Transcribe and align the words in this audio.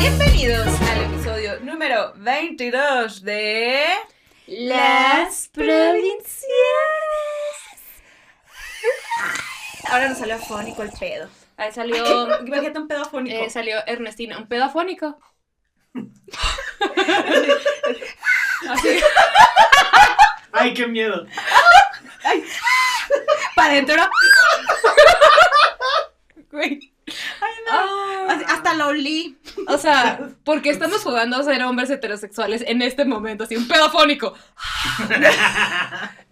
Bienvenidos 0.00 0.66
al 0.80 1.04
episodio 1.04 1.60
número 1.60 2.12
22 2.16 3.22
de 3.22 3.84
Las 4.46 5.48
provincias. 5.48 6.46
Ahora 9.90 10.08
nos 10.08 10.18
salió 10.18 10.36
afónico 10.36 10.82
el 10.82 10.90
pedo. 10.92 11.28
Ahí 11.56 11.72
salió, 11.72 12.40
Imagínate 12.40 12.78
un 12.78 12.88
pedo 12.88 13.02
afónico. 13.02 13.36
eh, 13.36 13.50
salió 13.50 13.78
Ernestina, 13.86 14.38
un 14.38 14.48
pedo 14.48 14.64
afónico. 14.64 15.18
Así. 18.68 19.00
Ay, 20.56 20.74
qué 20.74 20.86
miedo. 20.86 21.26
Para 23.54 23.72
adentro. 23.72 23.96
Güey. 26.50 26.92
Ah. 27.70 28.26
Así- 28.30 28.44
Hasta 28.48 28.74
lo 28.74 28.88
olí. 28.88 29.38
O 29.68 29.78
sea, 29.78 30.18
porque 30.44 30.70
estamos 30.70 31.02
jugando 31.02 31.36
a 31.36 31.42
ser 31.42 31.62
hombres 31.62 31.90
heterosexuales 31.90 32.64
en 32.66 32.82
este 32.82 33.04
momento, 33.04 33.44
así, 33.44 33.56
un 33.56 33.68
pedo 33.68 33.84
afónico. 33.86 34.34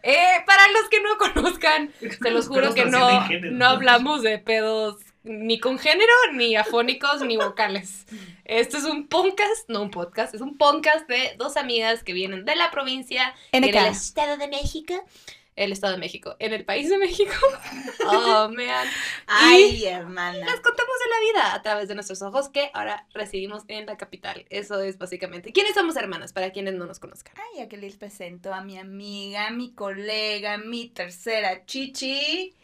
Eh, 0.06 0.42
para 0.44 0.68
los 0.68 0.86
que 0.90 1.00
no 1.00 1.16
conozcan, 1.16 1.90
se 2.22 2.30
los 2.30 2.46
juro 2.46 2.74
que 2.74 2.84
no, 2.84 3.26
no 3.52 3.66
hablamos 3.66 4.20
de 4.20 4.38
pedos 4.38 4.96
ni 5.24 5.58
con 5.58 5.78
género, 5.78 6.12
ni 6.34 6.54
afónicos, 6.54 7.22
ni 7.22 7.36
vocales. 7.36 8.06
Esto 8.44 8.76
es 8.76 8.84
un 8.84 9.08
podcast, 9.08 9.68
no 9.68 9.82
un 9.82 9.90
podcast, 9.90 10.34
es 10.34 10.42
un 10.42 10.56
podcast 10.58 11.08
de 11.08 11.34
dos 11.38 11.56
amigas 11.56 12.04
que 12.04 12.12
vienen 12.12 12.44
de 12.44 12.54
la 12.56 12.70
provincia 12.70 13.34
en 13.50 13.64
el 13.64 13.74
Estado 13.74 14.36
de 14.36 14.48
México. 14.48 14.94
El 15.56 15.72
Estado 15.72 15.94
de 15.94 16.00
México. 16.00 16.34
En 16.40 16.52
el 16.52 16.64
país 16.64 16.90
de 16.90 16.98
México. 16.98 17.32
Oh, 18.06 18.50
man. 18.50 18.86
Ay, 19.26 19.86
hermana. 19.86 20.44
Les 20.44 20.60
contamos 20.60 20.94
de 20.98 21.10
la 21.10 21.20
vida 21.20 21.54
a 21.54 21.62
través 21.62 21.88
de 21.88 21.94
nuestros 21.94 22.20
ojos 22.20 22.50
que 22.50 22.70
ahora 22.74 23.06
residimos 23.14 23.62
en 23.68 23.86
la 23.86 23.96
capital. 23.96 24.44
Eso 24.50 24.78
es 24.82 24.98
básicamente. 24.98 25.52
¿Quiénes 25.52 25.72
somos 25.72 25.96
hermanas? 25.96 26.34
Para 26.34 26.50
quienes 26.50 26.74
no 26.74 26.84
nos 26.84 26.98
conozcan. 26.98 27.34
Ay, 27.36 27.62
aquí 27.62 27.76
les 27.76 27.96
presento 27.96 28.52
a 28.52 28.60
mi 28.62 28.76
amiga, 28.76 29.48
mi 29.50 29.72
colega, 29.72 30.58
mi 30.58 30.88
tercera 30.88 31.64
chichi. 31.64 32.54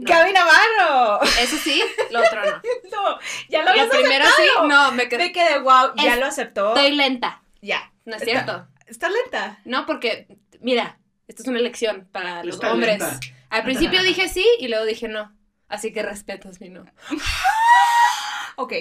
No. 0.00 0.06
Gaby 0.08 0.32
Navarro. 0.32 1.22
Eso 1.40 1.56
sí, 1.56 1.82
lo 2.10 2.20
otro 2.20 2.40
no. 2.44 2.62
No, 2.90 3.18
ya 3.48 3.58
lo 3.60 3.64
Lo 3.66 3.70
habías 3.70 3.88
sí, 3.90 4.02
aceptado. 4.02 4.66
no, 4.68 4.92
me 4.92 5.08
quedé. 5.08 5.18
Me 5.26 5.32
quedé 5.32 5.58
wow, 5.60 5.92
ya 5.96 6.14
Es- 6.14 6.20
lo 6.20 6.26
aceptó. 6.26 6.68
Estoy 6.74 6.92
lenta. 6.92 7.42
Ya. 7.60 7.92
No 8.04 8.16
es 8.16 8.22
Está- 8.22 8.32
cierto. 8.32 8.66
Está 8.86 9.08
lenta. 9.10 9.58
No, 9.64 9.86
porque, 9.86 10.26
mira, 10.60 10.98
esto 11.28 11.42
es 11.42 11.48
una 11.48 11.58
elección 11.60 12.08
para 12.10 12.42
los 12.44 12.56
Está 12.56 12.72
hombres. 12.72 12.98
lenta. 12.98 13.20
Al 13.50 13.62
principio 13.64 14.02
dije 14.02 14.28
sí 14.28 14.46
y 14.58 14.68
luego 14.68 14.84
dije 14.84 15.06
no. 15.08 15.32
Así 15.68 15.92
que 15.92 16.02
respetas 16.02 16.60
mi 16.60 16.68
no. 16.70 16.84
Ok, 18.56 18.72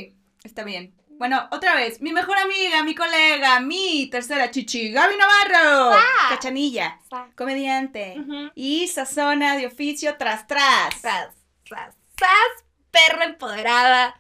está 0.44 0.64
bien. 0.64 0.94
Bueno, 1.20 1.50
otra 1.52 1.76
vez, 1.76 2.00
mi 2.00 2.14
mejor 2.14 2.38
amiga, 2.38 2.82
mi 2.82 2.96
colega, 2.96 3.60
mi 3.60 4.08
tercera 4.10 4.50
chichi, 4.52 4.90
Gaby 4.90 5.16
Navarro. 5.18 5.98
Cachanilla, 6.30 6.98
comediante. 7.36 8.16
Ujú. 8.18 8.52
Y 8.56 8.88
sazona 8.88 9.58
de 9.58 9.68
oficio 9.68 10.16
tras 10.18 10.48
tras. 10.48 10.96
Sas, 11.02 11.36
sas, 11.68 11.94
sas, 12.18 12.66
perra 12.90 13.26
empoderada. 13.26 14.18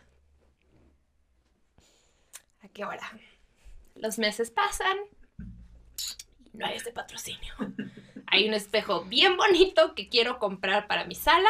¿A 2.62 2.68
qué 2.74 2.84
hora? 2.84 3.10
Los 3.96 4.20
meses 4.20 4.52
pasan. 4.52 4.98
y 6.54 6.58
No 6.58 6.66
hay 6.66 6.76
ese 6.76 6.92
patrocinio. 6.92 7.54
Hay 8.28 8.46
un 8.46 8.54
espejo 8.54 9.06
bien 9.06 9.38
bonito 9.38 9.96
que 9.96 10.10
quiero 10.10 10.38
comprar 10.38 10.86
para 10.88 11.06
mi 11.06 11.16
sala. 11.16 11.50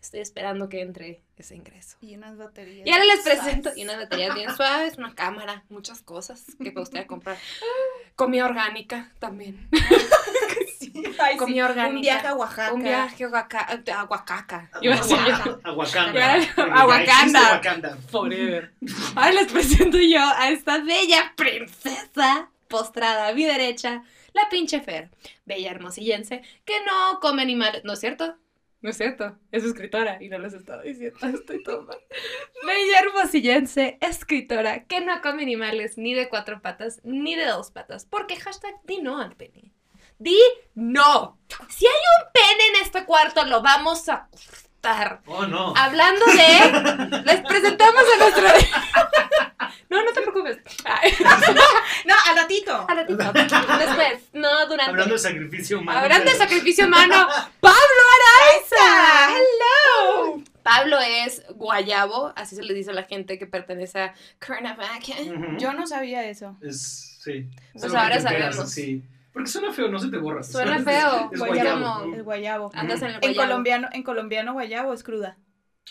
Estoy 0.00 0.20
esperando 0.20 0.68
que 0.68 0.80
entre 0.80 1.22
ese 1.36 1.56
ingreso. 1.56 1.96
Y 2.00 2.16
unas 2.16 2.36
baterías. 2.36 2.86
Y 2.86 2.90
ahora 2.90 3.04
les 3.04 3.22
suaves. 3.22 3.40
presento 3.40 3.70
y 3.76 3.84
unas 3.84 3.98
baterías 3.98 4.34
bien 4.34 4.54
suaves, 4.56 4.96
una 4.96 5.14
cámara, 5.14 5.64
muchas 5.68 6.00
cosas 6.02 6.44
que 6.58 6.72
me 6.72 6.80
gustaría 6.80 7.06
comprar. 7.06 7.36
Comida 8.16 8.46
orgánica 8.46 9.12
también. 9.18 9.68
Ay, 11.18 11.34
sí, 11.34 11.38
comida 11.38 11.66
orgánica. 11.66 11.96
Un 11.96 12.00
viaje 12.00 12.26
a 12.26 12.34
Oaxaca. 12.34 12.72
Un 12.72 12.82
viaje 12.82 13.24
a 13.24 13.28
Oaxaca. 13.28 14.70
Aguacanda. 16.74 17.96
Forever. 18.10 18.72
Ahora 19.14 19.32
les 19.32 19.52
presento 19.52 19.98
yo 19.98 20.20
a 20.20 20.50
esta 20.50 20.78
bella 20.78 21.32
princesa 21.36 22.50
postrada 22.68 23.28
a 23.28 23.34
mi 23.34 23.44
derecha, 23.44 24.04
la 24.32 24.48
pinche 24.48 24.80
Fer, 24.80 25.10
bella 25.44 25.70
hermosillense, 25.72 26.42
que 26.64 26.74
no 26.86 27.18
come 27.20 27.42
animales, 27.42 27.82
¿no 27.84 27.94
es 27.94 28.00
cierto? 28.00 28.36
No 28.82 28.90
es 28.90 28.96
cierto, 28.96 29.36
es 29.52 29.64
escritora 29.64 30.22
y 30.22 30.30
no 30.30 30.38
les 30.38 30.54
estaba 30.54 30.82
diciendo, 30.82 31.18
estoy 31.34 31.62
todo 31.62 31.82
mal. 31.82 31.98
Bella 32.66 33.96
escritora, 34.00 34.84
que 34.84 35.00
no 35.00 35.20
come 35.20 35.42
animales 35.42 35.98
ni 35.98 36.14
de 36.14 36.28
cuatro 36.28 36.62
patas 36.62 37.00
ni 37.04 37.34
de 37.34 37.46
dos 37.46 37.70
patas, 37.70 38.06
porque 38.06 38.36
hashtag 38.36 38.74
di 38.84 39.02
no 39.02 39.20
al 39.20 39.36
pene. 39.36 39.72
Di 40.18 40.38
no. 40.74 41.38
Si 41.68 41.86
hay 41.86 41.92
un 41.92 42.32
pene 42.32 42.68
en 42.74 42.82
este 42.82 43.04
cuarto, 43.04 43.44
lo 43.44 43.62
vamos 43.62 44.08
a 44.08 44.28
Oh, 45.26 45.46
no. 45.46 45.74
Hablando 45.76 46.24
de. 46.26 47.22
Les 47.24 47.40
presentamos 47.42 48.02
a 48.14 48.18
nuestro. 48.18 48.46
No, 49.90 50.04
no 50.04 50.12
te 50.12 50.20
preocupes. 50.22 50.58
Ay, 50.84 51.12
No, 52.06 52.14
al 52.28 52.36
ratito. 52.36 52.86
al 52.88 52.96
ratito. 52.96 53.16
Después. 53.76 54.22
No, 54.32 54.66
durante. 54.66 54.90
Hablando 54.90 55.14
de 55.14 55.18
sacrificio 55.18 55.80
humano. 55.80 55.98
Hablando 55.98 56.30
de 56.30 56.36
sacrificio 56.36 56.86
humano, 56.86 57.26
Pablo. 57.58 57.76
Araiza. 58.16 59.36
¡Hello! 59.36 60.42
Pablo 60.62 60.98
es 61.00 61.42
guayabo, 61.56 62.32
así 62.36 62.54
se 62.54 62.62
le 62.62 62.72
dice 62.72 62.90
a 62.90 62.94
la 62.94 63.02
gente 63.02 63.36
que 63.38 63.46
pertenece 63.46 64.00
a 64.00 64.14
Cuernavaca. 64.44 64.94
Ujú. 65.20 65.58
Yo 65.58 65.72
no 65.72 65.86
sabía 65.88 66.24
eso. 66.28 66.56
Es, 66.62 67.18
sí. 67.24 67.48
Pues 67.72 67.92
ahora 67.92 68.20
sabemos. 68.20 68.70
Sí. 68.70 69.02
Porque 69.32 69.48
suena 69.48 69.72
feo, 69.72 69.88
no 69.88 69.98
se 69.98 70.08
te 70.08 70.18
borra. 70.18 70.42
Suena 70.42 70.78
feo, 70.80 71.30
Es 71.32 71.38
guayabo. 71.38 71.80
guayabo. 71.80 72.14
El 72.14 72.22
guayabo. 72.24 72.70
Andas 72.74 73.00
en 73.02 73.08
el 73.08 73.14
En 73.14 73.20
guayabo. 73.20 73.48
colombiano, 73.48 73.88
en 73.92 74.02
colombiano 74.02 74.52
guayabo 74.54 74.92
es 74.92 75.02
cruda. 75.04 75.38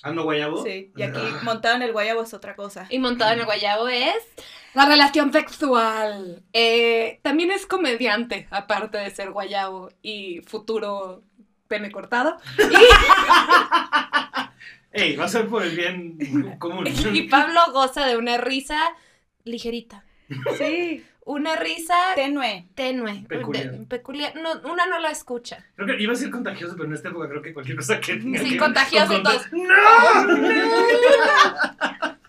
¿Ando 0.03 0.23
guayabo? 0.23 0.63
Sí. 0.63 0.91
Y 0.95 1.01
aquí 1.03 1.19
Ah. 1.21 1.39
montado 1.43 1.75
en 1.75 1.81
el 1.81 1.91
guayabo 1.91 2.21
es 2.23 2.33
otra 2.33 2.55
cosa. 2.55 2.85
Y 2.89 2.99
montado 2.99 3.33
en 3.33 3.39
el 3.39 3.45
guayabo 3.45 3.87
es 3.89 4.13
la 4.73 4.85
relación 4.85 5.33
sexual. 5.33 6.43
Eh, 6.53 7.19
también 7.23 7.51
es 7.51 7.65
comediante, 7.65 8.47
aparte 8.51 8.97
de 8.97 9.09
ser 9.09 9.31
guayabo 9.31 9.89
y 10.01 10.41
futuro 10.41 11.23
pene 11.67 11.91
cortado. 11.91 12.37
Ey, 14.91 15.15
va 15.15 15.25
a 15.25 15.29
ser 15.29 15.47
por 15.47 15.63
el 15.63 15.75
bien 15.75 16.57
común. 16.59 16.85
Y 17.13 17.23
Pablo 17.23 17.59
goza 17.71 18.05
de 18.05 18.17
una 18.17 18.37
risa 18.37 18.79
ligerita. 19.43 20.03
Sí. 20.57 21.05
Una 21.31 21.55
risa 21.55 21.93
Tenue. 22.15 22.65
tenue. 22.73 23.23
Peculiar. 23.27 23.71
de- 23.71 23.85
peculiar. 23.85 24.33
No, 24.35 24.59
una 24.71 24.87
no 24.87 24.97
la 24.97 25.11
escucha. 25.11 25.63
Creo 25.75 25.85
que 25.87 26.01
iba 26.01 26.13
a 26.13 26.15
ser 26.15 26.31
contagioso, 26.31 26.73
pero 26.75 26.87
en 26.87 26.95
esta 26.95 27.09
época 27.09 27.29
creo 27.29 27.43
que 27.43 27.53
cualquier 27.53 27.77
cosa 27.77 27.99
que 27.99 28.15
tenga 28.15 28.39
Sí, 28.39 28.49
que- 28.49 28.57
contagioso 28.57 29.13
con 29.13 29.21
todos. 29.23 29.45
conta- 29.47 29.67
¡No! 29.67 30.39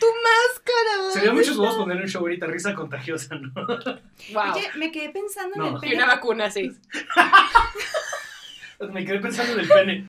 Tu 0.00 0.06
máscara. 0.06 1.10
Sería 1.12 1.32
muchos 1.32 1.56
huevos 1.56 1.76
poner 1.76 1.96
un 1.98 2.08
show 2.08 2.20
ahorita, 2.22 2.46
risa 2.46 2.74
contagiosa, 2.74 3.34
¿no? 3.36 3.52
Wow. 3.54 4.52
Oye, 4.54 4.70
me 4.76 4.90
quedé 4.92 5.10
pensando 5.10 5.56
No. 5.56 5.66
en 5.68 5.72
el 5.72 5.78
y 5.78 5.80
pene. 5.80 5.96
una 5.96 6.06
vacuna, 6.06 6.50
sí. 6.50 6.72
Me 8.92 9.04
quedé 9.04 9.18
pensando 9.20 9.52
en 9.54 9.60
el 9.60 9.68
pene. 9.68 10.08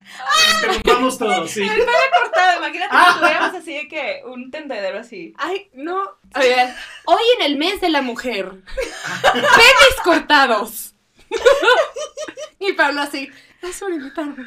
Interrumpamos 0.56 1.18
todo, 1.18 1.48
sí. 1.48 1.62
El 1.64 1.70
pene 1.70 1.92
cortado, 2.22 2.58
imagínate 2.58 2.90
Ah. 2.92 3.12
que 3.14 3.20
tuviéramos 3.20 3.56
así 3.56 3.74
de 3.74 3.88
que 3.88 4.22
un 4.26 4.52
tendedero 4.52 5.00
así. 5.00 5.34
Ay, 5.38 5.70
no. 5.74 6.04
A 6.34 6.40
ver, 6.40 6.70
hoy 7.06 7.24
en 7.40 7.46
el 7.52 7.58
mes 7.58 7.82
de 7.82 7.90
la 7.90 8.02
mujer. 8.02 8.52
Penes 9.34 10.02
cortados. 10.04 10.94
y 12.60 12.74
Pablo 12.74 13.02
así. 13.02 13.30
Gracias 13.66 13.80
por 13.80 13.94
invitarme. 13.94 14.46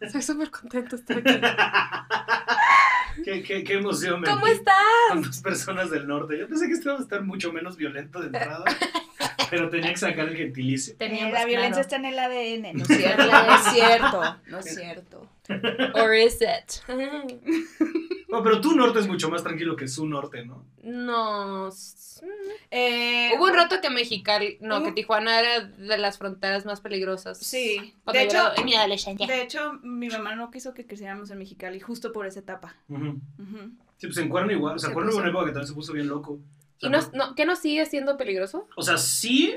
Estoy 0.00 0.22
súper 0.22 0.50
contento 0.50 0.96
de 0.96 1.02
estar 1.02 1.18
aquí. 1.18 1.40
Qué, 3.24 3.42
qué, 3.42 3.64
qué 3.64 3.74
emoción. 3.74 4.20
me 4.20 4.28
¿Cómo 4.28 4.46
estás? 4.46 4.74
Con 5.08 5.22
dos 5.22 5.38
personas 5.40 5.90
del 5.90 6.06
norte. 6.06 6.38
Yo 6.38 6.46
pensé 6.46 6.66
que 6.66 6.72
esto 6.74 6.90
iba 6.90 6.98
a 6.98 7.02
estar 7.02 7.22
mucho 7.22 7.52
menos 7.52 7.76
violento 7.76 8.20
de 8.20 8.26
entrada, 8.26 8.64
pero 9.50 9.70
tenía 9.70 9.90
que 9.90 9.96
sacar 9.96 10.28
el 10.28 10.36
gentilicio. 10.36 10.94
Teníamos 10.98 11.30
Eh, 11.30 11.32
la 11.32 11.44
violencia 11.46 11.82
claro. 11.82 11.82
está 11.82 11.96
en 11.96 12.04
el 12.04 12.18
ADN. 12.18 12.76
No 12.78 12.84
es 12.88 12.96
cierto. 12.98 13.26
No 13.26 13.54
es 13.54 13.64
cierto. 13.72 14.36
No 14.48 14.58
es 14.58 14.74
cierto. 14.74 15.30
Or 15.94 16.14
is 16.14 16.40
it? 16.40 16.82
No, 18.28 18.42
pero 18.42 18.60
tu 18.60 18.74
norte 18.74 18.98
es 18.98 19.06
mucho 19.06 19.30
más 19.30 19.44
tranquilo 19.44 19.76
que 19.76 19.86
su 19.86 20.08
norte, 20.08 20.44
¿no? 20.44 20.66
No. 20.82 21.68
Eh, 22.72 23.30
Hubo 23.36 23.44
un 23.44 23.54
rato 23.54 23.76
que 23.80 23.90
Mexicali, 23.90 24.58
no, 24.60 24.82
que 24.82 24.90
Tijuana 24.90 25.38
era 25.38 25.60
de 25.60 25.98
las 25.98 26.18
fronteras 26.18 26.66
más 26.66 26.80
peligrosas. 26.80 27.38
Sí. 27.38 27.94
De 28.12 28.22
hecho, 28.24 28.38
en 28.56 28.64
mi 28.64 28.74
adolescencia. 28.74 29.26
de 29.28 29.40
hecho, 29.40 29.74
mi 29.84 30.08
mamá 30.08 30.34
no 30.34 30.50
quiso 30.50 30.74
que 30.74 30.84
creciéramos 30.84 31.30
en 31.30 31.38
Mexicali 31.38 31.78
justo 31.78 32.10
por 32.12 32.26
esa 32.26 32.40
etapa. 32.40 32.74
Ujú. 32.88 33.20
Ujú. 33.38 33.70
Sí, 33.98 34.06
pues 34.08 34.16
en 34.18 34.28
Cuerno 34.28 34.50
igual. 34.50 34.74
O 34.74 34.78
sea, 34.80 34.88
Se 34.88 34.94
Cuerno 34.94 35.12
hubo 35.12 35.20
una 35.20 35.28
época 35.28 35.44
que 35.44 35.52
también 35.52 35.68
se 35.68 35.74
puso 35.74 35.92
bien 35.92 36.08
loco. 36.08 36.32
O 36.32 36.40
sea, 36.80 36.88
¿Y 36.88 36.90
no, 36.90 36.98
no, 37.12 37.34
qué 37.36 37.46
no 37.46 37.54
sigue 37.54 37.86
siendo 37.86 38.16
peligroso? 38.16 38.66
o 38.76 38.82
sea, 38.82 38.98
sí, 38.98 39.56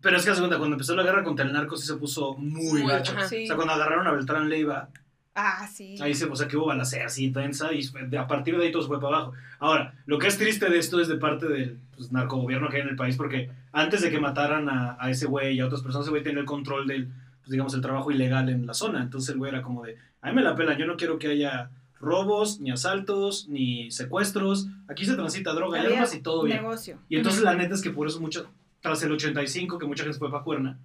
Pero 0.00 0.16
es 0.16 0.24
que, 0.24 0.32
cuenta, 0.32 0.56
cuando 0.58 0.74
empezó 0.74 0.96
la 0.96 1.02
guerra 1.02 1.22
contra 1.22 1.44
el 1.44 1.52
narco 1.52 1.76
sí 1.76 1.86
se 1.86 1.96
puso 1.96 2.34
muy, 2.34 2.86
gacho. 2.86 3.14
Sí. 3.28 3.44
O 3.44 3.46
sea, 3.48 3.56
cuando 3.56 3.74
agarraron 3.74 4.06
a 4.06 4.12
Beltrán 4.12 4.48
Leiva, 4.48 4.88
Ah, 5.34 5.66
sí. 5.72 5.96
ahí 6.00 6.14
se, 6.14 6.24
o 6.26 6.34
sea, 6.34 6.48
que 6.48 6.56
hubo 6.56 6.66
balacera 6.66 7.06
así 7.06 7.30
tensa 7.30 7.72
y 7.72 7.88
a 8.16 8.26
partir 8.26 8.58
de 8.58 8.64
ahí 8.64 8.72
todo 8.72 8.82
se 8.82 8.88
fue 8.88 9.00
para 9.00 9.16
abajo. 9.16 9.32
Ahora, 9.58 9.94
lo 10.06 10.18
que 10.18 10.26
es 10.26 10.36
triste 10.36 10.68
de 10.68 10.78
esto 10.78 11.00
es 11.00 11.08
de 11.08 11.16
parte 11.16 11.46
del 11.46 11.78
pues, 11.96 12.10
narcogobierno 12.12 12.68
que 12.68 12.76
hay 12.76 12.82
en 12.82 12.88
el 12.88 12.96
país, 12.96 13.16
porque 13.16 13.50
antes 13.72 14.02
de 14.02 14.10
que 14.10 14.18
mataran 14.18 14.68
a, 14.68 14.96
a 14.98 15.10
ese 15.10 15.26
güey 15.26 15.56
y 15.56 15.60
a 15.60 15.66
otras 15.66 15.82
personas, 15.82 16.06
ese 16.06 16.10
güey 16.10 16.22
tenía 16.22 16.40
el 16.40 16.46
control 16.46 16.86
del, 16.86 17.06
pues, 17.40 17.50
digamos, 17.50 17.74
el 17.74 17.80
trabajo 17.80 18.10
ilegal 18.10 18.48
en 18.48 18.66
la 18.66 18.74
zona. 18.74 19.02
Entonces 19.02 19.30
el 19.30 19.38
güey 19.38 19.50
era 19.52 19.62
como 19.62 19.84
de, 19.84 19.96
a 20.20 20.28
mí 20.28 20.34
me 20.34 20.42
la 20.42 20.56
pela, 20.56 20.76
yo 20.76 20.86
no 20.86 20.96
quiero 20.96 21.18
que 21.18 21.28
haya 21.28 21.70
robos, 22.00 22.60
ni 22.60 22.70
asaltos, 22.70 23.48
ni 23.48 23.90
secuestros. 23.90 24.66
Aquí 24.88 25.04
se 25.04 25.14
transita 25.14 25.52
droga 25.52 25.82
y 25.82 25.86
armas 25.86 26.14
y 26.14 26.20
todo 26.22 26.42
bien. 26.44 26.58
Negocio. 26.62 26.98
Y 27.08 27.16
entonces 27.16 27.42
la 27.42 27.54
neta 27.54 27.74
es 27.74 27.82
que 27.82 27.90
por 27.90 28.06
eso 28.08 28.20
mucho, 28.20 28.50
tras 28.80 29.02
el 29.02 29.12
85, 29.12 29.78
que 29.78 29.86
mucha 29.86 30.04
gente 30.04 30.18
fue 30.18 30.30
para 30.30 30.42
Cuerna, 30.42 30.78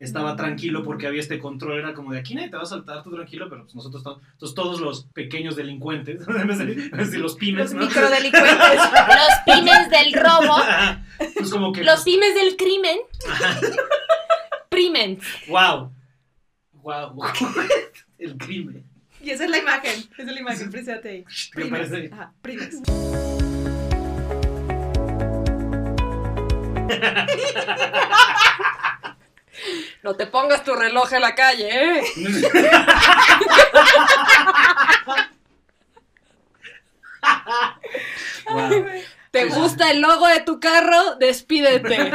estaba 0.00 0.34
tranquilo 0.34 0.82
porque 0.82 1.06
había 1.06 1.20
este 1.20 1.38
control, 1.38 1.78
era 1.78 1.92
como 1.92 2.12
de 2.12 2.18
aquí 2.18 2.34
nadie 2.34 2.48
te 2.48 2.56
va 2.56 2.62
a 2.62 2.66
saltar, 2.66 3.02
tú 3.04 3.10
tranquilo, 3.10 3.48
pero 3.50 3.64
pues 3.64 3.74
nosotros 3.74 4.00
estamos, 4.00 4.22
entonces 4.32 4.54
todos 4.54 4.80
los 4.80 5.04
pequeños 5.12 5.56
delincuentes, 5.56 6.26
los 7.18 7.34
pymes, 7.36 7.72
Los 7.72 7.74
¿no? 7.74 7.86
microdelincuentes. 7.86 8.58
Los 8.78 9.38
pymes 9.44 9.90
del 9.90 10.12
robo, 10.14 10.56
pues 11.36 11.50
como 11.50 11.72
que, 11.72 11.84
los 11.84 12.02
pymes 12.02 12.34
del 12.34 12.56
crimen. 12.56 12.98
Primen. 14.70 15.18
wow, 15.48 15.92
wow, 16.72 17.22
el 18.18 18.38
crimen. 18.38 18.84
y 19.22 19.30
esa 19.30 19.44
es 19.44 19.50
la 19.50 19.58
imagen. 19.58 20.00
Esa 20.16 20.22
es 20.22 20.32
la 20.32 20.40
imagen, 20.40 20.70
presente 20.70 21.08
ahí. 21.10 21.24
¿Qué 21.52 21.66
parece? 21.66 22.08
Ajá, 22.10 22.32
primes. 22.40 22.80
No 30.02 30.16
te 30.16 30.26
pongas 30.26 30.64
tu 30.64 30.74
reloj 30.74 31.12
en 31.12 31.20
la 31.20 31.34
calle, 31.34 31.68
¿eh? 31.70 32.02
Wow. 38.50 38.86
¿Te 39.30 39.44
gusta 39.46 39.90
el 39.90 40.00
logo 40.00 40.26
de 40.26 40.40
tu 40.40 40.58
carro? 40.58 41.14
Despídete. 41.20 42.10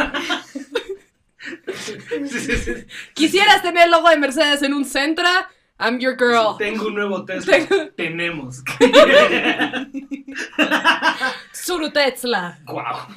¿Quisieras 3.14 3.62
tener 3.62 3.86
el 3.86 3.92
logo 3.92 4.10
de 4.10 4.18
Mercedes 4.18 4.64
en 4.64 4.74
un 4.74 4.84
Centra? 4.86 5.50
I'm 5.80 6.00
your 6.00 6.16
girl. 6.18 6.58
Tengo 6.58 6.88
un 6.88 6.96
nuevo 6.96 7.24
Tesla. 7.26 7.58
Tengo- 7.58 7.90
Tenemos. 7.96 8.64
Surutetsla. 11.54 12.60
Wow. 12.66 13.08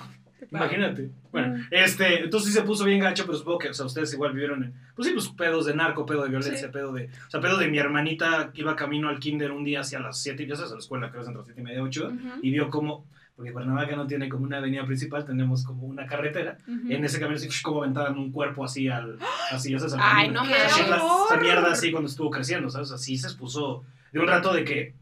Imagínate. 0.50 1.10
Bueno, 1.30 1.62
este, 1.70 2.24
entonces 2.24 2.52
sí 2.52 2.58
se 2.58 2.64
puso 2.64 2.84
bien 2.84 3.00
gacho, 3.00 3.24
pero 3.26 3.36
supongo 3.36 3.58
que, 3.58 3.68
o 3.68 3.74
sea, 3.74 3.84
ustedes 3.86 4.12
igual 4.14 4.32
vivieron 4.32 4.64
en, 4.64 4.74
pues 4.96 5.06
sí, 5.06 5.14
pues 5.14 5.28
pedos 5.28 5.66
de 5.66 5.74
narco, 5.74 6.06
pedo 6.06 6.22
de 6.22 6.30
violencia, 6.30 6.56
Sí. 6.68 6.72
pedo 6.72 6.92
de, 6.92 7.06
o 7.26 7.30
sea, 7.30 7.40
pedo 7.40 7.58
de 7.58 7.68
mi 7.68 7.78
hermanita 7.78 8.50
que 8.54 8.62
iba 8.62 8.74
camino 8.74 9.08
al 9.10 9.18
kinder 9.18 9.50
un 9.52 9.62
día 9.64 9.80
hacia 9.80 10.00
las 10.00 10.20
7, 10.22 10.46
ya 10.46 10.56
sabes, 10.56 10.70
a 10.72 10.74
la 10.74 10.80
escuela, 10.80 11.10
creo 11.10 11.20
que 11.20 11.24
es 11.24 11.28
entre 11.28 11.38
las 11.40 11.46
7 11.46 11.60
y 11.60 11.64
media, 11.64 11.82
8, 11.82 12.06
Ujú, 12.08 12.16
y 12.42 12.50
vio 12.50 12.70
como, 12.70 13.04
porque 13.36 13.52
Cuernavaca 13.52 13.94
no 13.94 14.06
tiene 14.06 14.28
como 14.30 14.44
una 14.44 14.56
avenida 14.56 14.84
principal, 14.86 15.24
tenemos 15.26 15.64
como 15.64 15.86
una 15.86 16.06
carretera, 16.06 16.56
en 16.66 17.04
ese 17.04 17.20
camino 17.20 17.36
así, 17.36 17.48
como 17.62 17.82
aventaban 17.82 18.16
un 18.18 18.32
cuerpo 18.32 18.64
así 18.64 18.88
al, 18.88 19.18
así, 19.52 19.70
ya 19.72 19.78
sabes, 19.78 19.94
al 19.94 20.00
Ay, 20.02 20.26
camino. 20.32 20.44
no 20.44 20.50
la- 20.50 20.96
esa 21.26 21.36
mierda 21.40 21.72
así 21.72 21.90
cuando 21.92 22.08
estuvo 22.08 22.30
creciendo, 22.30 22.70
¿sabes? 22.70 22.90
Así 22.90 23.18
se 23.18 23.26
expuso 23.26 23.84
de 24.12 24.18
un 24.20 24.26
rato 24.26 24.54
de 24.54 24.64
que, 24.64 24.94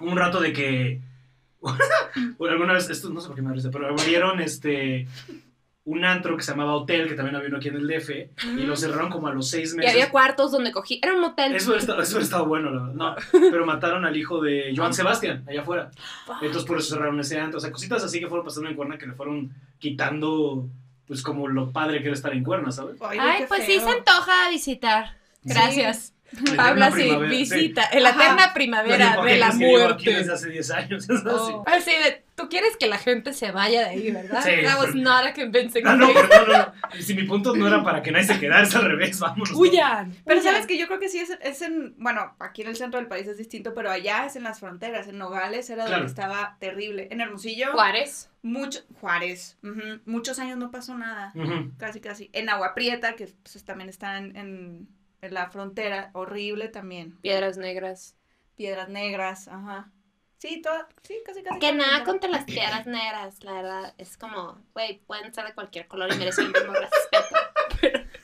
un 0.00 0.16
rato 0.16 0.40
de 0.40 0.52
que, 0.52 1.00
alguna 2.50 2.72
vez, 2.74 2.90
esto 2.90 3.10
no 3.10 3.20
sé 3.20 3.28
por 3.28 3.36
qué 3.36 3.42
me 3.42 3.52
risa, 3.52 3.70
pero 3.70 3.88
abrieron 3.88 4.40
este, 4.40 5.06
un 5.84 6.04
antro 6.04 6.36
que 6.36 6.42
se 6.42 6.52
llamaba 6.52 6.74
Hotel, 6.76 7.08
que 7.08 7.14
también 7.14 7.36
había 7.36 7.48
uno 7.48 7.58
aquí 7.58 7.68
en 7.68 7.76
el 7.76 7.86
DF, 7.86 8.10
y 8.56 8.62
lo 8.62 8.74
cerraron 8.74 9.10
como 9.10 9.28
a 9.28 9.34
los 9.34 9.50
seis 9.50 9.74
Y 9.74 9.76
meses. 9.76 9.92
había 9.92 10.10
cuartos 10.10 10.50
donde 10.52 10.72
cogí. 10.72 10.98
Era 11.02 11.14
un 11.14 11.20
motel. 11.20 11.54
Eso 11.54 11.76
estaba, 11.76 12.02
eso 12.02 12.18
estaba 12.18 12.42
bueno, 12.44 12.70
la 12.70 12.82
verdad. 12.82 12.94
No, 12.94 13.16
pero 13.50 13.66
mataron 13.66 14.04
al 14.06 14.16
hijo 14.16 14.40
de 14.40 14.72
Joan 14.74 14.94
Sebastián, 14.94 15.44
allá 15.46 15.60
afuera. 15.60 15.90
Entonces 16.40 16.64
por 16.64 16.78
eso 16.78 16.94
cerraron 16.94 17.20
ese 17.20 17.38
antro. 17.38 17.58
O 17.58 17.60
sea, 17.60 17.70
cositas 17.70 18.02
así 18.02 18.18
que 18.18 18.28
fueron 18.28 18.46
pasando 18.46 18.70
en 18.70 18.76
Cuerna 18.76 18.96
que 18.96 19.06
le 19.06 19.12
fueron 19.12 19.52
quitando, 19.78 20.68
pues 21.06 21.22
como 21.22 21.48
lo 21.48 21.70
padre 21.70 21.98
que 21.98 22.06
era 22.06 22.14
estar 22.14 22.32
en 22.32 22.44
Cuerna, 22.44 22.72
¿sabes? 22.72 22.96
Ay, 23.02 23.44
pues 23.46 23.64
sí 23.66 23.78
se 23.78 23.90
antoja 23.90 24.48
visitar. 24.50 25.18
Gracias. 25.42 26.13
La 26.32 26.56
Pabla, 26.56 26.86
eterna 26.88 26.90
sí, 26.90 27.02
primavera, 27.02 27.30
visita. 27.30 27.88
En 27.92 28.02
la 28.02 28.08
Ajá. 28.10 28.24
eterna 28.24 28.54
primavera 28.54 29.22
de 29.22 29.36
la 29.36 29.52
muerte. 29.52 30.12
desde 30.14 30.32
hace 30.32 30.48
10 30.50 30.70
años. 30.72 31.04
es 31.04 31.10
así. 31.10 31.28
Oh. 31.28 31.64
Así 31.66 31.90
de, 31.92 32.24
tú 32.34 32.48
quieres 32.48 32.76
que 32.76 32.88
la 32.88 32.98
gente 32.98 33.32
se 33.32 33.52
vaya 33.52 33.80
de 33.80 33.86
ahí, 33.90 34.10
¿verdad? 34.10 34.42
Sí. 34.42 34.50
That 34.64 34.78
was 34.80 34.94
not 34.96 35.24
a 35.26 35.32
convincing 35.32 35.84
no, 35.84 35.96
no, 35.96 36.08
no. 36.12 36.72
Y 36.98 37.02
si 37.02 37.14
mi 37.14 37.22
punto 37.22 37.54
no 37.54 37.68
era 37.68 37.84
para 37.84 38.02
que 38.02 38.10
nadie 38.10 38.26
se 38.26 38.40
quedara, 38.40 38.62
es 38.64 38.74
al 38.74 38.84
revés, 38.86 39.20
vámonos. 39.20 39.52
Huyan. 39.52 40.12
Pero 40.24 40.40
huyan. 40.40 40.52
sabes 40.54 40.66
que 40.66 40.76
yo 40.76 40.88
creo 40.88 40.98
que 40.98 41.08
sí 41.08 41.20
es, 41.20 41.30
es 41.40 41.62
en, 41.62 41.94
bueno, 41.98 42.34
aquí 42.40 42.62
en 42.62 42.68
el 42.68 42.76
centro 42.76 42.98
del 42.98 43.06
país 43.08 43.28
es 43.28 43.38
distinto, 43.38 43.72
pero 43.74 43.90
allá 43.92 44.26
es 44.26 44.34
en 44.34 44.42
las 44.42 44.58
fronteras, 44.58 45.06
en 45.06 45.18
Nogales 45.18 45.70
era 45.70 45.84
Claro. 45.84 45.98
donde 46.00 46.08
estaba 46.10 46.56
terrible. 46.58 47.06
En 47.12 47.20
Hermosillo, 47.20 47.70
Juárez. 47.72 48.28
mucho, 48.42 48.80
Juárez, 49.00 49.56
muchos 50.04 50.38
años 50.40 50.58
no 50.58 50.72
pasó 50.72 50.96
nada, 50.98 51.32
casi 51.78 52.00
casi. 52.00 52.28
En 52.32 52.48
Agua 52.48 52.74
Prieta, 52.74 53.14
que 53.14 53.28
pues, 53.42 53.64
también 53.64 53.88
está 53.88 54.18
en, 54.18 54.36
en, 54.36 54.88
en 55.26 55.34
la 55.34 55.50
frontera, 55.50 56.10
horrible 56.12 56.68
también. 56.68 57.16
Piedras 57.20 57.56
negras. 57.56 58.16
Piedras 58.56 58.88
negras, 58.88 59.48
ajá. 59.48 59.90
Sí, 60.38 60.60
toda, 60.62 60.88
sí, 61.02 61.16
casi 61.24 61.42
casi. 61.42 61.58
Que 61.58 61.72
nada 61.72 62.04
contra 62.04 62.28
las 62.28 62.44
piedras 62.44 62.86
negras, 62.86 63.42
la 63.42 63.52
verdad. 63.52 63.94
Es 63.98 64.16
como, 64.18 64.58
güey, 64.74 65.00
pueden 65.06 65.32
ser 65.32 65.46
de 65.46 65.54
cualquier 65.54 65.88
color 65.88 66.12
y 66.12 66.16
merecen 66.18 66.46
el 66.46 66.52
mismo 66.52 66.72
respeto. 66.74 68.08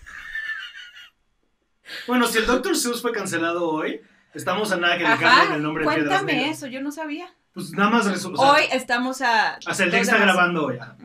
Bueno, 2.07 2.27
si 2.27 2.39
el 2.39 2.47
Dr. 2.47 2.77
Seuss 2.77 3.03
fue 3.03 3.13
cancelado 3.13 3.69
hoy, 3.69 4.01
estamos 4.33 4.71
a 4.71 4.77
nada 4.77 4.97
que 4.97 5.03
le 5.03 5.09
Ajá, 5.09 5.19
cambien 5.21 5.53
el 5.55 5.63
nombre 5.63 5.85
de 5.85 5.91
Piedras 5.91 6.09
cuéntame 6.21 6.33
Negras. 6.41 6.59
eso, 6.59 6.67
yo 6.69 6.81
no 6.81 6.93
sabía. 6.93 7.35
Pues 7.53 7.73
nada 7.73 7.91
más 7.91 8.07
o 8.07 8.17
sea, 8.17 8.31
Hoy 8.53 8.63
estamos 8.71 9.21
a... 9.23 9.59
O 9.69 9.75
sea, 9.75 9.87
el 9.87 9.91
día 9.91 10.01
está 10.01 10.19
grabando 10.19 10.67
hoy. 10.67 10.79
ajá. 10.79 10.97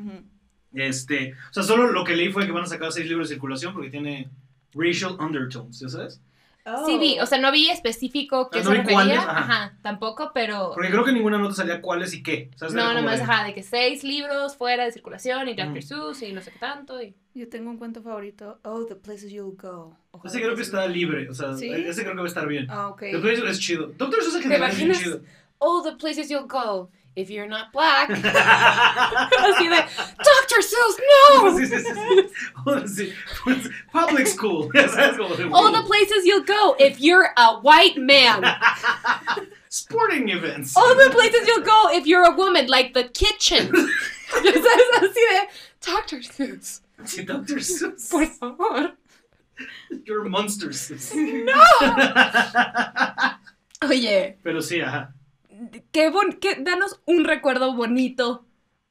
Este, 0.73 1.33
o 1.49 1.53
sea, 1.53 1.63
solo 1.63 1.91
lo 1.91 2.03
que 2.03 2.15
leí 2.15 2.31
fue 2.31 2.45
que 2.45 2.51
van 2.51 2.63
a 2.65 2.67
sacar 2.67 2.91
seis 2.91 3.07
libros 3.07 3.29
de 3.29 3.35
circulación 3.35 3.73
porque 3.73 3.89
tiene 3.89 4.29
racial 4.75 5.17
undertones, 5.19 5.79
¿ya 5.79 5.89
sabes? 5.89 6.21
Sí 6.87 6.97
vi, 6.97 7.19
o 7.19 7.27
sea, 7.27 7.37
no 7.37 7.51
vi 7.51 7.69
específico 7.69 8.49
qué 8.49 8.57
Ah, 8.59 8.63
¿no 8.63 8.69
se 8.71 8.71
vi 8.71 8.77
refería. 8.79 8.95
cuáles? 8.95 9.17
Ajá. 9.19 9.37
Ajá. 9.37 9.77
tampoco, 9.83 10.31
pero... 10.33 10.71
Porque 10.73 10.89
creo 10.89 11.03
que 11.03 11.11
ninguna 11.11 11.37
nota 11.37 11.53
salía 11.53 11.79
cuáles 11.79 12.11
y 12.15 12.23
qué. 12.23 12.49
¿sabes? 12.55 12.73
No, 12.73 12.91
nomás, 12.91 13.17
de- 13.17 13.23
ajá, 13.23 13.43
de 13.45 13.53
que 13.53 13.61
seis 13.61 14.03
libros 14.03 14.55
fuera 14.57 14.83
de 14.83 14.91
circulación 14.91 15.47
y 15.47 15.53
Dr. 15.53 15.77
Mm. 15.77 15.81
Seuss 15.83 16.23
y 16.23 16.33
no 16.33 16.41
sé 16.41 16.49
qué 16.51 16.57
tanto. 16.57 16.99
Y... 16.99 17.13
Yo 17.35 17.47
tengo 17.49 17.69
un 17.69 17.77
cuento 17.77 18.01
favorito. 18.01 18.57
Oh, 18.63 18.83
the 18.85 18.95
places 18.95 19.31
you'll 19.31 19.55
go. 19.55 19.95
Ojalá 20.09 20.31
Ese 20.31 20.41
creo 20.41 20.55
que 20.55 20.63
está 20.63 20.87
libre, 20.87 21.29
o 21.29 21.35
sea, 21.35 21.53
¿Sí? 21.55 21.69
ese 21.69 22.01
creo 22.01 22.13
que 22.15 22.21
va 22.21 22.25
a 22.25 22.29
estar 22.29 22.47
bien. 22.47 22.65
Ah, 22.71 22.87
ok. 22.87 23.01
El 23.03 23.21
Blazer 23.21 23.45
es 23.45 23.59
chido. 23.59 23.91
Doctor 23.95 24.23
Seuss 24.23 24.35
es 24.37 24.41
que 24.41 24.49
¿Te 24.49 24.57
también 24.57 24.89
es 24.89 24.99
chido. 25.03 25.21
Oh, 25.59 25.83
the 25.83 25.95
places 25.97 26.29
you'll 26.29 26.47
go 26.47 26.89
if 27.15 27.29
you're 27.29 27.47
not 27.47 27.71
black. 27.71 28.09
De, 28.09 28.15
Dr. 28.21 28.31
Seuss, 30.61 30.99
no! 31.09 31.59
Public 33.91 34.27
school, 34.27 34.69
ya 34.73 34.87
sabes, 34.87 35.17
como 35.17 35.35
de 35.35 35.49
All 35.51 35.71
the 35.71 35.83
places 35.83 36.25
you'll 36.25 36.43
go 36.43 36.75
if 36.79 36.99
you're 36.99 37.29
a 37.37 37.55
white 37.59 37.95
man. 37.97 38.43
sporting 39.69 40.29
events. 40.29 40.75
All 40.75 40.95
the 40.95 41.09
places 41.11 41.47
you'll 41.47 41.63
go 41.63 41.89
if 41.91 42.05
you're 42.05 42.25
a 42.25 42.35
woman, 42.35 42.67
like 42.67 42.93
the 42.93 43.05
kitchen. 43.05 43.71
Ya 44.43 44.51
sabes, 44.51 44.91
así 44.97 45.13
de, 45.13 45.47
Dr. 45.81 46.19
Seuss, 46.21 46.81
Dr. 47.25 47.59
Seuss. 47.59 48.09
por 48.09 48.25
favor. 48.25 48.91
You're 50.05 50.25
a 50.25 50.29
Monster 50.29 50.73
Seuss. 50.73 51.13
Oye, 53.81 54.37
Pero 54.43 54.61
sí, 54.61 54.81
ajá. 54.81 55.13
Qué 55.91 56.09
bon 56.09 56.33
qué, 56.39 56.55
danos 56.59 57.01
un 57.05 57.25
recuerdo 57.25 57.75
bonito 57.75 58.45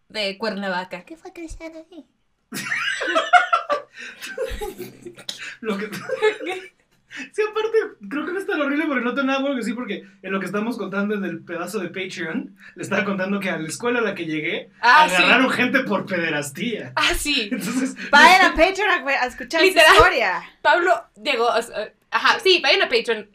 de 0.08 0.38
Cuernavaca. 0.38 1.04
¿Qué 1.04 1.16
fue 1.16 1.32
crecer 1.32 1.72
ahí? 1.76 2.06
Lo 5.60 5.78
que... 5.78 5.90
Sí, 7.32 7.42
aparte, 7.48 7.78
creo 8.08 8.26
que 8.26 8.32
no 8.32 8.38
es 8.40 8.46
tan 8.46 8.60
horrible 8.60 8.86
porque 8.86 9.04
no 9.04 9.14
tengo 9.14 9.28
nada 9.28 9.38
bueno 9.38 9.54
que 9.54 9.60
decir 9.60 9.76
porque 9.76 10.04
en 10.22 10.32
lo 10.32 10.40
que 10.40 10.46
estamos 10.46 10.76
contando 10.76 11.14
en 11.14 11.24
el 11.24 11.44
pedazo 11.44 11.78
de 11.78 11.88
Patreon, 11.88 12.56
le 12.74 12.82
estaba 12.82 13.04
contando 13.04 13.38
que 13.38 13.50
a 13.50 13.56
la 13.56 13.68
escuela 13.68 14.00
a 14.00 14.02
la 14.02 14.16
que 14.16 14.24
llegué, 14.24 14.70
Ah, 14.80 15.06
sí. 15.08 15.14
agarraron 15.22 15.50
gente 15.50 15.80
por 15.84 16.06
pederastía. 16.06 16.92
Ah, 16.96 17.14
sí. 17.16 17.50
Entonces, 17.52 17.94
Vayan 18.10 18.46
a 18.46 18.54
Patreon 18.56 18.90
a, 18.90 19.26
escuchar 19.26 19.62
esa 19.62 19.80
historia. 19.92 20.42
Pablo 20.60 21.04
llegó. 21.22 21.48
Ajá, 22.10 22.40
sí, 22.40 22.60
vayan 22.60 22.82
a 22.82 22.88
Patreon. 22.88 23.30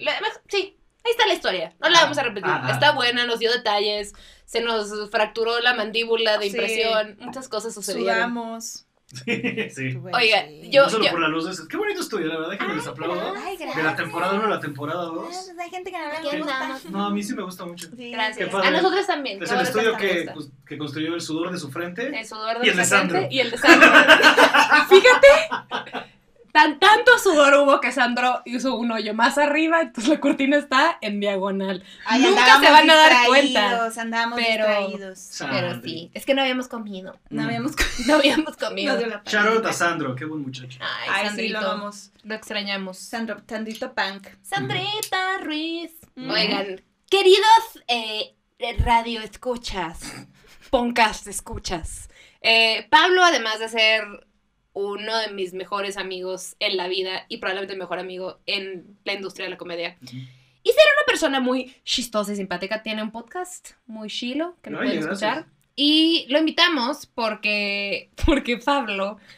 Sí, 0.49 0.75
ahí 1.09 1.11
está 1.11 1.27
la 1.27 1.33
historia. 1.33 1.73
No 1.81 1.89
la 1.89 1.99
Ah, 1.99 2.03
vamos 2.03 2.17
a 2.17 2.23
repetir. 2.23 2.49
ah, 2.49 2.61
ah. 2.65 2.71
Está 2.71 2.91
buena, 2.93 3.25
nos 3.25 3.39
dio 3.39 3.51
detalles. 3.51 4.13
Se 4.45 4.61
nos 4.61 4.89
fracturó 5.11 5.59
la 5.59 5.73
mandíbula 5.75 6.37
de 6.37 6.45
Sí. 6.49 6.51
impresión. 6.51 7.17
Muchas 7.19 7.47
cosas 7.49 7.73
sucedieron. 7.73 8.15
Sudamos. 8.15 8.85
sí, 9.25 9.41
sí. 9.71 9.97
Oiga, 10.13 10.45
yo- 10.69 10.83
No 10.83 10.89
solo 10.91 11.09
por 11.09 11.19
la 11.19 11.27
luz, 11.29 11.47
es- 11.49 11.61
qué 11.67 11.77
bonito 11.77 11.99
estudio, 12.01 12.27
la 12.27 12.37
verdad, 12.37 12.57
que 12.59 12.63
me 12.65 12.75
les 12.75 12.85
aplaudo. 12.85 13.33
Ay, 13.43 13.57
De 13.57 13.81
la 13.83 13.95
temporada 13.95 14.33
1 14.35 14.45
a 14.45 14.49
la 14.49 14.59
temporada 14.59 15.03
2. 15.05 15.49
Hay 15.59 15.69
gente 15.71 15.91
que 15.91 15.97
no 15.97 16.31
le 16.31 16.37
gusta. 16.39 16.79
No, 16.91 17.05
a 17.07 17.09
mí 17.09 17.23
sí 17.23 17.33
me 17.33 17.41
gusta 17.41 17.65
mucho. 17.65 17.87
Sí. 17.97 18.11
Gracias. 18.11 18.53
A 18.53 18.69
nosotros 18.71 19.07
también. 19.07 19.41
Es 19.41 19.51
el 19.51 19.61
estudio 19.61 19.97
que 19.97 20.27
que, 20.67 20.77
construyó 20.77 21.15
el 21.15 21.21
sudor 21.21 21.51
de 21.51 21.57
su 21.57 21.71
frente. 21.71 22.07
El 22.19 22.27
sudor 22.27 22.59
de 22.59 22.67
y 22.67 22.69
el 22.69 22.75
de 22.75 22.75
nuestra 22.75 22.99
Sandro. 22.99 23.19
gente 23.21 23.35
Y 23.35 23.39
el 23.39 23.49
de 23.51 23.57
Sandro. 23.57 23.89
Fíjate. 24.89 26.08
Sudor 27.21 27.53
hubo 27.55 27.79
que 27.81 27.91
Sandro 27.91 28.41
hizo 28.45 28.75
un 28.75 28.91
hoyo 28.91 29.13
más 29.13 29.37
arriba, 29.37 29.81
entonces 29.81 30.09
la 30.13 30.19
cortina 30.19 30.57
está 30.57 30.97
en 31.01 31.19
diagonal. 31.19 31.83
Ay, 32.05 32.21
Nunca 32.21 32.59
se 32.59 32.69
van 32.71 32.89
a 32.89 32.95
dar 32.95 33.27
cuenta. 33.27 33.89
Andábamos 33.97 34.39
Pero- 34.39 34.65
distraídos. 34.67 35.37
Pero 35.49 35.81
sí, 35.81 36.11
es 36.13 36.25
que 36.25 36.33
no 36.33 36.41
habíamos 36.41 36.67
comido. 36.67 37.17
No 37.29 37.43
Mm. 37.43 37.45
habíamos 37.45 37.71
No 38.07 38.15
habíamos 38.15 38.57
comido. 38.57 38.97
A. 39.65 39.73
Sandro, 39.73 40.15
qué 40.15 40.25
buen 40.25 40.41
muchacho. 40.41 40.79
Ay, 40.81 41.09
Ay, 41.11 41.21
sí, 41.21 41.27
Sandrito, 41.27 41.61
lo 41.61 41.67
amamos. 41.71 42.11
lo 42.23 42.35
extrañamos. 42.35 42.97
Sandro, 42.97 43.41
Sandrito 43.47 43.93
Punk. 43.93 44.27
Sandrita 44.41 45.37
Ruiz. 45.41 45.91
Mm. 46.15 46.29
Oigan, 46.29 46.81
queridos 47.09 47.83
eh, 47.87 48.35
radio 48.79 49.21
escuchas, 49.21 49.99
podcast 50.69 51.27
escuchas. 51.27 52.09
eh, 52.41 52.87
Pablo, 52.89 53.23
además 53.23 53.59
de 53.59 53.67
ser 53.69 54.03
uno 54.79 55.17
de 55.17 55.31
mis 55.33 55.53
mejores 55.53 55.97
amigos 55.97 56.55
en 56.59 56.77
la 56.77 56.87
vida 56.87 57.25
y 57.27 57.37
probablemente 57.37 57.73
el 57.73 57.79
mejor 57.79 57.99
amigo 57.99 58.39
en 58.45 58.97
la 59.03 59.13
industria 59.13 59.45
de 59.45 59.51
la 59.51 59.57
comedia. 59.57 59.97
Y 60.01 60.69
ser 60.69 60.83
una 60.97 61.05
persona 61.07 61.39
muy 61.39 61.75
chistosa 61.83 62.33
y 62.33 62.35
simpática, 62.35 62.83
tiene 62.83 63.01
un 63.03 63.11
podcast 63.11 63.71
muy 63.87 64.09
chilo 64.09 64.57
que 64.61 64.69
lo 64.69 64.79
Oye, 64.79 64.87
pueden 64.89 65.03
gracias. 65.03 65.21
escuchar. 65.23 65.45
Y 65.75 66.25
lo 66.29 66.39
invitamos 66.39 67.05
porque, 67.07 68.09
porque 68.25 68.57
Pablo 68.57 69.17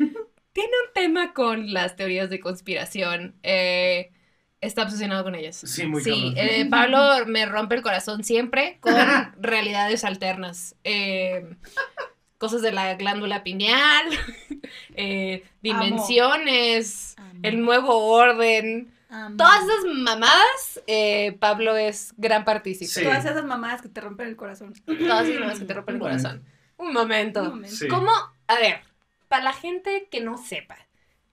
tiene 0.53 0.71
un 0.87 0.93
tema 0.93 1.33
con 1.33 1.71
las 1.73 1.95
teorías 1.95 2.29
de 2.29 2.39
conspiración. 2.39 3.35
eh, 3.43 4.11
está 4.59 4.83
obsesionado 4.83 5.23
con 5.23 5.33
ellas. 5.33 5.55
Sí, 5.55 5.87
muy 5.87 6.03
Sí, 6.03 6.33
eh, 6.37 6.67
Pablo 6.69 7.25
me 7.25 7.47
rompe 7.47 7.73
el 7.75 7.81
corazón 7.81 8.23
siempre 8.23 8.77
con 8.79 8.93
realidades 9.41 10.03
alternas. 10.03 10.75
Eh, 10.83 11.55
cosas 12.41 12.61
de 12.63 12.71
la 12.71 12.95
glándula 12.95 13.43
pineal, 13.43 14.05
eh, 14.95 15.43
dimensiones, 15.61 17.13
Amo. 17.17 17.39
el 17.43 17.61
nuevo 17.61 18.07
orden. 18.07 18.91
Amo. 19.09 19.37
Todas 19.37 19.63
esas 19.63 19.85
mamadas, 19.85 20.81
eh, 20.87 21.37
Pablo 21.39 21.75
es 21.77 22.13
gran 22.17 22.43
partícipe. 22.45 22.87
Sí. 22.91 23.03
Todas 23.03 23.23
esas 23.25 23.45
mamadas 23.45 23.81
que 23.81 23.89
te 23.89 24.01
rompen 24.01 24.27
el 24.27 24.35
corazón. 24.35 24.73
Todas 24.85 25.25
esas 25.27 25.39
mamadas 25.39 25.59
que 25.59 25.65
te 25.65 25.73
rompen 25.73 25.95
el 25.95 26.01
corazón. 26.01 26.43
Un 26.77 26.93
momento. 26.93 27.41
Un 27.43 27.49
momento. 27.49 27.75
Sí. 27.75 27.87
¿Cómo? 27.87 28.11
A 28.47 28.55
ver, 28.55 28.81
para 29.27 29.43
la 29.43 29.53
gente 29.53 30.07
que 30.09 30.21
no 30.21 30.37
sepa, 30.37 30.77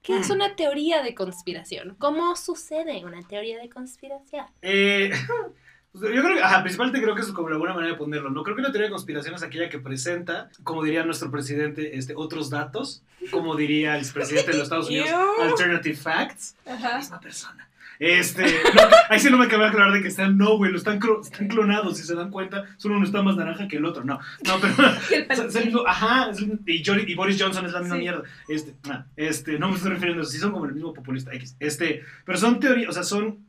¿qué 0.02 0.18
es 0.18 0.28
Mm. 0.28 0.32
una 0.32 0.56
teoría 0.56 1.02
de 1.02 1.14
conspiración? 1.14 1.96
¿Cómo 1.98 2.36
sucede 2.36 3.04
una 3.04 3.22
teoría 3.22 3.58
de 3.58 3.68
conspiración? 3.70 4.44
Eh, 4.62 5.10
pues, 5.92 6.04
yo 6.14 6.22
creo 6.22 6.36
que, 6.36 6.42
ajá, 6.42 6.62
principalmente 6.62 7.02
creo 7.02 7.14
que 7.14 7.22
es 7.22 7.28
como 7.28 7.48
la 7.48 7.56
buena 7.56 7.74
manera 7.74 7.92
de 7.92 7.98
ponerlo, 7.98 8.30
¿no? 8.30 8.42
Creo 8.42 8.54
que 8.56 8.60
una 8.62 8.70
teoría 8.72 8.86
de 8.88 8.92
conspiración 8.92 9.34
es 9.34 9.42
aquella 9.42 9.68
que 9.68 9.78
presenta, 9.78 10.50
como 10.64 10.84
diría 10.84 11.04
nuestro 11.04 11.30
presidente, 11.30 11.96
este, 11.96 12.14
otros 12.16 12.50
datos, 12.50 13.02
como 13.30 13.56
diría 13.56 13.94
el 13.94 14.00
expresidente 14.02 14.50
de 14.52 14.58
los 14.58 14.64
Estados 14.64 14.88
Unidos, 14.88 15.08
alternative 15.42 15.96
facts, 15.96 16.56
la 16.66 16.74
Ajá. 16.74 16.98
misma 16.98 17.20
persona. 17.20 17.64
Este, 18.00 18.42
no, 18.44 18.82
ahí 19.08 19.18
sí 19.18 19.28
no 19.28 19.38
me 19.38 19.46
acaba 19.46 19.64
de 19.64 19.70
aclarar 19.70 19.92
de 19.92 20.02
que 20.02 20.06
están, 20.06 20.38
no, 20.38 20.56
güey, 20.56 20.70
lo 20.70 20.78
están, 20.78 21.00
están 21.20 21.48
clonados, 21.48 21.96
si 21.96 22.04
se 22.04 22.14
dan 22.14 22.30
cuenta, 22.30 22.64
solo 22.76 22.94
uno 22.96 23.04
está 23.04 23.22
más 23.22 23.34
naranja 23.34 23.66
que 23.66 23.78
el 23.78 23.84
otro, 23.84 24.04
no, 24.04 24.20
no, 24.46 24.54
pero, 24.60 24.74
el 25.10 25.26
es- 25.28 25.64
mismo- 25.66 25.82
ajá, 25.84 26.30
es 26.30 26.38
el- 26.38 26.60
y, 26.64 26.84
Johnny- 26.84 27.02
y 27.08 27.16
Boris 27.16 27.42
Johnson 27.42 27.66
es 27.66 27.72
la 27.72 27.80
misma 27.80 27.96
Sí. 27.96 28.00
mierda, 28.02 28.22
este, 28.46 28.76
ah, 28.88 29.04
este, 29.16 29.58
no 29.58 29.68
me 29.70 29.74
estoy 29.74 29.90
refiriendo 29.90 30.20
a 30.20 30.22
eso, 30.22 30.30
sí 30.30 30.38
son 30.38 30.52
como 30.52 30.66
el 30.66 30.74
mismo 30.74 30.92
populista 30.94 31.32
X, 31.34 31.56
este, 31.58 32.04
pero 32.24 32.38
son 32.38 32.60
teorías, 32.60 32.90
o 32.90 32.92
sea, 32.92 33.02
son 33.02 33.47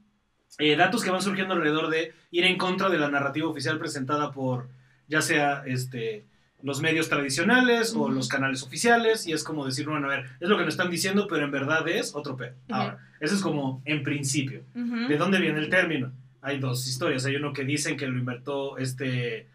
eh, 0.58 0.76
datos 0.76 1.04
que 1.04 1.12
van 1.12 1.22
surgiendo 1.22 1.54
alrededor 1.54 1.90
de 1.90 2.14
ir 2.32 2.46
en 2.46 2.58
contra 2.58 2.90
de 2.90 2.98
la 2.98 3.10
narrativa 3.10 3.48
oficial 3.48 3.78
presentada 3.78 4.32
por 4.32 4.68
ya 5.08 5.22
sea 5.22 5.64
este 5.66 6.26
los 6.62 6.82
medios 6.82 7.08
tradicionales 7.08 7.94
o 7.96 8.10
los 8.10 8.28
canales 8.28 8.64
oficiales 8.64 9.26
y 9.28 9.32
es 9.32 9.44
como 9.44 9.66
decir, 9.66 9.88
bueno, 9.88 10.08
a 10.08 10.16
ver, 10.16 10.26
es 10.40 10.50
lo 10.50 10.58
que 10.58 10.66
nos 10.66 10.74
están 10.74 10.90
diciendo, 10.90 11.28
pero 11.30 11.46
en 11.46 11.52
verdad 11.52 11.88
es 11.88 12.14
otro 12.14 12.36
pedo. 12.36 12.54
Ahora, 12.70 13.00
eso 13.22 13.36
es 13.36 13.42
como 13.42 13.82
en 13.86 14.04
principio. 14.04 14.64
¿De 14.74 15.18
dónde 15.18 15.40
viene 15.40 15.60
el 15.60 15.70
término? 15.70 16.12
Hay 16.42 16.60
dos 16.60 16.86
historias. 16.86 17.26
Hay 17.26 17.38
uno 17.38 17.54
que 17.54 17.64
dicen 17.64 17.96
que 17.96 18.08
lo 18.08 18.18
inventó 18.18 18.78
este 18.78 19.48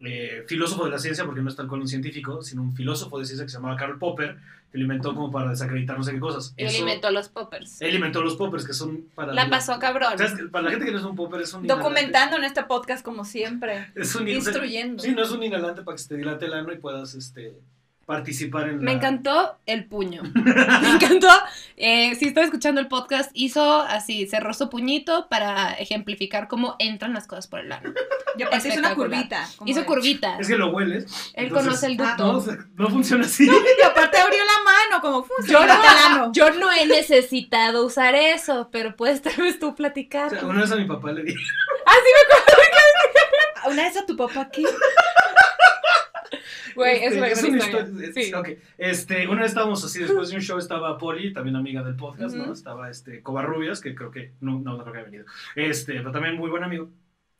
eh, 0.00 0.44
filósofo 0.46 0.84
de 0.84 0.90
la 0.90 0.98
ciencia, 0.98 1.24
porque 1.24 1.42
no 1.42 1.48
es 1.48 1.56
tal 1.56 1.68
cual 1.68 1.82
un 1.82 1.88
científico, 1.88 2.42
sino 2.42 2.62
un 2.62 2.74
filósofo 2.74 3.18
de 3.18 3.26
ciencia 3.26 3.44
que 3.44 3.50
se 3.50 3.58
llamaba 3.58 3.76
Karl 3.76 3.98
Popper, 3.98 4.38
que 4.70 4.78
lo 4.78 4.84
inventó 4.84 5.14
como 5.14 5.30
para 5.32 5.50
desacreditar 5.50 5.98
no 5.98 6.04
sé 6.04 6.12
qué 6.12 6.20
cosas. 6.20 6.54
Él 6.56 6.68
Eso- 6.68 6.78
inventó 6.80 7.10
los 7.10 7.28
poppers. 7.28 7.80
él 7.80 7.94
inventó 7.96 8.22
los 8.22 8.36
poppers, 8.36 8.64
que 8.64 8.72
son 8.72 9.04
para... 9.14 9.32
La 9.32 9.50
pasó 9.50 9.78
cabrón. 9.78 10.16
¿Sabes? 10.16 10.34
Para 10.50 10.64
la 10.66 10.70
gente 10.70 10.86
que 10.86 10.92
no 10.92 10.98
es 10.98 11.04
un 11.04 11.16
popper, 11.16 11.40
es 11.40 11.52
un 11.52 11.66
Documentando 11.66 12.36
en 12.36 12.44
este 12.44 12.62
podcast 12.64 13.04
como 13.04 13.24
siempre. 13.24 13.90
Es 13.96 14.14
un 14.14 14.28
in- 14.28 14.36
Instruyendo. 14.36 15.02
Sí, 15.02 15.10
no 15.12 15.22
es 15.22 15.30
un 15.32 15.42
inhalante 15.42 15.82
para 15.82 15.96
que 15.96 16.02
se 16.02 16.08
te 16.10 16.16
dilate 16.16 16.46
el 16.46 16.52
ano 16.54 16.72
y 16.72 16.78
puedas 16.78 17.14
este, 17.14 17.52
participar 18.10 18.68
en 18.68 18.78
Me 18.78 18.84
la- 18.86 18.92
encantó 18.92 19.56
el 19.66 19.84
puño. 19.86 20.22
Me 20.34 20.90
encantó. 20.90 21.28
Eh, 21.76 22.14
si 22.16 22.26
está 22.26 22.42
escuchando 22.42 22.80
el 22.80 22.88
podcast, 22.88 23.30
hizo 23.34 23.80
así, 23.82 24.26
cerró 24.26 24.52
su 24.52 24.68
puñito 24.68 25.28
para 25.28 25.72
ejemplificar 25.74 26.48
cómo 26.48 26.74
entran 26.80 27.14
las 27.14 27.26
cosas 27.28 27.46
por 27.46 27.60
el 27.60 27.70
ano. 27.72 27.92
Y 28.36 28.42
aparte 28.44 28.68
hizo 28.68 28.78
una 28.78 28.94
curvita. 28.94 29.48
Hizo 29.66 29.84
curvita. 29.84 30.38
Es 30.38 30.46
que 30.46 30.56
lo 30.56 30.70
hueles. 30.70 31.04
Él 31.34 31.46
entonces- 31.46 31.66
conoce 31.80 31.86
el 31.86 32.00
Ah, 32.00 32.14
ducto. 32.16 32.56
No, 32.76 32.86
o 32.86 32.90
funciona 32.90 33.24
así. 33.24 33.44
Y 33.44 33.82
aparte 33.84 34.18
abrió 34.18 34.38
la 34.38 34.64
mano, 34.64 35.02
como 35.02 35.22
Yo 35.22 35.34
funciona 35.36 35.74
el 35.74 36.12
ano. 36.12 36.26
no, 36.26 36.32
yo 36.32 36.50
no 36.50 36.72
he 36.72 36.86
necesitado 36.86 37.84
usar 37.84 38.14
eso, 38.14 38.68
pero 38.72 38.94
puedes 38.96 39.20
tal 39.22 39.34
vez 39.36 39.58
tú 39.58 39.68
O 39.68 39.74
platicar. 39.74 40.30
sea, 40.30 40.44
una 40.44 40.60
vez 40.60 40.70
a 40.70 40.76
mi 40.76 40.84
papá 40.84 41.10
le 41.12 41.24
dije, 41.24 41.38
Una 43.66 43.82
vez 43.82 43.96
a 43.96 44.06
tu 44.06 44.16
papá 44.16 44.42
aquí. 44.42 44.64
Güey, 46.80 47.04
Este, 47.04 47.06
es 47.06 47.40
gran 47.42 47.54
una 47.54 47.58
historia. 47.64 47.86
historia- 47.88 48.08
es- 48.08 48.14
Sí. 48.14 48.34
ok. 48.34 48.48
Este, 48.78 49.28
una 49.28 49.42
vez 49.42 49.50
estábamos 49.50 49.84
así, 49.84 50.00
después 50.00 50.30
de 50.30 50.36
un 50.36 50.42
show 50.42 50.58
estaba 50.58 50.96
Poli, 50.98 51.32
también 51.32 51.56
amiga 51.56 51.82
del 51.82 51.94
podcast, 51.96 52.34
¿no? 52.34 52.44
Ujú. 52.44 52.52
Estaba 52.52 52.90
este, 52.90 53.22
Covarrubias, 53.22 53.80
que 53.80 53.94
creo 53.94 54.10
que, 54.10 54.32
no, 54.40 54.58
no, 54.60 54.76
no 54.76 54.82
creo 54.82 54.92
que 54.92 54.98
haya 55.00 55.06
venido. 55.10 55.24
Este, 55.56 55.94
pero 55.94 56.10
también 56.12 56.36
muy 56.36 56.50
buen 56.50 56.62
amigo. 56.64 56.88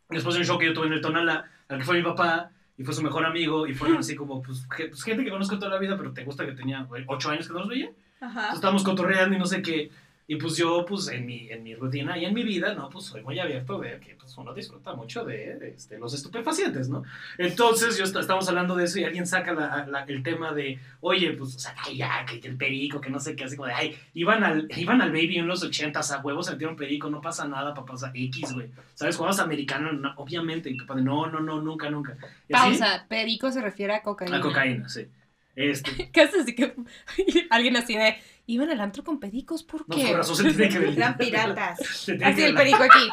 Después 0.09 0.35
de 0.35 0.41
un 0.41 0.47
show 0.47 0.59
que 0.59 0.67
yo 0.67 0.73
tuve 0.73 0.87
en 0.89 0.93
el 0.95 1.01
Tonala, 1.01 1.45
al 1.69 1.79
que 1.79 1.85
fue 1.85 1.97
mi 1.97 2.03
papá, 2.03 2.51
y 2.77 2.85
fue 2.85 2.95
su 2.95 3.03
mejor 3.03 3.25
amigo, 3.25 3.67
y 3.67 3.75
fueron 3.75 3.99
así 4.05 4.15
como, 4.17 4.43
pues, 4.43 4.67
pues, 4.89 5.03
gente 5.05 5.25
que 5.25 5.31
conozco 5.31 5.59
toda 5.59 5.71
la 5.71 5.79
vida, 5.79 5.97
pero 5.97 6.13
te 6.13 6.25
gusta 6.25 6.45
que 6.47 6.53
tenía 6.53 6.87
ocho 7.07 7.31
años 7.31 7.47
que 7.47 7.53
no 7.53 7.61
los 7.61 7.69
veía. 7.69 7.91
Ajá. 8.21 8.29
Entonces 8.29 8.55
estábamos 8.57 8.85
cotorreando 8.85 9.35
y 9.37 9.39
no 9.39 9.47
sé 9.47 9.63
qué. 9.63 9.91
Y 10.33 10.37
pues 10.37 10.57
yo, 10.57 10.85
pues 10.87 11.09
en 11.09 11.27
mi, 11.27 11.49
en 11.51 11.65
mi 11.65 11.75
rutina 11.75 12.17
y 12.17 12.25
en 12.25 12.33
mi 12.33 12.45
vida, 12.45 12.73
¿no? 12.75 12.89
Pues 12.89 13.07
soy 13.07 13.21
muy 13.23 13.37
abierto 13.41 13.81
de 13.81 13.99
que 13.99 14.15
pues, 14.15 14.39
uno 14.39 14.55
disfruta 14.55 14.95
mucho 14.95 15.25
de, 15.25 15.57
de, 15.59 15.71
este, 15.71 15.99
los 15.99 16.15
estupefacientes, 16.15 16.89
¿no? 16.89 17.03
Entonces 17.37 17.99
yo 17.99 18.05
est- 18.05 18.15
estamos 18.15 18.49
hablando 18.49 18.77
de 18.77 18.85
eso 18.85 19.01
y 19.01 19.05
alguien 19.05 19.27
saca 19.27 19.53
la- 19.53 19.87
la- 19.87 20.05
el 20.05 20.23
tema 20.23 20.53
de, 20.53 20.79
oye, 21.01 21.33
pues, 21.33 21.57
o 21.57 21.59
sea, 21.59 21.75
ay, 21.85 21.97
ya, 21.97 22.25
que, 22.25 22.39
que 22.39 22.47
el 22.47 22.57
perico, 22.57 23.01
que 23.01 23.11
no 23.11 23.19
sé 23.19 23.35
qué, 23.35 23.43
así 23.43 23.57
como 23.57 23.67
de, 23.67 23.75
ay, 23.75 23.97
iban 24.15 24.45
al, 24.45 24.69
iban 24.77 25.03
al 25.03 25.11
baby 25.11 25.39
en 25.39 25.49
los 25.49 25.65
ochentas, 25.65 26.13
a 26.13 26.21
huevos 26.21 26.47
se 26.47 26.53
metieron 26.53 26.77
perico, 26.77 27.11
no 27.11 27.21
pasa 27.21 27.49
nada, 27.49 27.75
papá, 27.75 27.95
o 27.95 27.99
sea, 27.99 28.13
X, 28.15 28.53
güey. 28.53 28.69
¿Sabes? 28.95 29.19
Vas 29.19 29.41
americano, 29.41 29.93
no, 29.93 30.13
obviamente, 30.17 30.71
y 30.71 30.77
papá, 30.77 30.95
de, 30.95 31.03
no, 31.03 31.27
no, 31.27 31.41
no, 31.41 31.61
nunca, 31.61 31.91
nunca. 31.91 32.17
Y 32.49 32.53
así, 32.55 32.79
Pausa. 32.79 33.07
Perico 33.09 33.51
se 33.51 33.61
refiere 33.61 33.95
a 33.95 34.03
cocaína. 34.03 34.37
A 34.39 34.41
cocaína, 34.41 34.89
sí. 34.89 35.09
Este, 35.57 35.91
¿Qué 36.13 36.21
haces? 36.23 36.43
Así 36.43 36.55
que 36.55 36.75
alguien 37.51 37.77
así 37.77 37.97
de, 37.97 38.17
iban 38.53 38.71
al 38.71 38.81
antro 38.81 39.03
con 39.05 39.19
pericos, 39.21 39.63
¿por 39.63 39.83
no, 39.89 39.97
por 39.97 40.17
razón 40.17 40.37
se 40.37 40.43
tiene 40.53 40.69
que 40.69 40.79
ver. 40.79 40.89
Eran 40.97 41.17
piratas. 41.17 41.79
Se 41.87 42.13
tiene 42.15 42.27
Así 42.27 42.37
que 42.37 42.47
el 42.47 42.55
ver. 42.55 42.63
perico 42.65 42.83
aquí. 42.85 43.09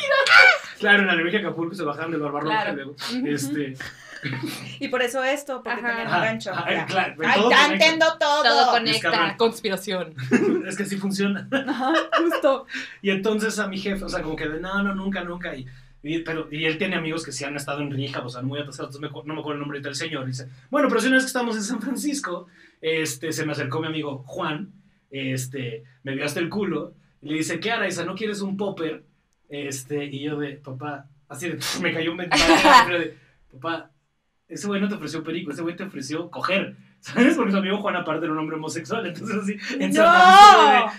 Claro, 0.79 1.01
en 1.03 1.07
la 1.07 1.15
Leveja 1.15 1.39
Acapulco 1.39 1.75
se 1.75 1.83
bajaban 1.85 2.11
del 2.11 2.21
barbarroja 2.21 2.55
Claro. 2.65 2.73
y 2.73 2.77
luego, 2.77 2.97
este... 3.27 3.77
Y 4.81 4.89
por 4.89 5.03
eso 5.03 5.23
esto, 5.25 5.63
porque 5.63 5.79
Ajá. 5.81 5.89
tenían 5.89 6.07
un 6.09 6.13
Ajá, 6.15 6.25
gancho. 6.25 6.51
ajá, 6.53 6.71
Ya. 6.71 6.87
claro, 6.87 7.15
Ay, 7.25 7.41
todo 7.41 7.51
ya 7.51 7.57
conecta. 7.65 7.73
entiendo 7.87 8.07
todo. 8.19 8.43
Todo 8.43 8.65
cabrón. 8.67 8.85
conecta. 8.85 9.37
Conspiración. 9.37 10.15
es 10.67 10.77
que 10.77 10.83
así 10.83 10.97
funciona. 10.97 11.49
Ajá, 11.67 11.93
justo. 12.19 12.67
Y 13.03 13.11
entonces 13.11 13.59
a 13.59 13.69
mi 13.69 13.79
jefe, 13.79 14.05
o 14.05 14.09
sea, 14.09 14.23
como 14.23 14.37
que 14.37 14.49
de 14.49 14.61
no, 14.61 14.83
no, 14.83 14.95
nunca, 14.95 15.23
nunca. 15.23 15.55
Y, 15.55 15.67
y- 16.03 16.19
pero, 16.21 16.49
y 16.51 16.65
él 16.65 16.77
tiene 16.77 16.97
amigos 16.97 17.25
que 17.25 17.33
sí 17.33 17.45
han 17.45 17.57
estado 17.57 17.81
en 17.83 17.91
Rija, 17.91 18.21
o 18.21 18.29
sea, 18.29 18.43
muy 18.43 18.59
atascados. 18.59 18.95
Entonces 18.97 19.01
me 19.01 19.17
acu- 19.17 19.25
no 19.25 19.35
me 19.35 19.41
acuerdo 19.41 19.55
el 19.55 19.61
nombre 19.61 19.81
del 19.81 19.95
señor. 19.95 20.27
Dice, 20.27 20.49
bueno, 20.71 20.89
pero 20.89 21.01
si 21.01 21.07
una 21.07 21.17
vez 21.17 21.25
que 21.25 21.29
estamos 21.29 21.57
en 21.57 21.63
San 21.63 21.81
Francisco, 21.81 22.49
este, 22.81 23.33
se 23.33 23.45
me 23.47 23.53
acercó 23.53 23.81
mi 23.81 23.87
amigo 23.89 24.23
Juan, 24.27 24.73
este, 25.11 25.85
me 26.03 26.15
vio 26.15 26.25
hasta 26.25 26.41
el 26.41 26.49
culo, 26.49 26.95
y 27.23 27.29
le 27.31 27.35
dice, 27.39 27.61
¿qué 27.61 27.73
hará, 27.73 27.89
Isa? 27.89 28.05
¿No 28.05 28.15
quieres 28.15 28.41
un 28.41 28.57
popper? 28.57 29.05
Este, 29.49 30.05
y 30.05 30.23
yo 30.25 30.39
de, 30.39 30.53
papá, 30.57 31.07
así 31.29 31.49
de, 31.49 31.59
me 31.83 31.93
cayó 31.93 32.11
un 32.13 32.17
mental, 32.19 32.41
de, 33.01 33.17
papá, 33.53 33.91
ese 34.49 34.67
güey 34.67 34.81
no 34.81 34.89
te 34.89 34.95
ofreció 34.95 35.23
perico, 35.25 35.51
ese 35.51 35.63
güey 35.63 35.75
te 35.77 35.85
ofreció 35.85 36.31
coger. 36.31 36.77
¿Sabes? 37.07 37.35
Porque 37.37 37.53
su 37.53 37.59
amigo 37.59 37.77
Juan 37.79 37.95
aparte 37.95 38.25
era 38.25 38.33
un 38.33 38.39
hombre 38.39 38.57
homosexual, 38.57 39.07
entonces 39.07 39.37
así, 39.37 39.53
en 39.79 39.93
¡No! 39.93 40.03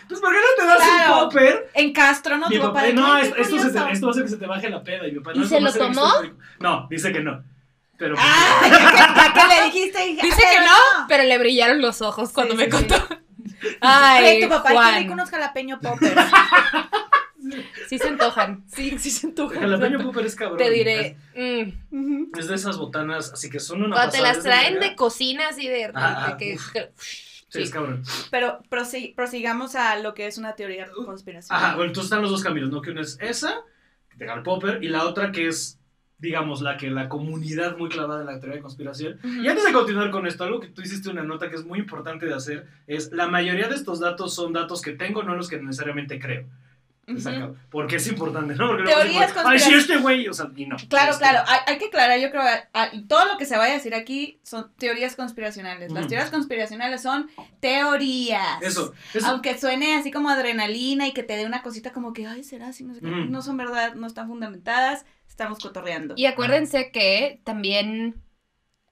Pues 0.07 0.21
¿por 0.21 0.31
qué 0.31 0.37
no 0.37 0.55
te 0.57 0.65
das 0.65 0.77
Claro. 0.77 1.13
un 1.13 1.19
popper? 1.29 1.69
En 1.73 1.91
Castro, 1.91 2.37
¿no? 2.37 2.47
Tu 2.49 2.59
papá, 2.59 2.83
no, 2.93 3.13
"Ay, 3.13 3.23
esto, 3.23 3.35
esto, 3.35 3.57
se 3.57 3.63
te- 3.65 3.71
curioso". 3.71 3.89
esto 3.91 4.09
hacer 4.11 4.23
que 4.23 4.29
se 4.29 4.37
te 4.37 4.45
baje 4.45 4.69
la 4.69 4.83
peda. 4.83 5.05
Y 5.07 5.11
mi 5.11 5.19
papá, 5.19 5.31
¿Y 5.35 5.39
no, 5.39 5.45
se 5.45 5.59
lo 5.59 5.73
tomó? 5.73 6.09
No, 6.61 6.87
dice 6.89 7.11
que 7.11 7.19
no. 7.21 7.43
Pero 7.97 8.15
pues, 8.15 8.25
Ah, 8.27 8.59
ya 8.61 8.69
que, 8.69 8.95
ya 9.15 9.33
que 9.33 9.55
le 9.55 9.65
dijiste. 9.71 10.07
hija, 10.07 10.23
Dice 10.23 10.41
que 10.51 10.59
no, 10.65 11.07
pero 11.07 11.23
le 11.23 11.37
brillaron 11.37 11.81
los 11.81 12.01
ojos 12.01 12.31
cuando 12.31 12.53
Sí, 12.53 12.57
me 12.57 12.65
sí, 12.65 12.69
contó. 12.71 12.95
Oye, 13.63 13.77
Ay, 13.81 14.41
tu 14.41 14.49
papá, 14.49 14.71
Juan. 14.71 14.95
rico 15.01 15.13
unos 15.13 15.29
jalapeño 15.31 15.79
poppers. 15.79 16.13
Sí 17.87 17.97
se 17.97 18.07
antojan. 18.09 18.63
Sí, 18.67 18.97
sí 18.99 19.09
se 19.09 19.27
antojan. 19.27 19.63
el 19.63 19.69
jalapeño 19.71 20.03
popper 20.03 20.25
es 20.25 20.35
cabrón. 20.35 20.57
Te 20.57 20.69
diré. 20.69 21.17
mm, 21.35 21.95
Ujú. 21.97 22.29
Es, 22.33 22.39
es 22.41 22.47
de 22.49 22.55
esas 22.55 22.77
botanas, 22.77 23.31
así 23.31 23.49
que 23.49 23.59
son 23.59 23.83
una 23.83 23.95
Cuando 23.95 24.11
te 24.11 24.21
las 24.21 24.37
es 24.37 24.43
de 24.43 24.49
traen 24.49 24.73
verga. 24.75 24.89
de 24.89 24.95
cocina 24.95 25.47
así 25.49 25.67
de, 25.67 25.91
Ah, 25.95 26.35
de 26.37 26.37
que 26.45 26.55
uf. 26.55 26.73
Sí, 27.49 27.61
es 27.61 27.69
cabrón. 27.71 28.03
Pero 28.29 28.59
prosi- 28.69 29.15
prosigamos 29.15 29.75
a 29.75 29.95
lo 29.99 30.13
que 30.13 30.27
es 30.27 30.37
una 30.37 30.55
teoría 30.55 30.85
de 30.85 30.91
conspiración. 31.05 31.55
Ajá, 31.57 31.75
bueno, 31.75 31.85
entonces 31.91 32.07
están 32.11 32.21
los 32.21 32.31
dos 32.31 32.43
caminos, 32.43 32.69
¿no? 32.69 32.81
Que 32.81 32.91
una 32.91 33.01
es 33.01 33.17
esa, 33.21 33.61
de 34.15 34.25
Karl 34.25 34.43
Popper, 34.43 34.83
y 34.83 34.89
la 34.89 35.05
otra 35.05 35.31
que 35.31 35.47
es, 35.47 35.79
digamos, 36.19 36.61
la 36.61 36.77
que 36.77 36.89
la 36.89 37.09
comunidad 37.09 37.77
muy 37.77 37.89
clavada 37.89 38.21
en 38.21 38.27
la 38.27 38.39
teoría 38.39 38.55
de 38.55 38.61
conspiración. 38.61 39.19
Y 39.23 39.47
antes 39.47 39.63
de 39.63 39.71
continuar 39.71 40.09
con 40.09 40.25
esto, 40.25 40.43
algo 40.43 40.59
que 40.59 40.67
tú 40.67 40.81
hiciste 40.81 41.09
una 41.09 41.23
nota 41.23 41.49
que 41.49 41.55
es 41.55 41.65
muy 41.65 41.79
importante 41.79 42.25
de 42.25 42.33
hacer 42.33 42.67
es 42.87 43.11
la 43.11 43.27
mayoría 43.27 43.67
de 43.67 43.75
estos 43.75 43.99
datos 43.99 44.33
son 44.33 44.53
datos 44.53 44.81
que 44.81 44.93
tengo, 44.93 45.23
no 45.23 45.35
los 45.35 45.47
que 45.47 45.61
necesariamente 45.61 46.19
creo. 46.19 46.45
Porque 47.71 47.95
es 47.95 48.07
importante, 48.07 48.53
¿no? 48.55 48.67
Porque 48.67 48.83
luego 48.83 48.99
Teorías 49.01 49.27
decimos, 49.33 49.45
Ay, 49.49 49.59
sí, 49.59 49.73
este 49.73 49.97
güey, 49.97 50.27
o 50.27 50.33
sea, 50.33 50.47
y 50.55 50.65
no. 50.65 50.75
Claro, 50.89 51.11
Este- 51.13 51.23
claro, 51.23 51.39
hay, 51.47 51.59
hay 51.65 51.77
que 51.77 51.85
aclarar, 51.85 52.19
yo 52.19 52.29
creo, 52.29 52.41
a- 52.41 52.67
a- 52.73 52.91
todo 53.07 53.25
lo 53.25 53.37
que 53.37 53.45
se 53.45 53.55
vaya 53.57 53.71
a 53.73 53.77
decir 53.77 53.95
aquí 53.95 54.39
son 54.43 54.71
teorías 54.77 55.15
conspiracionales. 55.15 55.91
Las 55.91 56.01
Ujú. 56.01 56.09
teorías 56.09 56.29
conspiracionales 56.31 57.01
son 57.01 57.29
teorías. 57.61 58.61
Eso, 58.61 58.93
eso. 59.13 59.25
Aunque 59.27 59.57
suene 59.57 59.95
así 59.95 60.11
como 60.11 60.29
adrenalina 60.29 61.07
y 61.07 61.13
que 61.13 61.23
te 61.23 61.37
dé 61.37 61.45
una 61.45 61.61
cosita 61.63 61.91
como 61.93 62.11
que, 62.13 62.27
ay, 62.27 62.43
será 62.43 62.67
así, 62.67 62.83
no 62.83 62.93
sé 62.93 63.01
qué. 63.01 63.07
Ujú. 63.07 63.25
No 63.29 63.41
son 63.41 63.55
verdad, 63.57 63.95
no 63.95 64.07
están 64.07 64.27
fundamentadas, 64.27 65.05
estamos 65.29 65.59
cotorreando. 65.59 66.13
Y 66.17 66.25
acuérdense 66.25 66.91
que 66.91 67.39
también 67.45 68.21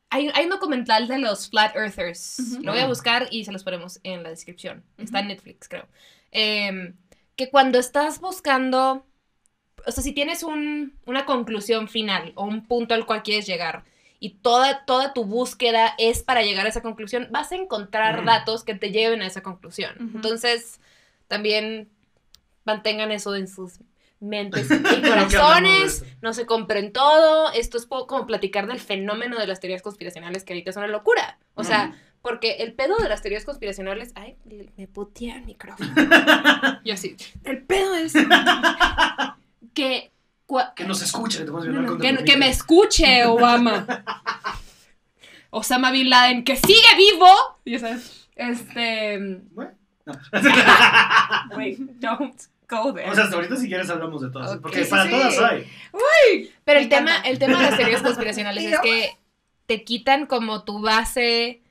hay, 0.09 0.29
hay 0.35 0.45
un 0.45 0.51
documental 0.51 1.07
de 1.09 1.17
los 1.19 1.49
Flat 1.49 1.75
Earthers. 1.75 2.59
Lo 2.61 2.71
voy 2.71 2.81
a 2.81 2.87
buscar 2.87 3.27
y 3.31 3.43
se 3.43 3.51
los 3.51 3.63
ponemos 3.65 3.99
en 4.03 4.23
la 4.23 4.29
descripción. 4.29 4.83
Está 4.97 5.19
en 5.19 5.27
Netflix, 5.27 5.67
creo. 5.67 5.87
Em, 6.31 6.93
que 7.35 7.49
cuando 7.49 7.79
estás 7.79 8.19
buscando, 8.21 9.05
o 9.85 9.91
sea, 9.91 10.03
si 10.03 10.13
tienes 10.13 10.43
un- 10.43 10.97
una 11.05 11.25
conclusión 11.25 11.87
final 11.87 12.31
o 12.35 12.43
un 12.45 12.65
punto 12.65 12.93
al 12.93 13.05
cual 13.05 13.23
quieres 13.23 13.45
llegar 13.45 13.83
y 14.19 14.35
toda, 14.35 14.85
toda 14.85 15.13
tu 15.13 15.25
búsqueda 15.25 15.93
es 15.97 16.23
para 16.23 16.41
llegar 16.41 16.65
a 16.65 16.69
esa 16.69 16.81
conclusión, 16.81 17.27
vas 17.31 17.51
a 17.51 17.55
encontrar 17.55 18.17
Ujú. 18.17 18.25
datos 18.25 18.63
que 18.63 18.73
te 18.75 18.91
lleven 18.91 19.21
a 19.21 19.27
esa 19.27 19.43
conclusión. 19.43 20.11
Entonces, 20.15 20.79
también 21.27 21.89
mantengan 22.63 23.11
eso 23.11 23.35
en 23.35 23.47
sus 23.47 23.79
mentes 24.21 24.69
y 24.97 25.01
corazones 25.01 26.03
no 26.21 26.33
se 26.33 26.45
compren 26.45 26.93
todo. 26.93 27.51
Esto 27.51 27.77
es 27.77 27.85
como 27.85 28.25
platicar 28.25 28.65
del 28.67 28.79
fenómeno 28.79 29.37
de 29.37 29.45
las 29.45 29.59
teorías 29.59 29.81
conspiracionales 29.81 30.43
que 30.43 30.53
ahorita 30.53 30.69
es 30.71 30.77
una 30.77 30.87
locura. 30.87 31.37
O 31.53 31.63
sea, 31.63 31.93
porque 32.25 32.53
el 32.63 32.73
pedo 32.73 32.97
de 32.97 33.07
las 33.07 33.21
teorías 33.21 33.45
conspiracionales. 33.45 34.11
Ay, 34.15 34.35
me 34.77 34.87
putea 34.87 35.35
el 35.37 35.45
micrófono. 35.45 35.93
Yo 36.83 36.95
así. 36.95 37.15
El 37.43 37.61
pedo 37.63 37.93
es 37.93 38.13
que. 39.75 40.11
cua- 40.47 40.73
Que 40.73 40.85
nos 40.85 41.03
escuche, 41.03 41.37
que 41.39 41.45
te 41.45 41.51
no, 41.51 41.97
que, 41.99 42.23
que 42.23 42.37
me 42.37 42.49
escuche, 42.49 43.25
Obama. 43.27 43.85
Osama 45.51 45.91
Bin 45.91 46.09
Laden, 46.09 46.43
que 46.43 46.55
sigue 46.55 46.95
vivo. 46.97 47.27
Ya 47.63 47.77
sabes. 47.79 48.27
Este. 48.35 49.19
Bueno, 49.51 49.71
no. 50.05 50.13
Wait, 51.55 51.77
don't 51.99 52.41
go 52.67 52.91
there. 52.91 53.09
O 53.09 53.13
sea, 53.13 53.25
hasta 53.25 53.35
ahorita 53.35 53.55
si 53.55 53.67
quieres 53.67 53.89
hablamos 53.91 54.23
de 54.23 54.31
todas, 54.31 54.57
porque 54.57 54.83
sí, 54.83 54.89
para 54.89 55.03
sí. 55.03 55.11
todas 55.11 55.37
hay. 55.39 55.71
Pero 56.63 56.79
Me 56.79 56.83
el 56.83 56.89
tema, 56.89 57.17
el 57.19 57.37
tema 57.37 57.59
de 57.61 57.69
las 57.69 57.77
teorías 57.77 58.01
conspiracionales 58.01 58.63
es 58.65 58.79
que 58.79 59.11
te 59.67 59.83
quitan 59.83 60.25
como 60.25 60.63
tu 60.63 60.81
base 60.81 61.61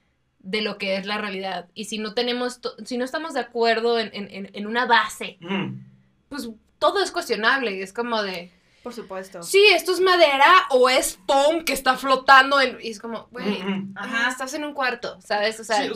de 0.44 0.60
lo 0.60 0.78
que 0.78 0.96
es 0.96 1.06
la 1.06 1.18
realidad. 1.18 1.68
Y 1.74 1.86
si 1.86 1.98
no 1.98 2.14
tenemos, 2.14 2.60
si 2.84 2.98
no 2.98 3.04
estamos 3.04 3.34
de 3.34 3.40
acuerdo 3.40 3.98
en, 3.98 4.10
en- 4.12 4.50
en- 4.52 4.66
una 4.66 4.86
base, 4.86 5.38
Mm. 5.40 5.80
pues 6.28 6.48
todo 6.78 7.02
es 7.02 7.10
cuestionable. 7.10 7.82
Es 7.82 7.92
como 7.92 8.22
de, 8.22 8.50
Por 8.82 8.92
supuesto. 8.92 9.42
sí, 9.42 9.64
esto 9.74 9.92
es 9.92 10.00
madera 10.00 10.46
o 10.70 10.88
es 10.90 11.18
foam 11.26 11.64
que 11.64 11.72
está 11.72 11.96
flotando 11.96 12.60
en... 12.60 12.76
Y 12.82 12.90
es 12.90 13.00
como, 13.00 13.26
güey, 13.30 13.62
Mm, 13.62 13.68
mm. 13.92 13.94
ajá, 13.96 14.28
estás 14.30 14.52
en 14.54 14.64
un 14.64 14.74
cuarto, 14.74 15.18
¿sabes? 15.22 15.58
O 15.60 15.64
sea, 15.64 15.82
Sí, 15.82 15.90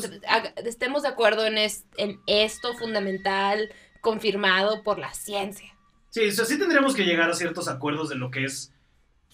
estemos 0.65 1.03
de 1.03 1.09
acuerdo 1.09 1.47
en, 1.47 1.59
es- 1.59 1.85
en 1.99 2.19
esto 2.27 2.73
fundamental, 2.75 3.71
confirmado 4.01 4.83
por 4.83 4.99
la 4.99 5.13
ciencia. 5.13 5.75
Sí, 6.11 6.27
o 6.27 6.33
sea, 6.33 6.47
sí 6.47 6.59
tendríamos 6.59 6.95
que 6.95 7.05
llegar 7.05 7.29
a 7.31 7.35
ciertos 7.35 7.69
acuerdos 7.69 8.09
de 8.09 8.15
lo 8.15 8.31
que 8.31 8.45
es 8.45 8.73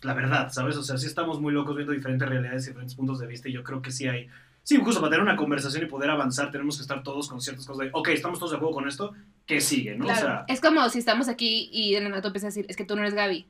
la 0.03 0.13
verdad, 0.13 0.51
¿sabes? 0.53 0.77
O 0.77 0.83
sea, 0.83 0.99
sí 0.99 1.07
estamos 1.07 1.41
muy 1.41 1.53
locos 1.53 1.77
viendo 1.77 1.93
diferentes 1.95 2.29
realidades 2.29 2.65
y 2.65 2.71
diferentes 2.71 2.95
puntos 2.97 3.21
de 3.21 3.27
vista 3.29 3.49
y 3.49 3.53
yo 3.53 3.63
creo 3.63 3.81
que 3.81 3.91
sí 3.93 4.09
hay... 4.09 4.29
Sí, 4.65 4.79
justo 4.83 5.01
para 5.01 5.11
tener 5.11 5.23
una 5.23 5.37
conversación 5.37 5.85
y 5.85 5.87
poder 5.87 6.09
avanzar 6.11 6.51
tenemos 6.51 6.77
que 6.77 6.83
estar 6.83 7.03
todos 7.03 7.29
con 7.29 7.41
ciertas 7.41 7.67
cosas 7.67 7.85
de, 7.85 7.91
ok, 7.93 8.09
estamos 8.09 8.39
todos 8.39 8.51
de 8.53 8.57
acuerdo 8.57 8.75
con 8.75 8.89
esto, 8.89 9.13
¿qué 9.47 9.61
sigue, 9.61 9.95
no? 9.95 10.07
Claro. 10.07 10.21
O 10.21 10.23
sea, 10.27 10.45
Es 10.49 10.61
como 10.61 10.89
si 10.89 10.99
estamos 10.99 11.29
aquí 11.29 11.69
y 11.71 11.93
de 11.93 12.01
la 12.01 12.09
nata 12.09 12.29
empieza 12.29 12.47
a 12.47 12.49
decir, 12.51 12.65
es 12.69 12.77
que 12.77 12.85
tú 12.85 12.97
no 12.97 13.03
eres 13.03 13.15
Gaby. 13.15 13.47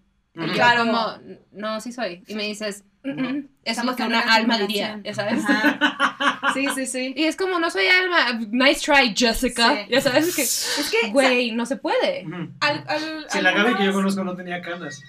Claro. 0.52 0.84
como, 0.86 1.12
no, 1.52 1.80
sí 1.80 1.92
soy. 1.92 2.24
Y 2.26 2.34
me 2.34 2.42
dices, 2.42 2.82
"Mm, 3.04 3.10
mm, 3.10 3.14
eso 3.14 3.28
es 3.28 3.46
Estamos 3.78 3.92
lo 3.92 3.96
que 3.96 4.02
en 4.02 4.08
una 4.08 4.20
alma 4.22 4.58
diría, 4.58 5.00
ya 5.04 5.14
sabes. 5.14 5.44
Ajá. 5.48 6.40
Sí, 6.54 6.66
sí, 6.74 6.86
sí. 6.86 7.14
Y 7.16 7.24
es 7.24 7.36
como, 7.36 7.58
no 7.58 7.70
soy 7.70 7.86
alma, 7.86 8.38
nice 8.50 8.80
try, 8.84 9.14
Jessica. 9.16 9.74
Sí. 9.74 9.80
Ya 9.90 10.00
sabes 10.00 10.28
es 10.28 10.36
que, 10.36 10.42
Es 10.42 10.90
que, 11.00 11.10
güey, 11.10 11.52
no 11.52 11.64
se 11.66 11.76
puede. 11.76 12.24
Ujú. 12.26 12.48
al, 12.60 12.84
al, 12.86 13.26
Si 13.28 13.40
la 13.40 13.52
Gaby 13.52 13.74
que 13.76 13.84
yo 13.86 13.92
conozco 13.92 14.22
no 14.24 14.34
tenía 14.36 14.60
canas. 14.60 15.00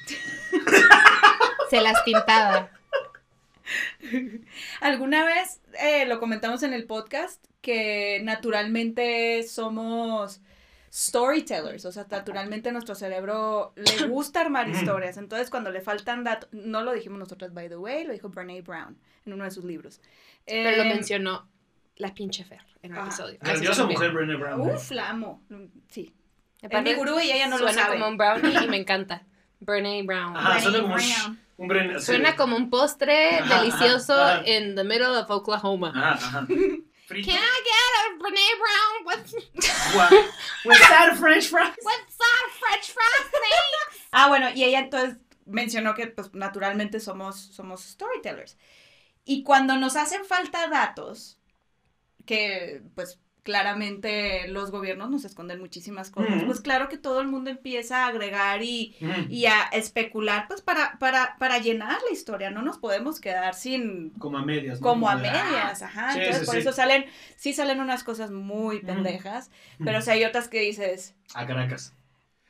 Se 1.70 1.82
las 1.82 2.02
pintaba. 2.04 2.70
Alguna 4.82 5.26
vez 5.26 5.62
eh, 5.82 6.06
lo 6.06 6.20
comentamos 6.20 6.64
en 6.64 6.74
el 6.74 6.86
podcast 6.86 7.44
que 7.62 8.20
naturalmente 8.24 9.44
somos 9.44 10.42
storytellers, 10.94 11.84
o 11.86 11.92
sea, 11.92 12.06
naturalmente 12.10 12.70
a 12.70 12.72
nuestro 12.72 12.96
cerebro 12.96 13.74
le 13.76 14.08
gusta 14.08 14.42
armar 14.42 14.70
Ujú. 14.70 14.78
historias, 14.78 15.18
entonces 15.18 15.50
cuando 15.50 15.70
le 15.72 15.82
faltan 15.82 16.24
datos, 16.24 16.48
no 16.54 16.84
lo 16.84 16.94
dijimos 16.94 17.20
nosotros, 17.20 17.54
by 17.54 17.68
the 17.68 17.76
way, 17.78 18.06
lo 18.06 18.14
dijo 18.14 18.30
Brene 18.30 18.62
Brown 18.62 18.98
en 19.26 19.34
uno 19.34 19.44
de 19.44 19.52
sus 19.52 19.66
libros. 19.66 20.00
Pero 20.46 20.78
lo 20.78 20.84
Eh, 20.84 20.94
mencionó 20.94 21.50
la 21.98 22.14
pinche 22.14 22.44
Fer 22.46 22.62
en 22.82 22.94
el 22.94 22.98
Ah. 23.00 23.04
episodio. 23.04 23.38
Grandiosa 23.42 23.86
mujer 23.86 24.12
Brené 24.12 24.36
Brown. 24.36 24.62
Uf, 24.62 24.92
la 24.92 25.10
amo, 25.10 25.42
sí. 25.90 26.14
Es 26.62 26.82
mi 26.84 26.94
gurú 26.94 27.20
y 27.20 27.30
ella 27.32 27.48
no 27.48 27.58
lo 27.58 27.68
suena 27.68 27.84
sabe. 27.84 27.96
como 27.96 28.08
un 28.10 28.18
brownie 28.18 28.64
y 28.64 28.68
me 28.68 28.78
encanta. 28.78 29.24
Brene 29.60 30.02
Brown. 30.04 30.36
Ajá, 30.38 30.60
suena 30.62 30.80
como 30.82 30.94
un, 30.94 31.00
Brené 31.00 31.14
Brown. 31.24 31.40
Un 31.58 31.68
Brené... 31.68 32.00
sí. 32.00 32.06
Suena 32.08 32.36
como 32.36 32.56
un 32.56 32.70
postre 32.70 33.38
Ajá, 33.40 33.60
delicioso 33.62 34.14
ajá, 34.14 34.36
ajá. 34.36 34.48
in 34.48 34.76
the 34.76 34.84
middle 34.84 35.16
of 35.18 35.30
Oklahoma. 35.30 35.92
Ajá, 35.96 36.14
ajá. 36.14 36.48
Frito. 37.08 37.30
Can 37.30 37.38
I 37.40 37.62
get 37.64 37.92
a 38.02 38.18
Brene 38.18 38.58
Brown 38.58 39.06
with, 39.06 39.36
Gua- 39.94 40.26
With 40.66 40.80
that 40.90 41.16
French 41.18 41.48
fries. 41.50 41.76
with 41.86 42.06
some 42.10 42.50
French 42.60 42.92
fries, 42.92 43.30
please? 43.30 44.02
Ah, 44.12 44.28
bueno, 44.30 44.50
y 44.56 44.64
ella 44.64 44.80
entonces 44.80 45.18
mencionó 45.46 45.94
que 45.94 46.08
pues 46.08 46.34
naturalmente 46.34 47.00
somos, 47.00 47.38
somos 47.54 47.84
storytellers. 47.84 48.58
Y 49.26 49.44
cuando 49.44 49.76
nos 49.76 49.96
hacen 49.98 50.24
falta 50.26 50.68
datos, 50.70 51.38
que 52.26 52.82
pues 52.96 53.20
claramente 53.46 54.48
los 54.50 54.72
gobiernos 54.72 55.10
nos 55.12 55.24
esconden 55.24 55.60
muchísimas 55.60 56.10
cosas, 56.10 56.44
pues 56.46 56.60
claro 56.62 56.90
que 56.90 56.98
todo 56.98 57.22
el 57.22 57.28
mundo 57.28 57.50
empieza 57.52 58.04
a 58.04 58.08
agregar 58.08 58.64
y, 58.64 58.96
Mm. 59.00 59.32
y 59.32 59.46
a 59.46 59.62
especular 59.72 60.48
pues 60.48 60.62
para, 60.62 60.98
para, 61.00 61.38
para 61.38 61.60
llenar 61.60 61.98
la 62.06 62.12
historia, 62.12 62.50
no 62.50 62.64
nos 62.64 62.80
podemos 62.80 63.20
quedar 63.20 63.54
sin... 63.54 64.10
Como 64.18 64.38
a 64.40 64.44
medias. 64.46 64.82
¿no? 64.82 64.88
Como 64.88 65.08
a 65.10 65.16
de, 65.16 65.30
ah, 65.30 65.44
medias, 65.46 65.82
ajá. 65.84 66.12
Sí, 66.14 66.20
Entonces, 66.20 66.42
sí, 66.42 66.46
por 66.48 66.56
sí. 66.56 66.62
eso 66.62 66.72
salen, 66.74 67.06
sí 67.38 67.54
salen 67.54 67.80
unas 67.80 68.04
cosas 68.04 68.32
muy 68.32 68.80
pendejas, 68.80 69.52
pero 69.84 70.00
o 70.00 70.02
sea, 70.02 70.16
hay 70.16 70.26
otras 70.26 70.48
que 70.48 70.60
dices, 70.62 71.14
A 71.34 71.46
Caracas. 71.46 71.94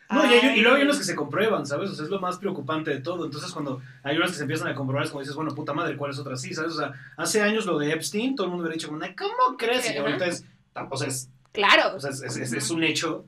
No, 0.09 0.23
y, 0.23 0.29
hay- 0.37 0.59
y 0.59 0.61
luego 0.61 0.75
hay 0.75 0.81
Ay. 0.81 0.85
unos 0.87 0.99
que 0.99 1.03
se 1.03 1.15
comprueban, 1.15 1.65
¿sabes? 1.65 1.89
O 1.89 1.95
sea, 1.95 2.05
es 2.05 2.11
lo 2.11 2.19
más 2.21 2.37
preocupante 2.37 2.91
de 2.91 3.01
todo. 3.01 3.25
Entonces, 3.25 3.51
cuando 3.51 3.81
hay 4.03 4.15
unos 4.17 4.29
que 4.31 4.37
se 4.37 4.43
empiezan 4.43 4.67
a 4.67 4.75
comprobar, 4.75 5.03
es 5.05 5.09
como 5.09 5.21
dices, 5.21 5.35
bueno, 5.35 5.53
puta 5.55 5.73
madre, 5.73 5.97
¿cuál 5.97 6.11
es 6.11 6.19
otra 6.19 6.37
sí? 6.37 6.53
¿Sabes? 6.53 6.73
O 6.73 6.77
sea, 6.77 6.93
hace 7.17 7.41
años 7.41 7.65
lo 7.65 7.79
de 7.79 7.91
Epstein, 7.91 8.35
todo 8.35 8.45
el 8.45 8.51
mundo 8.51 8.63
hubiera 8.65 8.75
dicho, 8.75 8.87
como, 8.87 8.99
¿cómo 9.17 9.57
crees? 9.57 9.91
Y 9.91 9.97
ahorita 9.97 10.27
es, 10.27 10.45
o 10.89 10.97
sea, 10.97 11.07
es, 11.07 11.29
Claro. 11.51 11.95
o 11.95 11.99
sea, 11.99 12.11
es, 12.11 12.21
es- 12.21 12.53
es- 12.53 12.69
un 12.71 12.83
hecho 12.83 13.25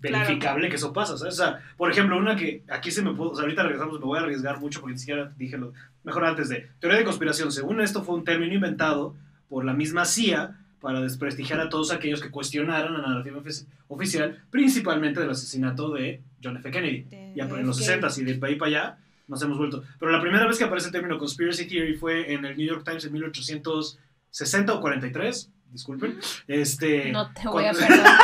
verificable 0.00 0.68
que 0.68 0.76
eso 0.76 0.92
pasa, 0.92 1.16
¿sabes? 1.16 1.34
O 1.34 1.36
sea, 1.44 1.60
por 1.76 1.90
ejemplo, 1.90 2.16
una 2.18 2.36
que 2.36 2.62
aquí 2.68 2.90
se 2.90 3.02
me 3.02 3.12
pudo, 3.14 3.30
o 3.30 3.34
sea, 3.34 3.42
ahorita 3.44 3.62
regresamos, 3.62 3.98
me 3.98 4.04
voy 4.06 4.18
a 4.18 4.22
arriesgar 4.22 4.60
mucho 4.60 4.80
porque 4.80 4.92
ni 4.94 4.98
siquiera 4.98 5.32
dije 5.36 5.56
lo 5.56 5.72
mejor 6.04 6.24
antes 6.26 6.48
de 6.48 6.68
teoría 6.78 6.98
de 6.98 7.04
conspiración. 7.04 7.50
Según 7.50 7.80
esto, 7.80 8.04
fue 8.04 8.14
un 8.14 8.24
término 8.24 8.54
inventado 8.54 9.16
por 9.48 9.64
la 9.64 9.72
misma 9.72 10.04
CIA 10.04 10.58
para 10.80 11.00
desprestigiar 11.00 11.58
a 11.60 11.68
todos 11.68 11.90
aquellos 11.90 12.20
que 12.20 12.30
cuestionaran 12.30 12.92
la 12.92 13.00
narrativa 13.08 13.40
ofici- 13.40 13.66
oficial, 13.88 14.42
principalmente 14.50 15.18
del 15.20 15.30
asesinato 15.30 15.90
de 15.92 16.20
John 16.44 16.56
F. 16.58 16.70
Kennedy. 16.70 17.02
De- 17.04 17.32
Ya 17.34 17.44
en 17.44 17.66
los 17.66 17.78
FK. 17.80 18.10
60 18.10 18.20
y 18.20 18.38
de 18.38 18.46
ahí 18.46 18.56
para 18.56 18.68
allá 18.68 18.98
nos 19.26 19.42
hemos 19.42 19.56
vuelto. 19.58 19.82
Pero 19.98 20.12
la 20.12 20.20
primera 20.20 20.46
vez 20.46 20.58
que 20.58 20.64
aparece 20.64 20.88
el 20.88 20.92
término 20.92 21.18
conspiracy 21.18 21.66
theory 21.66 21.94
fue 21.94 22.32
en 22.32 22.44
el 22.44 22.56
New 22.56 22.66
York 22.66 22.84
Times 22.84 23.04
en 23.06 23.12
1860 23.14 24.74
o 24.74 24.80
43, 24.80 25.50
disculpen. 25.70 26.18
Este, 26.46 27.10
No 27.12 27.32
te 27.32 27.48
voy 27.48 27.64
a 27.66 27.72
perdonar. 27.72 28.20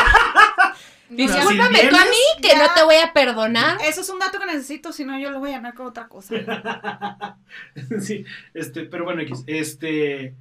Si 1.08 1.16
Discúlpame 1.16 1.88
tú 1.90 1.96
a 1.96 2.04
mí 2.06 2.40
que 2.40 2.48
ya- 2.48 2.66
no 2.66 2.72
te 2.74 2.82
voy 2.84 2.94
a 2.96 3.12
perdonar. 3.12 3.76
Eso 3.86 4.00
es 4.00 4.08
un 4.08 4.18
dato 4.18 4.38
que 4.38 4.46
necesito, 4.46 4.92
si 4.92 5.04
no 5.04 5.18
yo 5.18 5.30
lo 5.30 5.40
voy 5.40 5.50
a 5.52 5.56
llenar 5.56 5.74
con 5.74 5.86
otra 5.86 6.08
cosa. 6.08 6.34
sí, 8.00 8.24
este, 8.54 8.84
pero 8.84 9.04
bueno, 9.04 9.20
X, 9.22 9.44
este, 9.46 10.34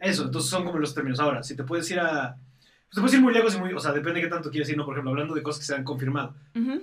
eso, 0.00 0.24
entonces 0.24 0.50
son 0.50 0.64
como 0.64 0.78
los 0.78 0.94
términos. 0.94 1.20
Ahora, 1.20 1.42
si 1.44 1.54
te 1.54 1.62
puedes 1.62 1.88
ir 1.92 2.00
a, 2.00 2.34
pues 2.36 2.94
te 2.94 3.00
puedes 3.00 3.14
ir 3.14 3.20
muy 3.20 3.32
lejos 3.34 3.54
y 3.54 3.58
muy, 3.58 3.72
o 3.72 3.78
sea, 3.78 3.92
depende 3.92 4.20
de 4.20 4.26
qué 4.26 4.30
tanto 4.30 4.50
quieres 4.50 4.68
ir, 4.68 4.76
¿no? 4.76 4.84
Por 4.84 4.94
ejemplo, 4.94 5.12
hablando 5.12 5.34
de 5.34 5.42
cosas 5.44 5.60
que 5.60 5.66
se 5.66 5.74
han 5.76 5.84
confirmado. 5.84 6.34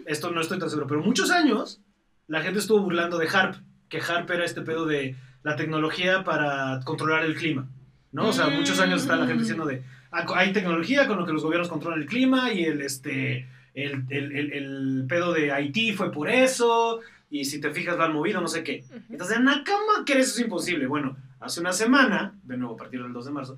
Esto 0.06 0.32
no 0.32 0.40
estoy 0.40 0.60
tan 0.60 0.70
seguro, 0.70 0.88
pero 0.88 1.02
muchos 1.02 1.30
años 1.30 1.82
la 2.28 2.42
gente 2.42 2.60
estuvo 2.60 2.80
burlando 2.82 3.18
de 3.18 3.28
HARP, 3.28 3.56
que 3.90 4.00
HARP 4.00 4.30
era 4.32 4.46
este 4.46 4.62
pedo 4.62 4.86
de 4.86 5.18
la 5.44 5.58
tecnología 5.58 6.24
para 6.24 6.80
controlar 6.86 7.26
el 7.26 7.36
clima, 7.36 7.68
¿no? 8.14 8.30
O 8.30 8.34
sea, 8.34 8.48
muchos 8.48 8.80
años 8.80 9.02
está 9.02 9.16
la 9.18 9.26
gente 9.28 9.42
diciendo 9.42 9.66
de, 9.66 9.84
a- 10.12 10.26
hay 10.38 10.54
tecnología 10.54 11.08
con 11.08 11.18
lo 11.18 11.26
que 11.26 11.34
los 11.34 11.44
gobiernos 11.44 11.68
controlan 11.70 12.00
el 12.02 12.08
clima 12.08 12.52
y 12.54 12.64
el, 12.64 12.82
este, 12.82 13.48
el, 13.74 14.06
el, 14.10 14.32
el- 14.36 14.54
el 14.54 15.06
pedo 15.10 15.34
de 15.34 15.52
Haití 15.52 15.92
fue 15.94 16.12
por 16.12 16.30
eso, 16.30 17.02
y 17.30 17.46
si 17.46 17.60
te 17.60 17.72
fijas 17.72 17.98
lo 17.98 18.04
han 18.04 18.14
movido, 18.14 18.40
no 18.40 18.48
sé 18.48 18.64
qué. 18.64 18.84
Entonces, 19.10 19.38
¿cómo 19.38 20.06
que 20.06 20.14
eso 20.14 20.36
es 20.36 20.40
imposible? 20.40 20.86
Bueno, 20.88 21.18
hace 21.40 21.60
una 21.60 21.74
semana, 21.74 22.34
de 22.44 22.58
nuevo 22.58 22.76
a 22.76 22.78
partir 22.78 23.02
del 23.02 23.12
2 23.12 23.26
de 23.26 23.32
marzo, 23.32 23.58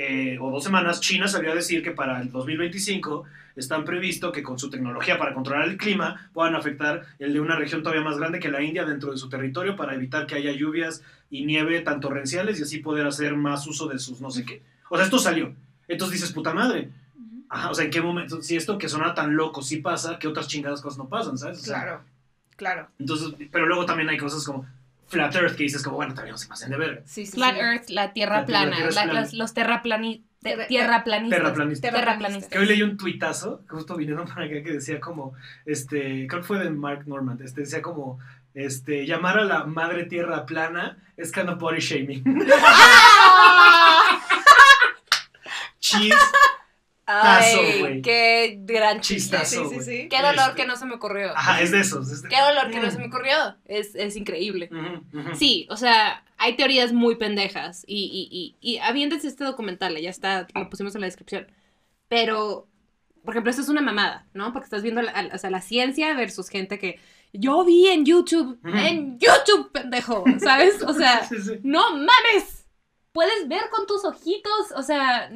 eh, 0.00 0.38
o 0.40 0.48
dos 0.52 0.62
semanas, 0.62 1.00
China 1.00 1.26
salió 1.26 1.50
a 1.50 1.56
decir 1.56 1.82
que 1.82 1.90
para 1.90 2.20
el 2.20 2.30
2025 2.30 3.24
están 3.56 3.84
previsto 3.84 4.30
que 4.30 4.44
con 4.44 4.56
su 4.56 4.70
tecnología 4.70 5.18
para 5.18 5.34
controlar 5.34 5.66
el 5.66 5.76
clima 5.76 6.30
puedan 6.32 6.54
afectar 6.54 7.02
el 7.18 7.32
de 7.32 7.40
una 7.40 7.56
región 7.56 7.82
todavía 7.82 8.04
más 8.04 8.16
grande 8.16 8.38
que 8.38 8.48
la 8.48 8.62
India 8.62 8.84
dentro 8.84 9.10
de 9.10 9.18
su 9.18 9.28
territorio 9.28 9.74
para 9.74 9.96
evitar 9.96 10.28
que 10.28 10.36
haya 10.36 10.52
lluvias 10.52 11.02
y 11.30 11.44
nieve 11.44 11.80
tan 11.80 11.98
torrenciales 11.98 12.60
y 12.60 12.62
así 12.62 12.78
poder 12.78 13.08
hacer 13.08 13.34
más 13.34 13.66
uso 13.66 13.88
de 13.88 13.98
sus 13.98 14.20
no 14.20 14.30
sé 14.30 14.44
qué. 14.44 14.62
O 14.88 14.94
sea, 14.94 15.04
esto 15.04 15.18
salió. 15.18 15.52
Entonces 15.88 16.20
dices, 16.20 16.32
puta 16.32 16.54
madre. 16.54 16.90
Ajá, 17.48 17.68
o 17.68 17.74
sea, 17.74 17.84
¿en 17.84 17.90
qué 17.90 18.00
momento? 18.00 18.40
Si 18.40 18.54
esto 18.54 18.78
que 18.78 18.88
suena 18.88 19.14
tan 19.14 19.34
loco 19.34 19.62
sí 19.62 19.78
pasa, 19.78 20.20
¿qué 20.20 20.28
otras 20.28 20.46
chingadas 20.46 20.80
cosas 20.80 20.98
no 20.98 21.08
pasan, 21.08 21.36
sabes? 21.36 21.58
O 21.58 21.64
sea, 21.64 21.74
Claro, 21.74 22.00
claro. 22.54 22.88
Entonces, 23.00 23.34
pero 23.50 23.66
luego 23.66 23.84
también 23.84 24.08
hay 24.10 24.16
cosas 24.16 24.44
como 24.44 24.64
Flat 25.08 25.34
Earth 25.34 25.56
que 25.56 25.62
dices 25.64 25.82
como, 25.82 25.96
bueno, 25.96 26.14
también 26.14 26.32
no 26.32 26.38
se 26.38 26.46
pasen 26.48 26.70
de 26.70 26.76
verga. 26.76 27.00
Sí, 27.06 27.26
sí, 27.26 27.32
Flat 27.32 27.54
sí. 27.54 27.60
Earth, 27.60 27.88
la 27.90 28.12
tierra 28.12 28.40
La 28.40 28.46
tierra- 28.46 28.60
plana, 28.62 28.76
tierra 28.76 28.88
es 28.90 28.94
la- 28.94 29.02
plana. 29.04 29.20
los, 29.22 29.32
los 29.32 29.54
terraplani- 29.54 30.22
te- 30.42 30.66
tierraplanistas. 30.66 31.38
Terraplanista. 31.40 31.90
Terraplanistas. 31.90 32.50
Que 32.50 32.58
hoy 32.58 32.66
leí 32.66 32.82
un 32.82 32.96
tuitazo, 32.96 33.62
justo 33.68 33.96
viniendo 33.96 34.24
para 34.24 34.44
acá, 34.46 34.62
que 34.62 34.72
decía 34.72 35.00
como, 35.00 35.34
este, 35.66 36.26
creo 36.28 36.42
que 36.42 36.46
fue 36.46 36.58
de 36.58 36.70
Mark 36.70 37.04
Norman, 37.06 37.38
este, 37.42 37.62
decía 37.62 37.82
como, 37.82 38.18
este, 38.54 39.06
llamar 39.06 39.38
a 39.38 39.44
la 39.44 39.64
madre 39.64 40.04
tierra 40.04 40.44
plana 40.46 40.98
es 41.16 41.32
kind 41.32 41.48
of 41.48 41.58
body 41.58 41.80
shaming. 41.80 42.22
Chis, 45.80 46.14
Tazo, 46.14 46.47
Ay, 47.10 47.78
güey. 47.80 48.02
qué 48.02 48.58
gran 48.60 49.00
chiste. 49.00 49.36
chistazo, 49.38 49.62
Sí, 49.64 49.68
sí, 49.70 49.74
güey. 49.76 49.86
sí. 50.02 50.08
Qué 50.08 50.18
dolor 50.18 50.50
Este, 50.50 50.54
que 50.62 50.66
no 50.66 50.76
se 50.76 50.84
me 50.86 50.94
ocurrió. 50.96 51.30
Ajá, 51.36 51.62
es 51.62 51.70
de 51.70 51.80
esos. 51.80 52.10
es 52.10 52.22
de- 52.22 52.28
Qué 52.28 52.36
dolor 52.40 52.70
que 52.70 52.80
no 52.80 52.90
se 52.90 52.98
me 52.98 53.06
ocurrió. 53.06 53.56
Es, 53.64 53.94
es 53.94 54.14
increíble. 54.16 54.68
Ujú, 54.70 55.18
ujú. 55.20 55.34
Sí, 55.36 55.66
o 55.70 55.76
sea, 55.76 56.22
hay 56.36 56.56
teorías 56.56 56.92
muy 56.92 57.16
pendejas. 57.16 57.82
Y, 57.86 57.96
y, 58.30 58.60
y, 58.62 58.74
y 58.74 58.78
aviéntense 58.78 59.26
este 59.28 59.44
documental, 59.44 59.96
ya 59.98 60.10
está, 60.10 60.46
lo 60.54 60.68
pusimos 60.68 60.94
en 60.94 61.00
la 61.00 61.06
descripción. 61.06 61.46
Pero, 62.08 62.68
por 63.24 63.34
ejemplo, 63.34 63.50
esto 63.50 63.62
es 63.62 63.68
una 63.68 63.80
mamada, 63.82 64.26
¿no? 64.34 64.52
Porque 64.52 64.64
estás 64.64 64.82
viendo 64.82 65.00
la, 65.02 65.30
o 65.32 65.38
sea, 65.38 65.50
la 65.50 65.60
ciencia 65.60 66.14
versus 66.14 66.48
gente 66.48 66.78
que 66.78 67.00
yo 67.32 67.64
vi 67.64 67.88
en 67.88 68.04
YouTube. 68.04 68.58
Ujú. 68.64 68.76
En 68.76 69.18
YouTube, 69.18 69.72
pendejo, 69.72 70.24
¿sabes? 70.42 70.82
O 70.82 70.92
sea, 70.94 71.24
Sí, 71.28 71.36
sí. 71.40 71.52
no 71.62 71.90
mames. 71.96 72.66
Puedes 73.12 73.48
ver 73.48 73.62
con 73.70 73.86
tus 73.86 74.04
ojitos, 74.04 74.72
o 74.76 74.82
sea, 74.82 75.30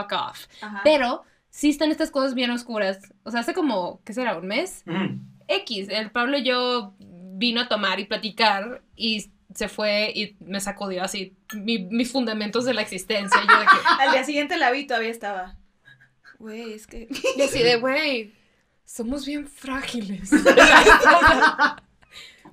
fuck 0.00 0.12
off. 0.12 0.46
Ajá. 0.60 0.80
Pero 0.84 1.22
sí 1.50 1.70
están 1.70 1.90
estas 1.90 2.10
cosas 2.10 2.34
bien 2.34 2.50
oscuras. 2.50 2.98
O 3.24 3.30
sea, 3.30 3.40
hace 3.40 3.54
como, 3.54 4.00
¿qué 4.04 4.12
será? 4.12 4.36
¿Un 4.36 4.46
mes? 4.46 4.82
Ujú. 4.86 5.18
X, 5.48 5.88
el 5.90 6.10
Pablo 6.10 6.38
y 6.38 6.42
yo 6.42 6.94
vino 6.98 7.60
a 7.60 7.68
tomar 7.68 8.00
y 8.00 8.04
platicar 8.06 8.82
y 8.96 9.30
se 9.54 9.68
fue 9.68 10.10
y 10.14 10.36
me 10.40 10.60
sacudió 10.60 11.02
así 11.04 11.34
mi- 11.54 11.84
mis 11.84 12.10
fundamentos 12.12 12.64
de 12.64 12.74
la 12.74 12.82
existencia. 12.82 13.40
Y 13.42 13.46
yo 13.48 13.60
de 13.60 13.64
que, 13.66 13.76
Al 14.02 14.10
día 14.12 14.24
siguiente 14.24 14.56
la 14.58 14.70
vi 14.70 14.86
todavía 14.86 15.10
estaba. 15.10 15.56
Güey, 16.38 16.72
es 16.74 16.86
que. 16.86 17.08
y 17.36 17.42
así 17.42 17.62
de, 17.62 17.76
güey, 17.76 18.34
somos 18.84 19.24
bien 19.24 19.46
frágiles. 19.48 20.30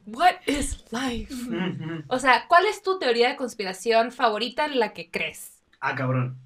What 0.05 0.35
is 0.47 0.83
life? 0.91 1.33
Ujú. 1.33 2.03
O 2.07 2.19
sea, 2.19 2.45
¿cuál 2.47 2.65
es 2.65 2.81
tu 2.83 2.99
teoría 2.99 3.29
de 3.29 3.35
conspiración 3.37 4.11
favorita 4.11 4.65
en 4.65 4.79
la 4.79 4.93
que 4.93 5.09
crees? 5.09 5.61
Ah, 5.79 5.95
cabrón. 5.95 6.37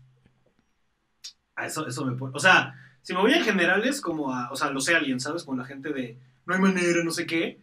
Eso, 1.66 1.88
eso 1.88 2.06
me 2.06 2.16
pone. 2.16 2.34
O 2.36 2.40
sea, 2.40 2.76
si 3.02 3.14
me 3.14 3.22
voy 3.22 3.34
en 3.34 3.44
generales, 3.44 4.02
como 4.02 4.34
a. 4.34 4.52
O 4.52 4.56
sea, 4.56 4.70
los 4.70 4.88
aliens, 4.90 5.24
¿sabes? 5.24 5.44
Como 5.44 5.58
la 5.58 5.66
gente 5.66 5.94
de. 5.94 6.18
No 6.46 6.54
hay 6.54 6.62
manera, 6.62 7.04
no 7.04 7.12
sé 7.12 7.26
qué. 7.26 7.60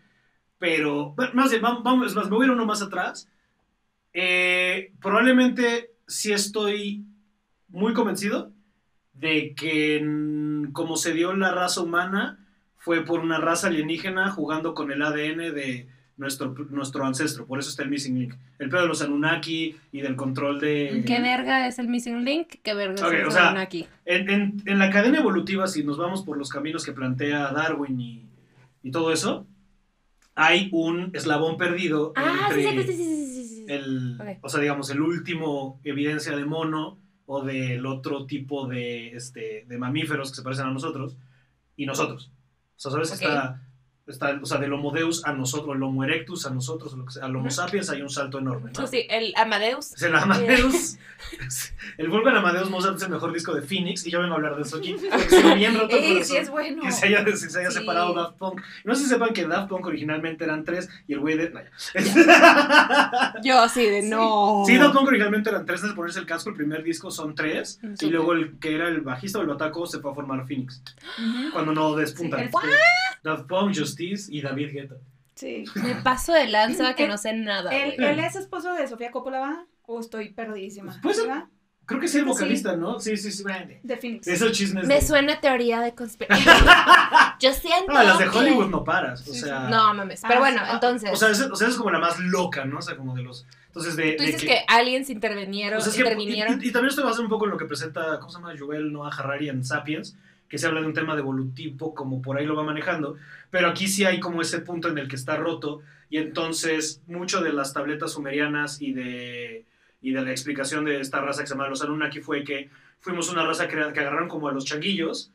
Pero. 0.59 1.14
Más 1.35 1.50
bien, 1.50 1.62
vamos, 1.62 2.07
es 2.07 2.16
me 2.16 2.37
voy 2.37 2.44
a 2.44 2.46
ir 2.46 2.52
uno 2.52 2.66
más 2.66 2.83
atrás. 2.83 3.28
Eh, 4.12 4.92
probablemente 5.00 5.90
sí 6.07 6.33
estoy 6.33 7.04
muy 7.68 7.92
convencido 7.94 8.52
de 9.12 9.54
que 9.54 10.00
como 10.72 10.96
se 10.96 11.12
dio 11.12 11.35
la 11.35 11.52
raza 11.52 11.80
humana 11.80 12.38
fue 12.76 13.04
por 13.04 13.20
una 13.20 13.38
raza 13.38 13.68
alienígena 13.68 14.30
jugando 14.30 14.74
con 14.74 14.92
el 14.92 15.02
ADN 15.02 15.54
de 15.54 15.88
nuestro, 16.16 16.55
nuestro 16.70 17.05
ancestro. 17.05 17.46
Por 17.46 17.59
eso 17.59 17.70
está 17.70 17.83
el 17.83 17.90
Missing 17.90 18.18
Link. 18.18 18.35
El 18.59 18.68
pedo 18.68 18.83
de 18.83 18.88
los 18.88 19.03
Anunnaki 19.03 19.77
y 19.92 20.00
del 20.00 20.16
control 20.16 20.61
de... 20.61 21.03
¿Qué 21.07 21.20
verga 21.20 21.66
es 21.66 21.79
el 21.79 21.88
Missing 21.88 22.24
Link? 22.24 22.48
¿Qué 22.62 22.74
verga 22.74 23.07
Ok, 23.07 23.12
es 23.12 23.20
el 23.20 23.27
o 23.27 23.31
sea, 23.31 23.46
Anunnaki? 23.48 23.87
En, 24.05 24.31
en- 24.31 24.62
en 24.66 24.79
la 24.79 24.90
cadena 24.90 25.18
evolutiva, 25.18 25.66
si 25.66 25.83
nos 25.85 25.98
vamos 25.98 26.22
por 26.22 26.37
los 26.38 26.50
caminos 26.50 26.85
que 26.85 26.92
plantea 26.92 27.53
Darwin 27.53 28.00
y, 28.00 28.27
y 28.83 28.90
todo 28.90 29.12
eso, 29.12 29.46
hay 30.35 30.68
un 30.72 31.11
eslabón 31.14 31.57
perdido 31.57 32.12
Ah, 32.16 32.48
entre 32.50 32.83
sí, 32.85 32.92
sí, 32.92 33.44
sí, 33.48 33.66
el, 33.68 34.20
Ok. 34.20 34.27
o 34.42 34.48
sea, 34.48 34.61
digamos, 34.61 34.90
el 34.90 35.00
último 35.00 35.81
evidencia 35.85 36.37
de 36.37 36.44
mono 36.44 36.98
o 37.27 37.42
del 37.42 37.87
otro 37.87 38.27
tipo 38.27 38.66
de, 38.66 39.09
este, 39.16 39.64
de 39.66 39.79
mamíferos 39.79 40.31
que 40.31 40.37
se 40.37 40.42
parecen 40.42 40.66
a 40.66 40.70
nosotros 40.72 41.16
y 41.77 41.87
nosotros. 41.87 42.31
O 42.77 42.81
sea, 42.81 42.90
¿sabes? 42.90 43.09
Ok. 43.12 43.14
Está, 43.22 43.62
está, 44.07 44.38
o 44.43 44.47
sea, 44.47 44.59
del 44.59 44.73
Homo 44.73 44.90
Deus 44.93 45.25
a 45.25 45.33
nosotros, 45.33 45.75
el 45.77 45.83
Homo 45.83 46.05
erectus 46.05 46.47
a 46.47 46.51
nosotros, 46.51 46.93
lo 46.95 47.05
que 47.07 47.12
sea, 47.12 47.25
al 47.25 47.35
Homo 47.37 47.51
sapiens 47.51 47.88
hay 47.90 48.03
un 48.03 48.11
salto 48.11 48.38
enorme. 48.38 48.71
¿no? 48.73 48.81
So, 48.81 48.87
sí, 48.87 49.07
el 49.09 49.33
Amadeus. 49.37 49.93
Es 49.95 50.03
el 50.03 50.14
Amadeus. 50.14 50.97
el 51.99 52.09
Wolfgang 52.11 52.37
Amadeus 52.37 52.69
Mozart 52.71 52.97
es 52.97 53.03
el 53.05 53.11
mejor 53.11 53.33
disco 53.33 53.55
de 53.55 53.62
Phoenix 53.62 54.07
y 54.07 54.11
yo 54.11 54.21
vengo 54.21 54.35
a 54.35 54.37
hablar 54.37 54.57
de 54.57 54.62
eso 54.62 54.77
aquí. 54.77 54.95
Estoy 55.12 55.55
bien 55.55 55.79
roto 55.79 55.97
¡Ey, 55.97 56.23
sí 56.23 56.37
es 56.37 56.51
bueno! 56.51 56.83
Que 56.83 56.93
se 56.93 57.07
haya, 57.07 57.25
se 57.37 57.59
haya 57.59 57.71
Sí. 57.71 57.79
separado 57.79 58.12
Daft 58.14 58.37
Punk. 58.37 58.61
No 58.85 58.95
sé 58.95 59.05
si 59.05 59.09
sepan 59.09 59.33
que 59.33 59.47
Daft 59.47 59.69
Punk 59.69 59.87
originalmente 59.87 60.45
eran 60.45 60.64
tres 60.64 60.88
y 61.07 61.14
el 61.14 61.21
güey 61.21 61.37
de. 61.37 61.51
no, 61.51 61.61
ya. 61.61 63.35
Yo 63.43 63.61
así 63.61 63.85
de 63.85 64.03
no. 64.03 64.64
Sí, 64.67 64.77
Daft 64.77 64.95
Punk 64.95 65.09
originalmente 65.09 65.51
eran 65.51 65.64
tres 65.64 65.81
antes 65.81 65.93
de 65.93 65.97
ponerse 65.97 66.19
el 66.21 66.27
casco. 66.27 66.51
El 66.51 66.57
primer 66.57 66.83
disco 66.83 67.11
son 67.11 67.35
tres. 67.35 67.79
No 67.83 67.95
Y 68.01 68.11
luego 68.11 68.33
el 68.33 68.59
que 68.59 68.75
era 68.75 68.88
el 68.88 69.01
bajista 69.01 69.38
o 69.38 69.43
el 69.43 69.49
bataco 69.49 69.87
se 69.87 70.01
fue 70.01 70.11
a 70.11 70.14
formar 70.14 70.47
Phoenix. 70.47 70.83
Cuando 71.53 71.73
no 71.73 71.95
despuntan. 71.97 72.40
Sí, 72.40 72.47
el- 72.47 72.71
Daft 73.23 73.47
Punk, 73.47 73.73
Justice 73.94 74.33
y 74.35 74.40
David 74.42 74.72
Guetta. 74.72 74.96
Sí. 75.35 75.64
Me 75.76 75.96
paso 75.96 76.33
de 76.33 76.46
lanza 76.48 76.94
que 76.94 77.09
no 77.09 77.18
sé 77.18 77.33
nada. 77.33 77.70
¿Él, 77.70 77.94
él 78.02 78.18
es 78.20 78.37
esposo 78.37 78.72
de 78.74 78.87
Sofía 78.87 79.11
Coppola, 79.11 79.40
va? 79.40 79.66
¿O 79.83 80.00
estoy 80.00 80.30
perdidísima? 80.33 80.98
Pues, 81.02 81.16
¿Sí, 81.20 81.26
va? 81.26 81.48
Creo 81.87 82.00
que 82.00 82.09
sí, 82.09 82.16
el 82.18 82.24
Sí. 82.24 82.28
vocalista, 82.30 82.76
¿no? 82.76 82.98
Sí, 82.98 83.14
sí, 83.18 83.30
sí. 83.30 83.44
De 83.83 83.96
Phoenix. 83.98 84.26
Esos 84.26 84.52
chismes. 84.52 84.87
Me 84.87 84.94
de- 84.94 85.00
suena 85.02 85.38
teoría 85.40 85.80
de 85.80 85.94
conspiración. 85.94 86.54
Yo 87.40 87.52
siento. 87.52 87.92
No, 87.92 88.02
las 88.02 88.18
de 88.18 88.24
que- 88.30 88.38
Hollywood 88.38 88.70
no 88.70 88.85
paras. 88.85 89.20
O 89.22 89.24
Sí, 89.24 89.33
sí. 89.35 89.40
sea. 89.40 89.68
No 89.68 89.92
mames. 89.92 90.24
Ah, 90.24 90.28
Pero 90.28 90.40
bueno, 90.40 90.61
sí. 90.64 90.70
entonces. 90.72 91.11
O 91.12 91.16
sea, 91.16 91.28
esa, 91.30 91.52
o 91.52 91.57
sea, 91.57 91.68
es 91.68 91.74
como 91.76 91.90
la 91.90 91.98
más 91.98 92.18
loca, 92.20 92.64
¿no? 92.64 92.78
O 92.78 92.83
sea, 92.83 92.96
como 92.96 93.14
de 93.14 93.22
los. 93.22 93.46
Entonces, 93.66 93.96
de. 93.96 94.12
tú 94.12 94.22
de 94.22 94.26
dices 94.33 94.44
que, 94.48 94.61
aliens 94.68 95.11
intervinieron. 95.11 95.78
o 95.78 95.80
sea, 95.83 95.90
es 95.90 95.96
que- 95.96 96.02
y- 96.02 96.07
intervinieron. 96.07 96.62
y, 96.62 96.68
y 96.68 96.72
también 96.72 96.88
esto 96.90 97.04
va 97.04 97.11
a 97.11 97.14
ser 97.14 97.24
un 97.24 97.28
poco 97.30 97.44
en 97.44 97.50
lo 97.50 97.59
que 97.59 97.66
presenta, 97.66 98.18
¿cómo 98.18 98.30
se 98.30 98.38
llama? 98.38 98.54
Joel 98.59 98.90
Noah 98.92 99.11
Harari 99.14 99.50
en 99.50 99.62
Sapiens, 99.64 100.16
que 100.48 100.59
se 100.59 100.66
habla 100.66 100.80
de 100.80 100.87
un 100.87 100.94
tema 100.94 101.14
de 101.14 101.20
evolutivo, 101.20 101.94
como 101.94 102.22
por 102.22 102.38
ahí 102.38 102.46
lo 102.46 102.57
va 102.57 102.62
manejando. 102.62 103.16
Pero 103.50 103.68
aquí 103.68 103.88
sí 103.88 104.04
hay 104.04 104.20
como 104.20 104.42
ese 104.42 104.61
punto 104.61 104.88
en 104.88 104.98
el 104.98 105.09
que 105.09 105.16
está 105.16 105.37
roto. 105.37 105.80
Y 106.11 106.18
entonces, 106.18 107.02
mucho 107.07 107.40
de 107.40 107.52
las 107.52 107.72
tabletas 107.72 108.12
sumerianas 108.12 108.80
y 108.80 108.92
de. 108.92 109.64
Y 110.00 110.12
de 110.12 110.20
la 110.20 110.33
explicación 110.33 110.85
de 110.85 111.00
esta 111.00 111.22
raza 111.22 111.40
que 111.40 111.46
se 111.46 111.54
llama 111.54 111.66
los 111.68 111.80
Anunnaki 111.83 112.20
fue 112.20 112.44
que 112.44 112.68
fuimos 113.00 113.30
una 113.30 113.46
raza 113.46 113.68
que, 113.68 113.76
que 113.76 114.00
agarraron 114.00 114.28
como 114.28 114.48
a 114.48 114.52
los 114.52 114.66
changuillos 114.66 115.33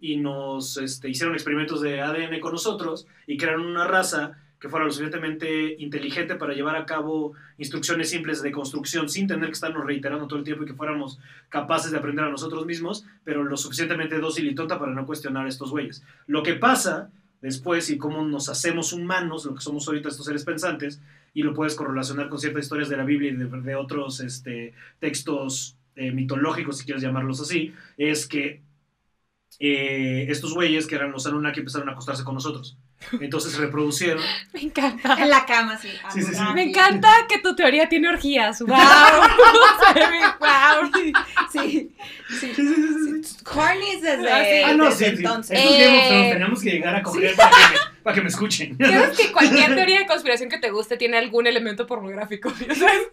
y 0.00 0.16
nos 0.16 0.76
este, 0.76 1.08
hicieron 1.08 1.34
experimentos 1.34 1.80
de 1.80 2.00
ADN 2.00 2.40
con 2.40 2.52
nosotros 2.52 3.06
y 3.26 3.36
crearon 3.36 3.66
una 3.66 3.86
raza 3.86 4.41
que 4.62 4.68
fuera 4.68 4.86
lo 4.86 4.92
suficientemente 4.92 5.74
inteligente 5.80 6.36
para 6.36 6.54
llevar 6.54 6.76
a 6.76 6.86
cabo 6.86 7.32
instrucciones 7.58 8.10
simples 8.10 8.42
de 8.42 8.52
construcción 8.52 9.08
sin 9.08 9.26
tener 9.26 9.46
que 9.46 9.54
estarnos 9.54 9.84
reiterando 9.84 10.28
todo 10.28 10.38
el 10.38 10.44
tiempo 10.44 10.62
y 10.62 10.66
que 10.66 10.74
fuéramos 10.74 11.18
capaces 11.48 11.90
de 11.90 11.98
aprender 11.98 12.24
a 12.24 12.30
nosotros 12.30 12.64
mismos, 12.64 13.04
pero 13.24 13.42
lo 13.42 13.56
suficientemente 13.56 14.20
dócil 14.20 14.46
y 14.46 14.54
tonta 14.54 14.78
para 14.78 14.92
no 14.92 15.04
cuestionar 15.04 15.46
a 15.46 15.48
estos 15.48 15.72
güeyes. 15.72 16.04
Lo 16.28 16.44
que 16.44 16.54
pasa 16.54 17.10
después 17.40 17.90
y 17.90 17.98
cómo 17.98 18.24
nos 18.24 18.48
hacemos 18.48 18.92
humanos, 18.92 19.46
lo 19.46 19.56
que 19.56 19.62
somos 19.62 19.88
ahorita 19.88 20.10
estos 20.10 20.26
seres 20.26 20.44
pensantes, 20.44 21.02
y 21.34 21.42
lo 21.42 21.54
puedes 21.54 21.74
correlacionar 21.74 22.28
con 22.28 22.38
ciertas 22.38 22.62
historias 22.62 22.88
de 22.88 22.98
la 22.98 23.04
Biblia 23.04 23.32
y 23.32 23.34
de, 23.34 23.46
de 23.46 23.74
otros 23.74 24.20
este, 24.20 24.74
textos 25.00 25.76
eh, 25.96 26.12
mitológicos, 26.12 26.78
si 26.78 26.84
quieres 26.84 27.02
llamarlos 27.02 27.40
así, 27.40 27.74
es 27.96 28.28
que 28.28 28.62
eh, 29.58 30.26
estos 30.28 30.54
güeyes, 30.54 30.86
que 30.86 30.94
eran 30.94 31.10
los 31.10 31.26
Anunnaki, 31.26 31.58
empezaron 31.58 31.88
a 31.88 31.92
acostarse 31.92 32.22
con 32.22 32.34
nosotros. 32.34 32.78
Entonces 33.20 33.52
se 33.52 33.58
reproducieron. 33.58 34.22
Me 34.52 34.62
encanta. 34.62 35.16
En 35.20 35.30
la 35.30 35.44
cama, 35.46 35.78
sí. 35.78 35.88
Sí, 36.12 36.22
sí, 36.22 36.28
sí. 36.28 36.34
Anunnaki. 36.36 36.54
Me 36.54 36.62
encanta 36.62 37.08
que 37.28 37.38
tu 37.38 37.54
teoría 37.54 37.88
tiene 37.88 38.08
orgías. 38.08 38.60
¡Wow! 38.60 38.76
¡Wow! 38.76 40.90
Sí, 41.52 41.90
sí. 42.40 42.52
Desde, 44.00 44.32
Ah, 44.32 44.44
sí. 44.44 44.62
Ah, 44.64 44.72
no, 44.74 44.84
desde 44.86 44.98
sí, 44.98 45.04
sí. 45.16 45.22
entonces. 45.22 45.58
Estos 45.58 45.76
Game 45.78 45.98
of 45.98 46.04
Thrones, 46.06 46.26
Eh, 46.26 46.30
teníamos 46.32 46.62
que 46.62 46.70
llegar 46.70 46.96
a 46.96 47.02
coger 47.02 47.30
sí. 47.30 47.36
para 47.36 47.50
que 47.50 47.56
para 48.02 48.14
que 48.14 48.22
me 48.22 48.28
escuchen. 48.28 48.76
¿Sabes 48.78 49.16
que 49.18 49.32
cualquier 49.32 49.74
teoría 49.74 49.98
de 50.00 50.06
conspiración 50.06 50.48
que 50.50 50.58
te 50.58 50.70
guste 50.70 50.96
tiene 50.96 51.18
algún 51.18 51.46
elemento 51.46 51.86
pornográfico? 51.86 52.50
¿Sabes? 52.74 53.10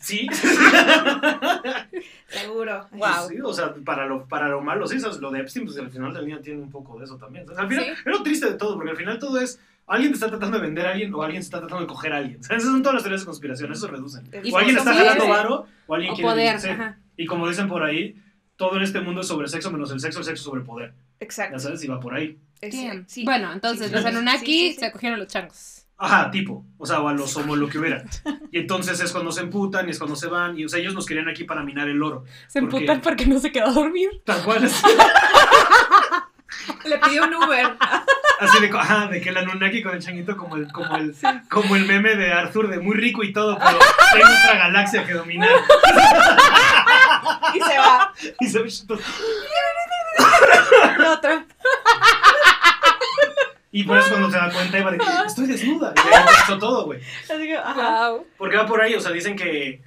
Sí. 0.00 0.26
Seguro. 2.28 2.86
Wow. 2.92 3.28
Sí, 3.28 3.36
o 3.42 3.52
sea, 3.52 3.74
para 3.84 4.06
lo, 4.06 4.26
para 4.26 4.48
lo 4.48 4.60
malo, 4.60 4.86
sí, 4.86 5.00
¿sabes? 5.00 5.18
Lo 5.18 5.30
de 5.30 5.40
Epstein, 5.40 5.66
pues 5.66 5.78
al 5.78 5.90
final 5.90 6.12
del 6.14 6.26
día 6.26 6.40
tiene 6.40 6.60
un 6.60 6.70
poco 6.70 6.98
de 6.98 7.04
eso 7.04 7.16
también. 7.16 7.44
Al 7.56 7.68
final, 7.68 7.84
Sí. 7.84 7.90
es 7.90 8.06
lo 8.06 8.22
triste 8.22 8.46
de 8.46 8.54
todo, 8.54 8.76
porque 8.76 8.90
al 8.90 8.96
final 8.96 9.18
todo 9.18 9.40
es, 9.40 9.60
alguien 9.86 10.12
te 10.12 10.14
está 10.16 10.28
tratando 10.28 10.58
de 10.58 10.62
vender 10.62 10.86
a 10.86 10.90
alguien 10.92 11.12
o 11.14 11.22
alguien 11.22 11.40
está 11.40 11.58
tratando 11.58 11.82
de 11.82 11.86
coger 11.88 12.12
a 12.12 12.18
alguien. 12.18 12.42
¿Sabes? 12.42 12.62
Esas 12.62 12.72
son 12.72 12.82
todas 12.82 12.94
las 12.94 13.02
teorías 13.02 13.22
de 13.22 13.26
conspiración, 13.26 13.72
eso 13.72 13.88
reducen. 13.88 14.30
O 14.52 14.58
alguien 14.58 14.76
está 14.78 14.94
ganando 14.94 15.28
varo, 15.28 15.66
o 15.86 15.94
alguien 15.94 16.12
O 16.12 16.14
quiere... 16.16 16.30
poder. 16.30 16.94
Y 17.16 17.26
como 17.26 17.48
dicen 17.48 17.68
por 17.68 17.82
ahí, 17.82 18.16
todo 18.56 18.76
en 18.76 18.82
este 18.82 19.00
mundo 19.00 19.22
es 19.22 19.26
sobre 19.26 19.48
sexo, 19.48 19.70
menos 19.70 19.90
el 19.90 20.00
sexo, 20.00 20.20
el 20.20 20.24
sexo 20.24 20.44
sobre 20.44 20.62
poder. 20.62 20.94
Exacto. 21.20 21.56
Ya 21.56 21.60
sabes, 21.60 21.90
va 21.90 22.00
por 22.00 22.14
ahí. 22.14 22.38
Sí. 23.06 23.24
Bueno, 23.24 23.52
entonces 23.52 23.88
Sí, 23.88 23.94
los 23.94 24.04
Anunnaki 24.04 24.44
sí, 24.46 24.68
sí, 24.68 24.74
sí. 24.74 24.80
se 24.80 24.92
cogieron 24.92 25.18
los 25.18 25.28
changos. 25.28 25.76
Ajá, 26.02 26.30
tipo. 26.30 26.64
O 26.78 26.86
sea, 26.86 27.00
o 27.00 27.08
a 27.08 27.12
los 27.12 27.36
homo 27.36 27.56
lo 27.56 27.68
que 27.68 27.78
hubiera. 27.78 28.02
Y 28.50 28.58
entonces 28.58 28.98
es 29.00 29.12
cuando 29.12 29.30
se 29.32 29.42
emputan 29.42 29.86
y 29.86 29.90
es 29.90 29.98
cuando 29.98 30.16
se 30.16 30.28
van. 30.28 30.58
Y 30.58 30.64
o 30.64 30.68
sea, 30.68 30.80
ellos 30.80 30.94
nos 30.94 31.04
querían 31.06 31.28
aquí 31.28 31.44
para 31.44 31.62
minar 31.62 31.88
el 31.88 32.02
oro. 32.02 32.24
Se 32.48 32.58
emputan 32.58 33.00
porque 33.02 33.26
no 33.26 33.38
se 33.38 33.52
quedó 33.52 33.66
a 33.66 33.72
dormir. 33.72 34.08
Tal 34.24 34.42
cual. 34.42 34.64
es- 34.64 34.82
Le 36.84 36.98
pidió 36.98 37.24
un 37.24 37.34
Uber. 37.34 37.76
Así 38.40 38.60
de, 38.60 38.70
ajá, 38.78 39.06
de 39.08 39.20
que 39.20 39.28
el 39.28 39.36
Anunnaki 39.36 39.82
con 39.82 39.94
el 39.94 40.00
changuito 40.02 40.34
como 40.36 40.56
el, 40.56 40.72
como 40.72 40.96
el, 40.96 41.14
como 41.50 41.76
el 41.76 41.84
meme 41.86 42.16
de 42.16 42.32
Arthur 42.32 42.68
de 42.68 42.80
muy 42.80 42.96
rico 42.96 43.22
y 43.22 43.32
todo, 43.34 43.58
pero 43.58 43.78
hay 44.14 44.22
otra 44.22 44.56
galaxia 44.58 45.06
que 45.06 45.12
dominar. 45.12 45.50
y 47.54 47.60
se 47.60 47.78
va. 47.78 48.12
Y 48.40 48.48
se 48.48 48.58
ve 48.60 48.68
Otro. 51.04 51.30
Y 53.72 53.84
por 53.84 53.98
eso 53.98 54.08
cuando 54.10 54.30
se 54.32 54.36
da 54.36 54.50
cuenta 54.52 54.78
Eva 54.78 54.90
de 54.90 54.98
que 54.98 55.04
estoy 55.26 55.46
desnuda. 55.46 55.94
Y 55.96 56.00
ahí 56.12 56.24
empezó 56.28 56.58
todo, 56.58 56.86
güey. 56.86 57.00
Así 57.22 57.44
que, 57.44 57.56
ajá. 57.56 58.10
Wow. 58.10 58.26
Porque 58.36 58.56
va 58.56 58.66
por 58.66 58.80
ahí, 58.80 58.94
o 58.94 59.00
sea, 59.00 59.12
dicen 59.12 59.36
que. 59.36 59.80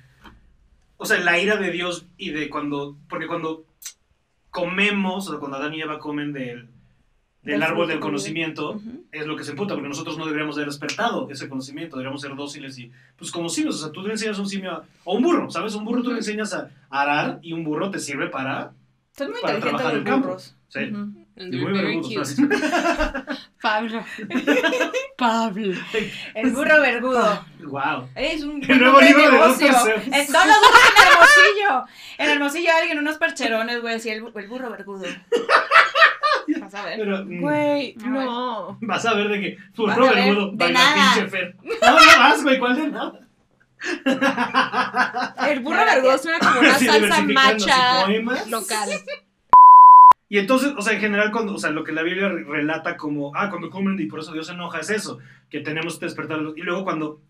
O 0.96 1.06
sea, 1.06 1.20
la 1.20 1.38
ira 1.38 1.58
de 1.58 1.70
Dios 1.70 2.06
y 2.18 2.32
de 2.32 2.50
cuando. 2.50 2.96
Porque 3.10 3.28
cuando 3.28 3.66
comemos, 4.52 5.28
o 5.28 5.32
sea, 5.32 5.40
cuando 5.40 5.58
Adán 5.58 5.74
y 5.74 5.82
Eva 5.82 6.00
comen 6.00 6.32
del, 6.32 6.70
del, 7.42 7.62
árbol 7.62 7.90
del 7.90 8.00
conocimiento, 8.00 8.80
es 9.12 9.26
lo 9.26 9.36
que 9.36 9.44
se 9.44 9.52
emputa, 9.52 9.74
porque 9.74 9.90
nosotros 9.90 10.18
no 10.18 10.26
deberíamos 10.28 10.56
haber 10.56 10.68
despertado 10.70 11.28
ese 11.30 11.50
conocimiento, 11.50 11.98
deberíamos 11.98 12.22
ser 12.22 12.36
dóciles 12.38 12.78
y, 12.78 12.90
pues, 13.18 13.32
como 13.32 13.50
simios. 13.50 13.76
O 13.76 13.80
sea, 13.84 13.92
tú 13.92 14.02
le 14.04 14.12
enseñas 14.12 14.38
a 14.38 14.42
un 14.42 14.48
simio, 14.48 14.72
a- 14.72 14.86
o 15.04 15.16
un 15.16 15.24
burro, 15.24 15.50
¿sabes? 15.52 15.76
Un 15.76 15.84
burro 15.84 16.04
tú 16.04 16.12
le 16.12 16.18
enseñas 16.20 16.54
a 16.54 16.70
arar 16.90 17.40
y 17.42 17.52
un 17.52 17.66
burro 17.66 17.92
te 17.92 18.00
sirve 18.00 18.28
para. 18.30 18.72
Son 19.18 19.30
muy 19.30 19.42
Para 19.42 19.56
inteligentes 19.56 19.62
trabajar 19.62 19.94
los 19.94 20.00
el 20.00 20.04
campo. 20.06 20.28
burros. 20.30 20.56
Sí. 20.74 20.80
Ujú. 20.92 21.24
Y 21.36 21.58
muy. 21.58 22.14
¿sabes? 22.16 22.36
Pablo. 23.62 24.04
Pablo. 25.18 25.76
El 26.34 26.52
burro 26.52 26.82
vergudo. 26.82 27.46
wow. 27.66 28.10
Es 28.16 28.42
un 28.44 28.64
El 28.68 28.80
nuevo 28.80 29.00
libro 29.00 29.24
de 29.24 29.32
negocio. 29.32 29.68
Lo 29.68 29.74
busques 29.74 30.08
en 30.08 30.14
Hermosillo. 30.14 31.86
En 32.18 32.30
Hermosillo 32.30 32.70
alguien, 32.80 33.00
unos 33.00 33.18
percherones, 33.18 33.82
güey, 33.82 33.96
así 33.96 34.10
el, 34.10 34.24
el 34.36 34.48
burro 34.48 34.70
vergudo. 34.72 35.06
Vas 36.60 36.74
a 36.76 36.86
ver. 36.86 37.00
Pero, 37.00 37.24
mm, 37.26 37.42
Güey, 37.42 37.96
no. 37.98 38.78
Vas 38.82 39.06
a 39.06 39.14
ver 39.14 39.28
de 39.30 39.40
que 39.42 39.58
Vas 39.58 39.96
burro 39.96 40.10
vergudo, 40.14 40.52
de 40.54 40.72
nada. 40.72 41.14
pinche 41.16 41.30
Fer. 41.30 41.56
No, 41.64 41.90
no 41.92 41.96
vas, 42.20 42.44
güey, 42.44 42.60
¿cuál 42.60 42.76
de 42.76 42.88
nada? 42.88 43.20
El 45.48 45.60
burro 45.60 45.86
vergudo 45.86 46.18
suena 46.18 46.40
como 46.40 46.60
una 46.60 46.80
salsa 46.80 47.22
macha 47.24 48.08
local. 48.48 48.90
Y 50.34 50.40
entonces, 50.40 50.74
o 50.76 50.82
sea, 50.82 50.94
en 50.94 51.00
general, 51.00 51.32
cuando, 51.32 51.54
o 51.54 51.60
sea, 51.60 51.70
lo 51.70 51.84
que 51.84 51.92
la 51.92 52.02
Biblia 52.02 52.28
re- 52.28 52.44
relata 52.44 52.98
como, 52.98 53.32
ah, 53.36 53.52
cuando 53.52 53.70
comen 53.70 54.00
y 54.00 54.08
por 54.08 54.20
eso 54.20 54.34
Dios 54.34 54.48
se 54.48 54.54
enoja, 54.54 54.80
es 54.80 54.90
eso, 54.90 55.20
que 55.48 55.60
tenemos 55.60 56.00
que 56.00 56.08
despertar. 56.08 56.40
Y 56.56 56.62
luego 56.64 56.84
cuando 56.84 57.22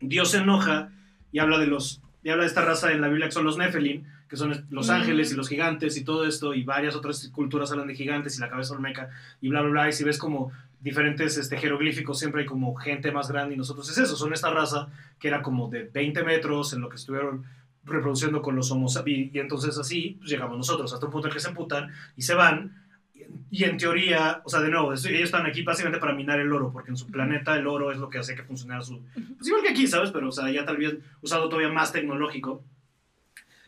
Dios 0.00 0.32
se 0.32 0.38
enoja 0.38 0.90
y 1.30 1.38
habla 1.38 1.58
de 1.58 1.68
los, 1.68 2.02
y 2.24 2.30
habla 2.30 2.42
de 2.42 2.48
esta 2.48 2.64
raza 2.64 2.90
en 2.90 3.00
la 3.02 3.06
Biblia 3.06 3.28
que 3.28 3.32
son 3.34 3.44
los 3.44 3.56
Nephilim, 3.56 4.02
que 4.28 4.36
son 4.36 4.66
los 4.70 4.90
ángeles 4.90 5.30
y 5.32 5.36
los 5.36 5.48
gigantes 5.48 5.96
y 5.96 6.02
todo 6.02 6.26
esto, 6.26 6.54
y 6.54 6.64
varias 6.64 6.96
otras 6.96 7.28
culturas 7.28 7.70
hablan 7.70 7.86
de 7.86 7.94
gigantes 7.94 8.36
y 8.36 8.40
la 8.40 8.50
cabeza 8.50 8.74
olmeca 8.74 9.10
y 9.40 9.48
bla, 9.48 9.60
bla, 9.60 9.70
bla, 9.70 9.88
y 9.88 9.92
si 9.92 10.02
ves 10.02 10.18
como 10.18 10.50
diferentes 10.80 11.36
este, 11.38 11.56
jeroglíficos, 11.56 12.18
siempre 12.18 12.40
hay 12.40 12.48
como 12.48 12.74
gente 12.74 13.12
más 13.12 13.30
grande 13.30 13.54
y 13.54 13.58
nosotros 13.58 13.88
es 13.90 13.98
eso, 13.98 14.16
son 14.16 14.32
esta 14.32 14.50
raza 14.50 14.88
que 15.20 15.28
era 15.28 15.40
como 15.40 15.68
de 15.70 15.84
20 15.84 16.24
metros 16.24 16.72
en 16.72 16.80
lo 16.80 16.88
que 16.88 16.96
estuvieron 16.96 17.44
reproduciendo 17.84 18.42
con 18.42 18.56
los 18.56 18.70
homos 18.70 19.00
y, 19.06 19.30
y 19.32 19.38
entonces 19.38 19.78
así 19.78 20.16
pues, 20.18 20.30
llegamos 20.30 20.56
nosotros 20.56 20.92
hasta 20.92 21.06
un 21.06 21.12
punto 21.12 21.28
en 21.28 21.34
que 21.34 21.40
se 21.40 21.48
emputan 21.48 21.90
y 22.16 22.22
se 22.22 22.34
van 22.34 22.84
y, 23.50 23.64
en 23.64 23.76
teoría, 23.76 24.42
o 24.44 24.48
sea, 24.48 24.60
de 24.60 24.68
nuevo, 24.68 24.92
ellos 24.92 25.06
están 25.06 25.46
aquí 25.46 25.62
básicamente 25.62 26.00
para 26.00 26.14
minar 26.14 26.40
el 26.40 26.52
oro, 26.52 26.72
porque 26.72 26.90
en 26.90 26.96
su 26.96 27.06
planeta 27.06 27.56
el 27.56 27.66
oro 27.66 27.92
es 27.92 27.98
lo 27.98 28.08
que 28.08 28.18
hace 28.18 28.34
que 28.34 28.42
funcionara 28.42 28.82
su... 28.82 29.00
Pues 29.14 29.46
igual 29.46 29.62
que 29.62 29.70
aquí, 29.70 29.86
¿sabes? 29.86 30.10
Pero, 30.10 30.28
o 30.28 30.32
sea, 30.32 30.50
ya 30.50 30.64
tal 30.64 30.76
vez 30.76 30.96
usado 31.22 31.48
todavía 31.48 31.72
más 31.72 31.92
tecnológico. 31.92 32.64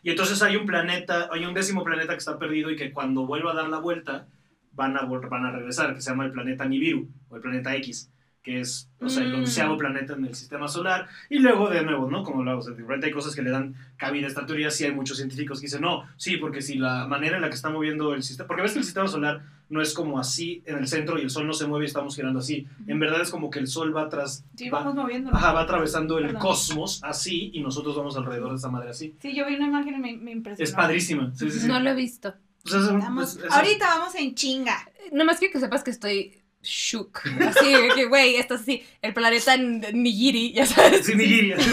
Y 0.03 0.11
entonces 0.11 0.41
hay 0.41 0.55
un 0.55 0.65
planeta, 0.65 1.29
hay 1.31 1.45
un 1.45 1.53
décimo 1.53 1.83
planeta 1.83 2.13
que 2.13 2.19
está 2.19 2.37
perdido 2.37 2.69
y 2.69 2.75
que 2.75 2.91
cuando 2.91 3.25
vuelva 3.25 3.51
a 3.51 3.55
dar 3.55 3.69
la 3.69 3.79
vuelta 3.79 4.27
van 4.73 4.95
a, 4.95 5.03
van 5.03 5.45
a 5.45 5.51
regresar, 5.51 5.95
que 5.95 6.01
se 6.01 6.09
llama 6.09 6.25
el 6.25 6.31
planeta 6.31 6.65
Nibiru, 6.65 7.09
o 7.29 7.35
el 7.35 7.41
planeta 7.41 7.75
X, 7.77 8.11
que 8.47 8.61
es, 8.61 8.89
o 9.01 9.09
sea, 9.09 9.23
el 9.23 9.33
Mm. 9.33 9.39
onceavo 9.39 9.77
planeta 9.77 10.13
en 10.13 10.23
el 10.25 10.33
sistema 10.33 10.69
solar. 10.69 11.07
Y 11.29 11.39
luego, 11.39 11.69
de 11.69 11.83
nuevo, 11.83 12.09
¿no? 12.09 12.23
Como 12.23 12.43
lo 12.43 12.51
hago, 12.51 12.59
o 12.61 12.63
sea, 12.63 12.73
de 12.73 12.79
repente 12.81 13.07
hay 13.07 13.11
cosas 13.11 13.35
que 13.35 13.41
le 13.41 13.49
dan 13.49 13.75
cabida 13.97 14.25
a 14.25 14.29
esta 14.29 14.45
teoría, 14.45 14.71
sí 14.71 14.85
hay 14.85 14.93
muchos 14.93 15.17
científicos 15.17 15.59
que 15.59 15.65
dicen, 15.65 15.81
no, 15.81 16.03
sí, 16.15 16.37
porque 16.37 16.61
si 16.61 16.75
la 16.75 17.05
manera 17.07 17.35
en 17.35 17.41
la 17.41 17.49
que 17.49 17.55
está 17.55 17.69
moviendo 17.69 18.13
el 18.13 18.23
sistema, 18.23 18.47
porque 18.47 18.61
ves 18.61 18.71
que 18.71 18.79
el 18.79 18.85
sistema 18.85 19.07
solar 19.09 19.41
no 19.69 19.81
es 19.81 19.93
como 19.93 20.17
así 20.17 20.63
en 20.65 20.77
el 20.77 20.87
centro 20.87 21.19
y 21.19 21.23
el 21.23 21.29
sol 21.29 21.45
no 21.45 21.51
se 21.51 21.67
mueve 21.67 21.83
y 21.83 21.87
estamos 21.89 22.15
girando 22.15 22.39
así. 22.39 22.65
En 22.87 22.99
verdad 22.99 23.19
es 23.21 23.29
como 23.31 23.49
que 23.49 23.59
el 23.59 23.67
sol 23.67 23.93
va 23.93 24.07
tras... 24.07 24.45
Sí, 24.55 24.69
va- 24.69 24.79
vamos 24.79 24.95
moviendo. 24.95 25.29
Ajá, 25.35 25.51
va 25.51 25.63
atravesando 25.63 26.17
el 26.19 26.27
Perdón. 26.27 26.41
cosmos 26.41 27.01
así 27.03 27.51
y 27.53 27.59
nosotros 27.59 27.97
vamos 27.97 28.15
alrededor 28.15 28.51
de 28.51 28.55
esa 28.55 28.69
madre 28.69 28.91
así. 28.91 29.13
Sí, 29.21 29.35
yo 29.35 29.45
vi 29.45 29.55
una 29.55 29.67
imagen 29.67 29.95
y 29.95 29.99
me, 29.99 30.15
me 30.15 30.31
impresionó. 30.31 30.63
Es 30.63 30.73
padrísima. 30.73 31.33
Sí, 31.35 31.51
sí, 31.51 31.59
sí. 31.59 31.67
No 31.67 31.81
lo 31.81 31.89
he 31.89 31.95
visto. 31.95 32.33
Pues 32.63 32.75
es- 32.75 32.87
Vamos- 32.93 33.33
pues, 33.35 33.45
es- 33.45 33.51
ahorita 33.51 33.85
vamos 33.97 34.15
en 34.15 34.33
chinga. 34.35 34.77
Nomás 35.11 35.37
quiero 35.39 35.51
que 35.51 35.59
sepas 35.59 35.83
que 35.83 35.91
estoy 35.91 36.37
shook. 36.67 37.21
Así 37.47 37.75
que, 37.95 38.05
güey, 38.05 38.35
esto 38.35 38.55
es 38.55 38.61
así. 38.61 38.85
El 39.01 39.13
planeta 39.13 39.55
Nigiri, 39.57 40.53
ya 40.53 40.65
sabes. 40.65 41.05
Sí, 41.05 41.15
Nigeria. 41.15 41.57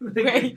Güey. 0.00 0.56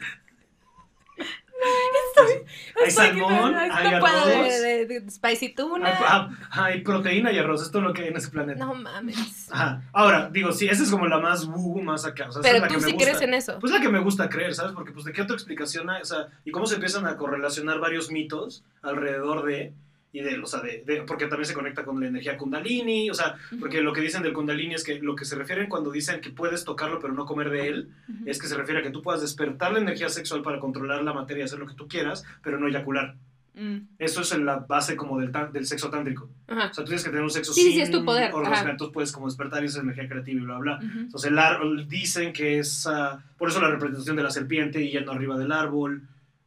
Hay 1.65 2.87
Estoy 2.87 3.05
que 3.07 3.19
salmón, 3.19 3.55
hay 3.55 3.69
arroz, 3.93 4.25
de, 4.61 4.85
de- 4.85 4.99
de 4.99 5.11
spicy 5.11 5.45
hay, 5.47 5.53
tuna. 5.55 5.87
ah, 6.01 6.29
hay 6.51 6.81
proteína 6.81 7.31
y 7.31 7.37
arroz. 7.37 7.61
Es 7.61 7.71
todo 7.71 7.81
lo 7.83 7.93
que 7.93 8.01
hay 8.03 8.07
en 8.09 8.17
ese 8.17 8.29
planeta. 8.29 8.65
No 8.65 8.73
mames. 8.75 9.47
Ajá. 9.51 9.81
Ahora, 9.93 10.29
digo, 10.29 10.51
sí, 10.51 10.67
esa 10.67 10.83
es 10.83 10.89
como 10.91 11.07
la 11.07 11.19
más 11.19 11.45
woo, 11.45 11.81
más 11.81 12.05
acá. 12.05 12.27
O 12.27 12.31
sea, 12.33 12.41
esa 12.41 12.49
es 12.49 12.53
Pero 12.53 12.59
la 12.65 12.67
tú 12.67 12.73
que 12.73 12.79
me 12.81 12.85
sí 12.87 12.93
gusta. 12.93 13.05
crees 13.09 13.21
en 13.21 13.33
eso. 13.33 13.59
Pues 13.59 13.71
la 13.71 13.79
que 13.79 13.89
me 13.89 13.99
gusta 13.99 14.27
creer, 14.29 14.53
¿sabes? 14.55 14.73
Porque 14.73 14.91
pues 14.91 15.05
de 15.05 15.13
qué 15.13 15.21
otra 15.21 15.35
explicación 15.35 15.89
hay, 15.89 16.01
o 16.01 16.05
sea, 16.05 16.27
y 16.43 16.51
cómo 16.51 16.65
se 16.65 16.75
empiezan 16.75 17.05
a 17.07 17.15
correlacionar 17.17 17.79
varios 17.79 18.11
mitos 18.11 18.63
alrededor 18.81 19.45
de, 19.45 19.71
y 20.13 20.21
de, 20.21 20.39
o 20.39 20.45
sea, 20.45 20.61
de, 20.61 20.83
de- 20.85 21.01
porque 21.03 21.25
también 21.25 21.47
se 21.47 21.53
conecta 21.55 21.83
con 21.83 21.99
la 21.99 22.07
energía 22.07 22.37
kundalini, 22.37 23.09
o 23.09 23.13
sea, 23.15 23.35
porque 23.59 23.81
lo 23.81 23.91
que 23.91 23.99
dicen 24.01 24.21
del 24.21 24.31
kundalini 24.31 24.75
es 24.75 24.83
que 24.83 24.99
lo 25.01 25.15
que 25.15 25.25
se 25.25 25.35
refieren 25.35 25.67
cuando 25.67 25.91
dicen 25.91 26.21
que 26.21 26.29
puedes 26.29 26.63
tocarlo 26.63 26.99
pero 26.99 27.13
no 27.13 27.25
comer 27.25 27.49
de 27.49 27.67
él, 27.67 27.89
es 28.25 28.39
que 28.39 28.47
se 28.47 28.55
refiere 28.55 28.79
a 28.81 28.83
que 28.83 28.91
tú 28.91 29.01
puedas 29.01 29.21
despertar 29.21 29.73
la 29.73 29.79
energía 29.79 30.09
sexual 30.09 30.43
para 30.43 30.59
controlar 30.59 31.03
la 31.03 31.13
materia 31.13 31.41
y 31.41 31.45
hacer 31.45 31.57
lo 31.59 31.65
que 31.67 31.73
tú 31.73 31.87
quieras, 31.87 32.23
pero 32.43 32.59
no 32.59 32.67
eyacular. 32.67 33.15
Mm. 33.55 33.77
Eso 33.99 34.21
es 34.21 34.31
en 34.31 34.45
la 34.45 34.57
base 34.57 34.95
como 34.95 35.19
del, 35.19 35.31
del 35.51 35.65
sexo 35.67 35.89
tántrico. 35.89 36.27
Ajá. 36.47 36.69
O 36.71 36.73
sea, 36.73 36.83
tú 36.83 36.89
tienes 36.89 37.03
que 37.03 37.09
tener 37.11 37.23
un 37.23 37.29
sexo 37.29 37.53
Sí, 37.53 37.61
sí, 37.61 37.71
sin 37.73 37.81
es 37.81 37.91
tu 37.91 38.03
poder, 38.03 38.33
orgasmo, 38.33 38.69
entonces 38.69 38.93
puedes 38.93 39.11
como 39.11 39.27
despertar 39.27 39.63
esa 39.63 39.81
energía 39.81 40.07
creativa 40.07 40.41
y 40.41 40.43
bla, 40.43 40.57
bla. 40.57 40.77
Ujú. 40.77 40.99
Entonces 41.01 41.31
el 41.31 41.37
árbol 41.39 41.87
dicen 41.87 42.33
que 42.33 42.57
es 42.59 42.87
ah, 42.87 43.23
por 43.37 43.49
eso 43.49 43.61
la 43.61 43.69
representación 43.69 44.15
de 44.15 44.23
la 44.23 44.31
serpiente 44.31 44.81
y 44.81 44.91
yendo 44.91 45.11
arriba 45.11 45.37
del 45.37 45.51
árbol, 45.51 46.01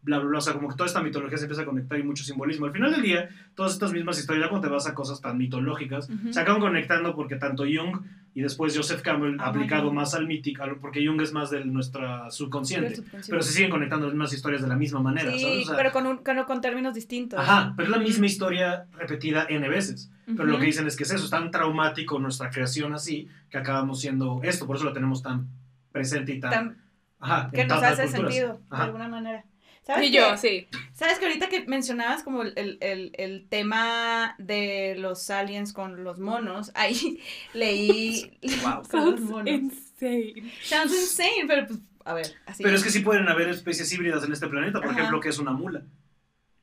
bla, 0.06 0.18
bla, 0.20 0.28
bla. 0.30 0.38
O 0.38 0.40
sea, 0.40 0.54
como 0.54 0.68
que 0.68 0.76
toda 0.76 0.86
esta 0.86 1.02
mitología 1.02 1.36
se 1.36 1.44
empieza 1.44 1.62
a 1.62 1.66
conectar 1.66 1.98
y 1.98 2.02
mucho 2.02 2.24
simbolismo. 2.24 2.64
Al 2.66 2.72
final 2.72 2.92
del 2.92 3.02
día, 3.02 3.28
todas 3.54 3.72
estas 3.72 3.92
mismas 3.92 4.18
historias, 4.18 4.44
ya 4.46 4.48
cuando 4.48 4.66
te 4.68 4.72
vas 4.72 4.86
a 4.86 4.94
cosas 4.94 5.20
tan 5.20 5.36
mitológicas, 5.36 6.08
se 6.30 6.40
acaban 6.40 6.60
conectando 6.62 7.14
porque 7.14 7.36
tanto 7.36 7.64
Jung 7.64 8.00
y 8.34 8.40
después 8.42 8.76
Joseph 8.76 9.02
Campbell 9.02 9.36
Ah, 9.40 9.46
aplicado 9.48 9.92
más 9.92 10.14
al 10.14 10.26
mítico, 10.26 10.62
porque 10.80 11.04
Jung 11.06 11.20
es 11.22 11.32
más 11.32 11.50
de 11.50 11.64
nuestra 11.64 12.30
subconsciente. 12.30 13.02
Pero 13.28 13.42
se 13.42 13.52
siguen 13.52 13.70
conectando 13.70 14.06
las 14.06 14.14
mismas 14.14 14.32
historias 14.32 14.62
de 14.62 14.68
la 14.68 14.76
misma 14.76 15.00
manera, 15.00 15.30
Sí, 15.32 15.40
¿sabes? 15.40 15.62
O 15.62 15.66
sea, 15.68 15.76
pero 15.76 15.92
con, 15.92 16.06
un, 16.06 16.16
con, 16.18 16.44
con 16.44 16.60
términos 16.60 16.94
distintos. 16.94 17.38
Ajá, 17.40 17.72
pero 17.76 17.88
es 17.88 17.96
la 17.96 18.02
misma 18.02 18.26
historia 18.26 18.86
repetida 18.96 19.46
N 19.48 19.68
veces. 19.68 20.10
Pero 20.26 20.44
lo 20.44 20.58
que 20.58 20.66
dicen 20.66 20.86
es 20.86 20.96
que 20.96 21.04
es 21.04 21.10
eso, 21.12 21.24
es 21.24 21.30
tan 21.30 21.50
traumático 21.50 22.18
nuestra 22.18 22.50
creación 22.50 22.92
así, 22.94 23.28
que 23.48 23.58
acabamos 23.58 24.00
siendo 24.00 24.40
esto, 24.42 24.66
por 24.66 24.76
eso 24.76 24.84
lo 24.84 24.92
tenemos 24.92 25.22
tan 25.22 25.48
presente 25.92 26.32
y 26.34 26.40
tan... 26.40 26.50
Tan- 26.50 26.76
ajá, 27.20 27.50
que 27.52 27.64
nos 27.64 27.82
hace 27.82 28.02
culturas. 28.04 28.34
sentido, 28.34 28.60
de 28.70 28.76
alguna 28.76 29.08
manera. 29.08 29.44
¿Sabes 29.86 30.08
Y 30.08 30.12
yo, 30.12 30.32
que- 30.32 30.36
sí. 30.38 30.66
¿Sabes 30.92 31.18
que 31.20 31.26
ahorita 31.26 31.48
que 31.48 31.64
mencionabas 31.66 32.24
como 32.24 32.42
el, 32.42 32.76
el, 32.80 33.12
el, 33.14 33.46
tema 33.48 34.34
de 34.38 34.96
los 34.98 35.30
aliens 35.30 35.72
con 35.72 36.02
los 36.02 36.18
monos, 36.18 36.72
ahí 36.74 37.20
leí... 37.54 38.36
Wow. 38.64 38.84
Sounds 38.90 39.20
monos. 39.20 39.48
insane. 39.48 40.52
Sounds 40.62 40.92
insane, 40.92 41.44
pero 41.46 41.66
pues, 41.68 41.78
a 42.04 42.14
ver, 42.14 42.34
así. 42.46 42.62
Pero 42.64 42.74
es 42.76 42.82
que 42.82 42.90
sí 42.90 42.98
pueden 43.00 43.28
haber 43.28 43.48
especies 43.48 43.92
híbridas 43.92 44.24
en 44.24 44.32
este 44.32 44.48
planeta, 44.48 44.80
por 44.80 44.90
Ajá. 44.90 44.98
ejemplo, 44.98 45.20
que 45.20 45.28
es 45.28 45.38
una 45.38 45.52
mula. 45.52 45.82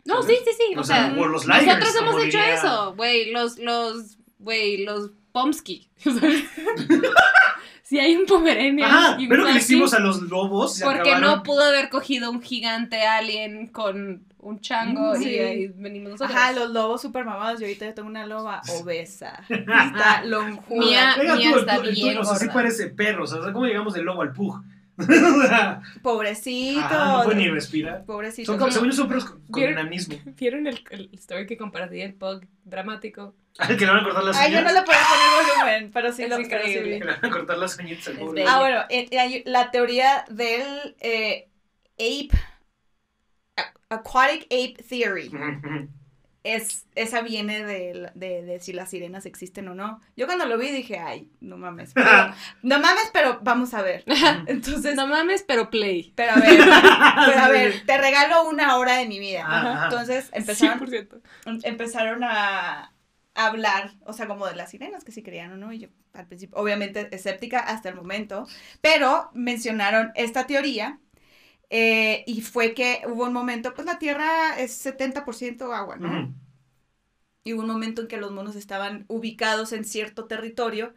No, 0.05 0.21
sí, 0.21 0.33
¿Sabes? 0.36 0.57
sí, 0.57 0.63
sí. 0.69 0.75
O, 0.75 0.81
O 0.81 0.83
sea, 0.83 1.13
sea, 1.13 1.21
o 1.21 1.25
los 1.27 1.45
ligers, 1.45 1.65
nosotros 1.65 1.95
hemos 1.95 2.12
como 2.15 2.23
hecho 2.25 2.38
diría- 2.39 2.53
eso, 2.55 2.93
güey. 2.95 3.31
Los, 3.31 3.57
los, 3.57 4.17
güey, 4.39 4.83
los 4.83 5.12
Pomsky. 5.31 5.89
si 7.84 8.00
hay 8.00 8.15
un 8.15 8.26
Pomeranian 8.26 8.89
Ajá, 8.89 9.17
y 9.19 9.24
un 9.24 9.30
pero 9.30 9.46
que 9.46 9.54
le 9.54 9.60
hicimos 9.60 9.93
a 9.93 10.00
los 10.00 10.22
lobos. 10.24 10.76
Se 10.78 10.84
porque 10.86 11.02
acabaron. 11.12 11.22
no 11.38 11.43
pudo 11.43 11.63
haber 11.63 11.89
cogido 11.89 12.32
un 12.32 12.41
gigante 12.41 13.04
alien 13.06 13.67
con 13.67 14.24
un 14.39 14.60
chango 14.60 15.15
y 15.17 15.38
ahí 15.39 15.67
venimos 15.67 16.12
nosotros. 16.13 16.36
Ajá, 16.36 16.52
los 16.54 16.69
lobos 16.72 17.02
super 17.02 17.24
mamados. 17.26 17.60
Yo 17.60 17.65
ahorita 17.65 17.86
yo 17.86 17.93
tengo 17.93 18.10
una 18.10 18.26
loba 18.26 18.62
obesa. 18.82 19.43
Está 19.50 20.24
lonjuda. 20.26 20.80
Mía- 20.80 21.15
mía 21.38 21.52
tú, 21.54 21.60
está 21.60 21.78
bien 21.80 21.96
tuyo, 21.96 22.22
o 22.22 22.26
sea, 22.26 22.36
sí 22.36 22.46
gorda. 22.46 22.54
parece 22.54 22.88
perro. 22.89 23.24
O 23.26 23.28
sea, 23.28 23.39
¿cómo 23.54 23.65
llegamos 23.65 23.93
del 23.93 24.06
lobo 24.06 24.22
al 24.22 24.32
pug? 24.34 24.63
Pobrecito. 26.03 26.79
ajá, 26.82 27.17
no 27.17 27.23
puede 27.23 27.38
ni 27.38 27.49
respirar. 27.49 28.06
Pobrecito. 28.06 28.51
Son, 28.51 28.60
como- 28.60 28.71
según 28.71 28.89
yo 28.89 28.95
son 28.95 29.08
perros 29.08 29.25
con, 29.25 29.41
con 29.47 29.60
¿Vieron? 29.62 29.79
enanismo. 29.79 30.15
¿Vieron 30.38 30.67
el, 30.67 30.84
el 30.91 31.10
story 31.13 31.45
que 31.47 31.58
compartí 31.58 32.01
el 32.01 32.13
pug 32.13 32.45
dramático? 32.63 33.36
Al 33.60 33.77
que 33.77 33.86
le 33.86 33.91
van 33.91 33.99
a 34.01 34.03
cortar 34.03 34.23
las 34.23 34.36
Ay, 34.38 34.51
yo 34.51 34.60
uñas. 34.60 34.73
no 34.73 34.79
le 34.79 34.86
puedo 34.86 34.99
poner 34.99 35.47
volumen, 35.56 35.91
pero 35.93 36.12
sí 36.12 36.23
Es 36.23 36.29
lo 36.29 36.39
increíble. 36.39 36.99
Que 36.99 37.06
le 37.06 37.12
van 37.12 37.25
a 37.25 37.29
cortar 37.29 37.58
las 37.60 37.77
uñitas 37.77 38.08
al 38.08 38.13
Es 38.13 38.19
pobre. 38.19 38.41
bello. 38.41 38.49
Ah, 38.53 38.60
bueno, 38.60 38.79
eh, 38.89 39.08
eh, 39.12 39.19
hay 39.19 39.43
la 39.45 39.69
teoría 39.71 40.25
del 40.29 40.95
eh, 40.99 41.49
ape, 41.95 42.29
aquatic 43.89 44.43
ape 44.45 44.75
theory. 44.89 45.29
Es, 46.43 46.86
esa 46.95 47.21
viene 47.21 47.63
de, 47.63 48.12
de, 48.15 48.41
de 48.43 48.60
si 48.60 48.73
las 48.73 48.89
sirenas 48.89 49.25
existen 49.25 49.67
o 49.69 49.75
no. 49.75 50.01
Yo 50.17 50.25
cuando 50.25 50.45
lo 50.45 50.58
vi 50.58 50.69
dije, 50.71 50.99
ay, 50.99 51.29
no 51.39 51.58
mames, 51.58 51.91
pero- 51.95 52.34
no 52.63 52.79
mames, 52.79 53.10
pero 53.13 53.39
vamos 53.41 53.73
a 53.73 53.82
ver. 53.82 54.03
Entonces, 54.47 54.95
No 54.95 55.08
mames, 55.08 55.43
pero 55.47 55.69
play. 55.69 56.12
pero 56.15 56.34
a 56.34 56.36
ver, 56.36 56.60
pero 57.25 57.39
a 57.39 57.49
ver, 57.49 57.86
te 57.86 57.97
regalo 57.97 58.47
una 58.49 58.77
hora 58.77 58.97
de 58.97 59.08
mi 59.08 59.19
vida. 59.19 59.45
Ajá. 59.47 59.86
Entonces 59.86 60.29
empezaron, 60.34 60.79
100%. 60.88 61.21
empezaron 61.63 62.23
a 62.23 62.91
hablar, 63.36 63.93
o 64.06 64.13
sea, 64.13 64.27
como 64.27 64.45
de 64.45 64.56
las 64.56 64.69
sirenas, 64.71 65.03
que 65.03 65.12
si 65.12 65.23
creían 65.23 65.53
o 65.53 65.58
no, 65.58 65.73
y 65.73 65.79
yo 65.79 65.88
al 66.13 66.27
principio, 66.27 66.56
obviamente 66.58 67.08
escéptica 67.15 67.60
hasta 67.60 67.89
el 67.89 67.95
momento, 67.95 68.45
pero 68.82 69.32
mencionaron 69.34 70.12
esta 70.13 70.45
teoría 70.45 70.99
eh, 71.69 72.23
y 72.28 72.41
fue 72.41 72.73
que 72.73 73.02
hubo 73.08 73.23
un 73.26 73.34
momento, 73.34 73.73
pues 73.73 73.86
la 73.86 73.99
Tierra 73.99 74.60
es 74.60 74.71
70% 74.73 75.73
agua, 75.73 75.97
¿no? 75.97 76.10
Y 77.43 77.54
hubo 77.54 77.62
un 77.62 77.67
momento 77.67 78.02
en 78.02 78.08
que 78.08 78.17
los 78.17 78.32
monos 78.32 78.56
estaban 78.56 79.06
ubicados 79.10 79.73
en 79.73 79.84
cierto 79.84 80.26
territorio 80.28 80.93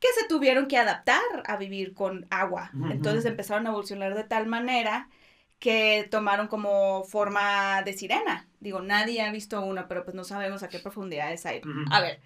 que 0.00 0.08
se 0.18 0.28
tuvieron 0.28 0.66
que 0.68 0.76
adaptar 0.78 1.20
a 1.46 1.56
vivir 1.56 1.94
con 1.94 2.26
agua. 2.30 2.72
Entonces 2.90 3.24
empezaron 3.24 3.66
a 3.66 3.70
evolucionar 3.70 4.14
de 4.14 4.24
tal 4.24 4.46
manera 4.46 5.08
que 5.58 6.06
tomaron 6.10 6.46
como 6.48 7.04
forma 7.04 7.82
de 7.82 7.92
sirena. 7.94 8.48
Digo, 8.60 8.80
nadie 8.80 9.22
ha 9.22 9.32
visto 9.32 9.60
una, 9.60 9.88
pero 9.88 10.04
pues 10.04 10.14
no 10.14 10.24
sabemos 10.24 10.62
a 10.62 10.68
qué 10.68 10.78
profundidades 10.78 11.46
hay. 11.46 11.60
Ujú. 11.60 11.84
A 11.90 12.00
ver, 12.00 12.20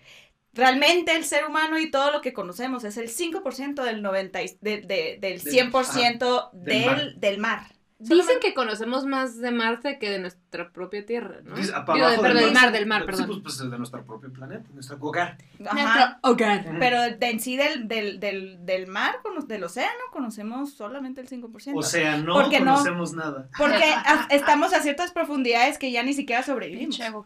realmente 0.55 1.15
el 1.17 1.25
ser 1.25 1.45
humano 1.47 1.79
y 1.79 1.91
todo 1.91 2.11
lo 2.12 2.21
que 2.21 2.33
conocemos 2.33 2.85
es 2.85 2.97
el 2.97 3.09
5% 3.09 3.83
del 3.85 4.03
90 4.03 4.43
y- 4.43 4.59
de- 4.61 4.81
de- 4.83 5.19
del 5.21 5.41
100% 5.41 6.51
del 6.53 6.65
del, 6.65 6.87
mar. 6.87 7.15
del 7.17 7.38
mar. 7.38 7.61
Dicen 8.05 8.41
que 8.41 8.53
conocemos 8.53 9.07
más 9.07 9.38
de 9.38 9.53
Marte 9.53 10.01
que 10.01 10.11
de 10.11 10.19
nuestra 10.19 10.73
propia 10.73 11.07
Tierra, 11.07 11.37
¿no? 11.45 11.55
Dice, 11.55 11.71
ah, 11.73 11.85
Digo, 11.95 12.11
de- 12.11 12.19
pero 12.19 12.35
del 12.35 12.45
del 12.47 12.53
mar. 12.53 12.62
mar, 12.65 12.73
del 12.73 12.87
mar, 12.87 13.01
Sí, 13.03 13.07
perdón. 13.07 13.27
pues, 13.29 13.38
pues 13.43 13.61
es 13.61 13.71
de 13.71 13.79
nuestro 13.79 14.05
propio 14.05 14.33
planeta, 14.33 14.69
nuestro 14.75 14.97
hogar. 15.01 15.38
Ajá. 15.65 16.19
hogar. 16.23 16.67
Pero 16.81 17.01
de 17.01 17.17
en 17.31 17.38
sí 17.38 17.57
del, 17.57 17.87
del, 17.87 18.19
del, 18.19 18.67
del 18.67 18.88
mar, 18.88 19.15
del 19.47 19.62
océano, 19.62 20.01
conocemos 20.11 20.73
solamente 20.75 21.21
el 21.21 21.29
5%. 21.29 21.79
O 21.79 21.83
sea, 21.85 22.17
no 22.17 22.33
¿Por 22.35 22.51
qué 22.51 22.59
no? 22.59 22.73
conocemos 22.73 23.12
nada. 23.12 23.49
Porque 23.57 23.85
a- 23.85 24.27
estamos 24.31 24.73
a 24.75 24.81
ciertas 24.83 25.12
profundidades 25.12 25.79
que 25.79 25.93
ya 25.93 26.03
ni 26.03 26.12
siquiera 26.12 26.43
sobrevivimos. 26.43 26.99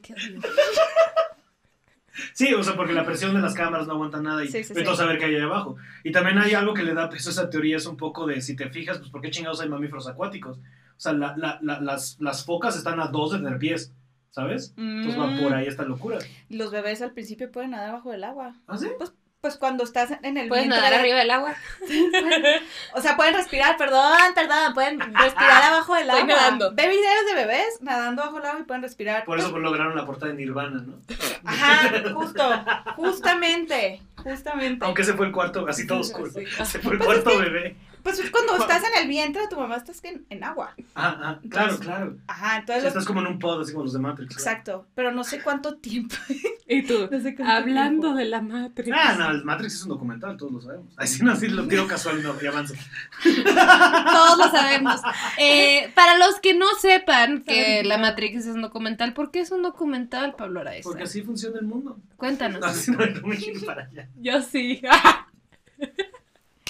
Sí, 2.33 2.53
o 2.55 2.63
sea, 2.63 2.75
porque 2.77 2.93
la 2.93 3.05
presión 3.05 3.35
de 3.35 3.41
las 3.41 3.55
cámaras 3.55 3.87
no 3.87 3.95
aguanta 3.95 4.21
nada 4.21 4.45
y 4.45 4.49
Sí, 4.49 4.63
sí, 4.65 4.73
a 4.81 4.95
saber 4.97 5.19
qué 5.19 5.27
hay 5.27 5.35
ahí 5.37 5.41
abajo. 5.43 5.77
Y 6.05 6.13
también 6.13 6.39
hay 6.39 6.55
algo 6.55 6.75
que 6.75 6.83
le 6.83 6.95
da 6.95 7.09
peso 7.09 7.31
a 7.31 7.33
esa 7.33 7.51
teoría, 7.51 7.77
es 7.77 7.87
un 7.87 7.97
poco 7.97 8.27
de, 8.27 8.41
si 8.41 8.57
te 8.57 8.69
fijas, 8.71 8.99
pues 8.99 9.11
¿por 9.11 9.21
qué 9.21 9.31
chingados 9.31 9.61
hay 9.61 9.69
mamíferos 9.69 10.09
acuáticos? 10.09 10.59
O 10.59 10.61
sea, 10.99 11.13
la- 11.13 11.37
la- 11.37 11.59
la- 11.63 11.81
las, 11.81 12.17
las 12.21 12.45
focas 12.45 12.77
están 12.77 13.01
a 13.01 13.09
dos 13.09 13.33
de 13.33 13.39
tener 13.39 13.59
pies, 13.59 13.93
¿sabes? 14.31 14.73
Entonces 14.77 15.21
va 15.21 15.27
Mm. 15.29 15.43
por 15.43 15.55
ahí 15.55 15.67
esta 15.67 15.85
locura. 15.85 16.19
Los 16.49 16.71
bebés 16.71 17.03
al 17.03 17.13
principio 17.13 17.51
pueden 17.51 17.73
nadar 17.73 17.93
bajo 17.93 18.13
el 18.13 18.25
agua. 18.25 18.55
¿Ah, 18.67 18.77
sí? 18.79 18.89
Pues 18.97 19.13
cuando 19.61 19.85
estás 19.85 20.11
en 20.23 20.37
el 20.39 20.49
Puedes 20.49 20.65
vientre 20.65 20.77
nadar 20.81 20.91
de- 20.95 20.99
arriba 20.99 21.19
del 21.19 21.31
agua. 21.31 21.55
O 22.95 23.01
sea, 23.01 23.17
pueden 23.17 23.35
respirar, 23.35 23.77
perdón, 23.77 24.17
perdón, 24.35 24.75
pueden 24.75 24.99
respirar 24.99 25.63
abajo 25.73 25.95
del 25.95 26.07
Estoy 26.09 26.23
agua. 26.23 26.35
nadando. 26.35 26.75
Ve 26.75 26.89
videos 26.89 27.27
de 27.29 27.35
bebés 27.35 27.79
nadando 27.81 28.23
bajo 28.23 28.39
el 28.39 28.47
agua 28.47 28.61
y 28.61 28.65
pueden 28.65 28.83
respirar. 28.83 29.25
Por 29.25 29.39
eso 29.39 29.57
lograron 29.59 29.95
la 29.95 30.05
portada 30.05 30.33
de 30.33 30.39
Nirvana, 30.39 30.83
¿no? 30.85 30.99
Ajá, 31.45 31.93
justo, 32.13 32.65
justamente, 32.97 34.03
justamente. 34.17 34.85
Aunque 34.85 35.03
ese 35.03 35.13
fue 35.15 35.27
el 35.27 35.33
cuarto, 35.33 35.67
así 35.69 35.87
todo 35.87 36.01
oscuro. 36.01 36.31
sí. 36.31 36.41
Ese 36.59 36.79
fue 36.81 36.95
el 36.95 36.99
Pues 36.99 37.19
es 37.19 37.23
cuarto 37.25 37.39
que- 37.41 37.49
bebé. 37.51 37.77
Pues 38.07 38.21
es 38.21 38.31
cuando 38.31 38.57
estás 38.57 38.85
en 38.85 39.03
el 39.03 39.09
vientre 39.09 39.43
de 39.43 39.49
tu 39.49 39.57
mamá, 39.57 39.75
estás 39.75 39.99
en, 40.05 40.25
en 40.31 40.45
agua. 40.45 40.77
Ah, 40.95 41.19
ah, 41.21 41.41
claro, 41.51 41.77
claro. 41.81 42.17
Ajá, 42.29 42.55
O 42.55 42.61
entonces... 42.61 42.83
sea, 42.83 42.89
estás 42.91 43.05
como 43.05 43.19
en 43.19 43.27
un 43.27 43.41
pod, 43.41 43.61
así 43.61 43.73
como 43.73 43.83
los 43.83 43.95
de 43.95 43.99
Matrix. 43.99 44.37
claro. 44.37 44.49
Exacto, 44.49 44.87
pero 44.95 45.11
no 45.11 45.25
sé 45.25 45.43
cuánto 45.43 45.79
tiempo. 45.79 46.15
Y 46.69 46.83
tú, 46.83 47.09
No 47.11 47.21
sé 47.21 47.35
cuánto 47.35 47.53
hablando 47.53 48.01
tiempo. 48.03 48.19
de 48.19 48.25
la 48.27 48.43
Matrix. 48.43 48.91
Ah, 48.93 49.17
no, 49.19 49.31
el 49.31 49.45
Matrix 49.45 49.75
es 49.75 49.83
un 49.83 49.89
documental, 49.91 50.37
todos 50.37 50.53
lo 50.53 50.61
sabemos. 50.61 50.93
Así 50.97 51.23
no, 51.25 51.33
así 51.33 51.49
lo 51.49 51.67
tiro 51.67 51.87
casual 51.89 52.19
y, 52.21 52.23
no, 52.23 52.35
y 52.41 52.47
avanzo. 52.47 52.75
Todos 53.25 54.39
lo 54.39 54.51
sabemos. 54.51 55.01
Eh, 55.39 55.91
para 55.95 56.19
los 56.19 56.41
que 56.41 56.55
no 56.55 56.67
sepan 56.81 57.43
que 57.43 57.83
La 57.85 57.99
Matrix 57.99 58.47
es 58.47 58.55
un 58.55 58.63
documental, 58.63 59.15
¿por 59.15 59.31
qué 59.31 59.41
es 59.41 59.51
un 59.51 59.63
documental, 59.63 60.35
Pablo 60.37 60.61
Araiza? 60.61 60.89
Porque 60.89 61.05
así 61.05 61.23
funciona 61.23 61.59
el 61.59 61.67
mundo. 61.67 61.99
Cuéntanos. 62.17 62.61
No, 62.61 62.67
así 62.67 62.91
no, 62.91 62.99
no 62.99 63.27
me 63.27 63.37
para 63.65 63.85
allá. 63.85 64.09
Yo 64.17 64.43
sí. 64.43 64.81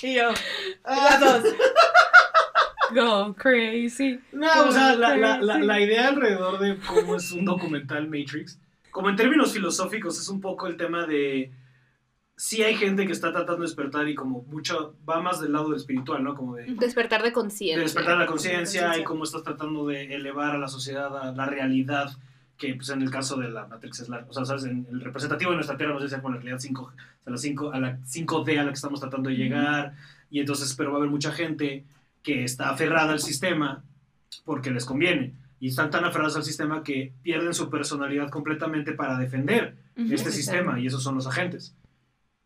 Y 0.02 0.14
yo, 0.14 0.30
las 0.84 1.20
dos. 1.20 1.44
Go 2.94 3.34
crazy. 3.34 4.20
No, 4.32 4.46
o 4.68 4.70
sea, 4.72 4.94
la, 4.94 5.16
la, 5.16 5.38
la, 5.40 5.58
la 5.58 5.80
idea 5.80 6.08
alrededor 6.08 6.58
de 6.60 6.78
cómo 6.86 7.16
es 7.16 7.32
un 7.32 7.44
documental 7.44 8.04
Matrix, 8.08 8.60
como 8.92 9.08
en 9.10 9.16
términos 9.16 9.52
filosóficos, 9.52 10.18
es 10.20 10.28
un 10.28 10.40
poco 10.40 10.66
el 10.66 10.76
tema 10.76 11.06
de. 11.06 11.50
Sí 12.38 12.62
hay 12.62 12.76
gente 12.76 13.06
que 13.06 13.12
está 13.12 13.32
tratando 13.32 13.62
de 13.62 13.66
despertar 13.68 14.06
y 14.08 14.14
como 14.14 14.42
mucho 14.42 14.94
va 15.08 15.20
más 15.22 15.40
del 15.40 15.52
lado 15.52 15.68
del 15.70 15.78
espiritual, 15.78 16.22
¿no? 16.22 16.34
Como 16.34 16.54
de, 16.56 16.66
Despertar 16.74 17.22
de 17.22 17.28
de 17.28 17.32
conciencia. 17.32 17.82
despertar 17.82 18.18
la 18.18 18.26
conciencia 18.26 18.96
y 18.98 19.04
cómo 19.04 19.24
estás 19.24 19.42
tratando 19.42 19.86
de 19.86 20.14
elevar 20.14 20.54
a 20.54 20.58
la 20.58 20.68
sociedad 20.68 21.16
a 21.16 21.32
la 21.32 21.46
realidad, 21.46 22.10
que 22.56 22.74
pues 22.74 22.88
en 22.90 23.02
el 23.02 23.10
caso 23.10 23.36
de 23.36 23.50
la 23.50 23.66
Matrix 23.66 24.00
es 24.00 24.08
la, 24.08 24.24
o 24.28 24.32
sea, 24.32 24.44
sabes, 24.44 24.64
en 24.64 24.86
el 24.90 25.00
representativo 25.02 25.50
de 25.50 25.56
nuestra 25.56 25.76
Tierra 25.76 25.92
nos 25.92 26.02
dice 26.02 26.20
con 26.22 26.32
la 26.32 26.38
realidad 26.38 26.58
5, 26.58 26.82
o 26.82 26.90
sea, 26.90 27.30
la 27.32 27.36
5, 27.36 27.72
a 27.72 27.80
la 27.80 27.98
5D 27.98 28.58
a 28.58 28.62
la 28.64 28.68
que 28.70 28.74
estamos 28.74 29.00
tratando 29.00 29.28
de 29.28 29.36
llegar, 29.36 29.94
y 30.30 30.40
entonces, 30.40 30.74
pero 30.74 30.90
va 30.90 30.96
a 30.96 30.98
haber 31.00 31.10
mucha 31.10 31.32
gente 31.32 31.84
que 32.22 32.44
está 32.44 32.70
aferrada 32.70 33.12
al 33.12 33.20
sistema 33.20 33.84
porque 34.44 34.70
les 34.70 34.84
conviene, 34.84 35.34
y 35.60 35.68
están 35.68 35.90
tan 35.90 36.04
aferrados 36.04 36.36
al 36.36 36.44
sistema 36.44 36.82
que 36.82 37.12
pierden 37.22 37.54
su 37.54 37.70
personalidad 37.70 38.28
completamente 38.30 38.92
para 38.92 39.18
defender 39.18 39.74
Ujú, 39.96 40.02
este 40.04 40.14
exacto. 40.14 40.32
sistema, 40.32 40.80
y 40.80 40.86
esos 40.86 41.02
son 41.02 41.14
los 41.14 41.26
agentes. 41.26 41.74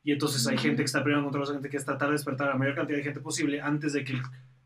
Y 0.02 0.12
entonces 0.12 0.46
hay 0.46 0.54
Ujú. 0.54 0.62
gente 0.62 0.76
que 0.82 0.86
está 0.86 1.02
peleando 1.02 1.26
contra 1.26 1.40
los 1.40 1.50
agentes, 1.50 1.70
que 1.70 1.76
es 1.76 1.84
tratar 1.84 2.08
de 2.08 2.12
despertar 2.14 2.48
a 2.48 2.50
la 2.52 2.56
mayor 2.56 2.74
cantidad 2.74 2.98
de 2.98 3.04
gente 3.04 3.20
posible 3.20 3.60
antes 3.60 3.92
de 3.92 4.04
que 4.04 4.14
el 4.14 4.22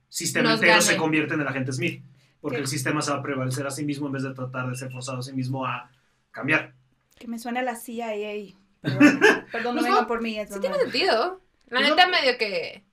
sistema 0.08 0.50
Nos 0.50 0.54
entero 0.60 0.74
gane. 0.74 0.82
se 0.82 0.96
convierta 0.96 1.34
en 1.34 1.40
el 1.40 1.48
agente 1.48 1.72
Smith. 1.72 2.02
Porque 2.44 2.56
¿Qué? 2.58 2.62
el 2.64 2.68
sistema 2.68 3.00
se 3.00 3.10
va 3.10 3.16
a 3.20 3.22
prevalecer 3.22 3.66
a 3.66 3.70
sí 3.70 3.86
mismo 3.86 4.06
en 4.06 4.12
vez 4.12 4.22
de 4.22 4.34
tratar 4.34 4.68
de 4.68 4.76
ser 4.76 4.92
forzado 4.92 5.20
a 5.20 5.22
sí 5.22 5.32
mismo 5.32 5.64
a 5.64 5.90
cambiar. 6.30 6.74
Que 7.18 7.26
me 7.26 7.38
suena 7.38 7.62
la 7.62 7.74
CIA. 7.74 8.54
Perdón, 8.82 9.20
perdón 9.50 9.74
no 9.76 9.80
Pues 9.80 9.90
no, 9.92 10.06
por 10.06 10.20
mí. 10.20 10.38
Es 10.38 10.50
Sí 10.52 10.60
tiene 10.60 10.76
sentido. 10.76 11.40
La 11.68 11.78
Pues 11.78 11.88
neta 11.88 12.06
medio 12.06 12.36
que... 12.36 12.84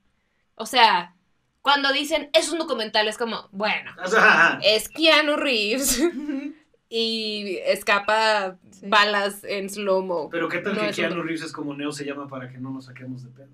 O 0.55 0.65
sea, 0.65 1.15
cuando 1.61 1.91
dicen 1.91 2.29
es 2.31 2.49
un 2.49 2.59
documental 2.59 3.09
es 3.09 3.17
como, 3.17 3.49
bueno, 3.51 3.91
O 4.01 4.07
sea, 4.07 4.57
es 4.63 4.87
Keanu 4.87 5.35
Reeves 5.35 6.01
y 6.89 7.57
escapa 7.65 8.57
Sí. 8.71 8.87
balas 8.87 9.43
en 9.43 9.69
slow-mo. 9.69 10.29
pero 10.29 10.47
qué 10.47 10.59
tal 10.59 10.75
No, 10.75 10.81
que 10.81 10.91
Keanu 10.91 11.21
Reeves 11.23 11.41
es 11.43 11.51
como 11.51 11.75
Neo 11.75 11.91
se 11.91 12.05
llama 12.05 12.27
para 12.29 12.49
que 12.49 12.57
no 12.57 12.71
nos 12.71 12.85
saquemos 12.85 13.21
de 13.23 13.29
pedo. 13.31 13.49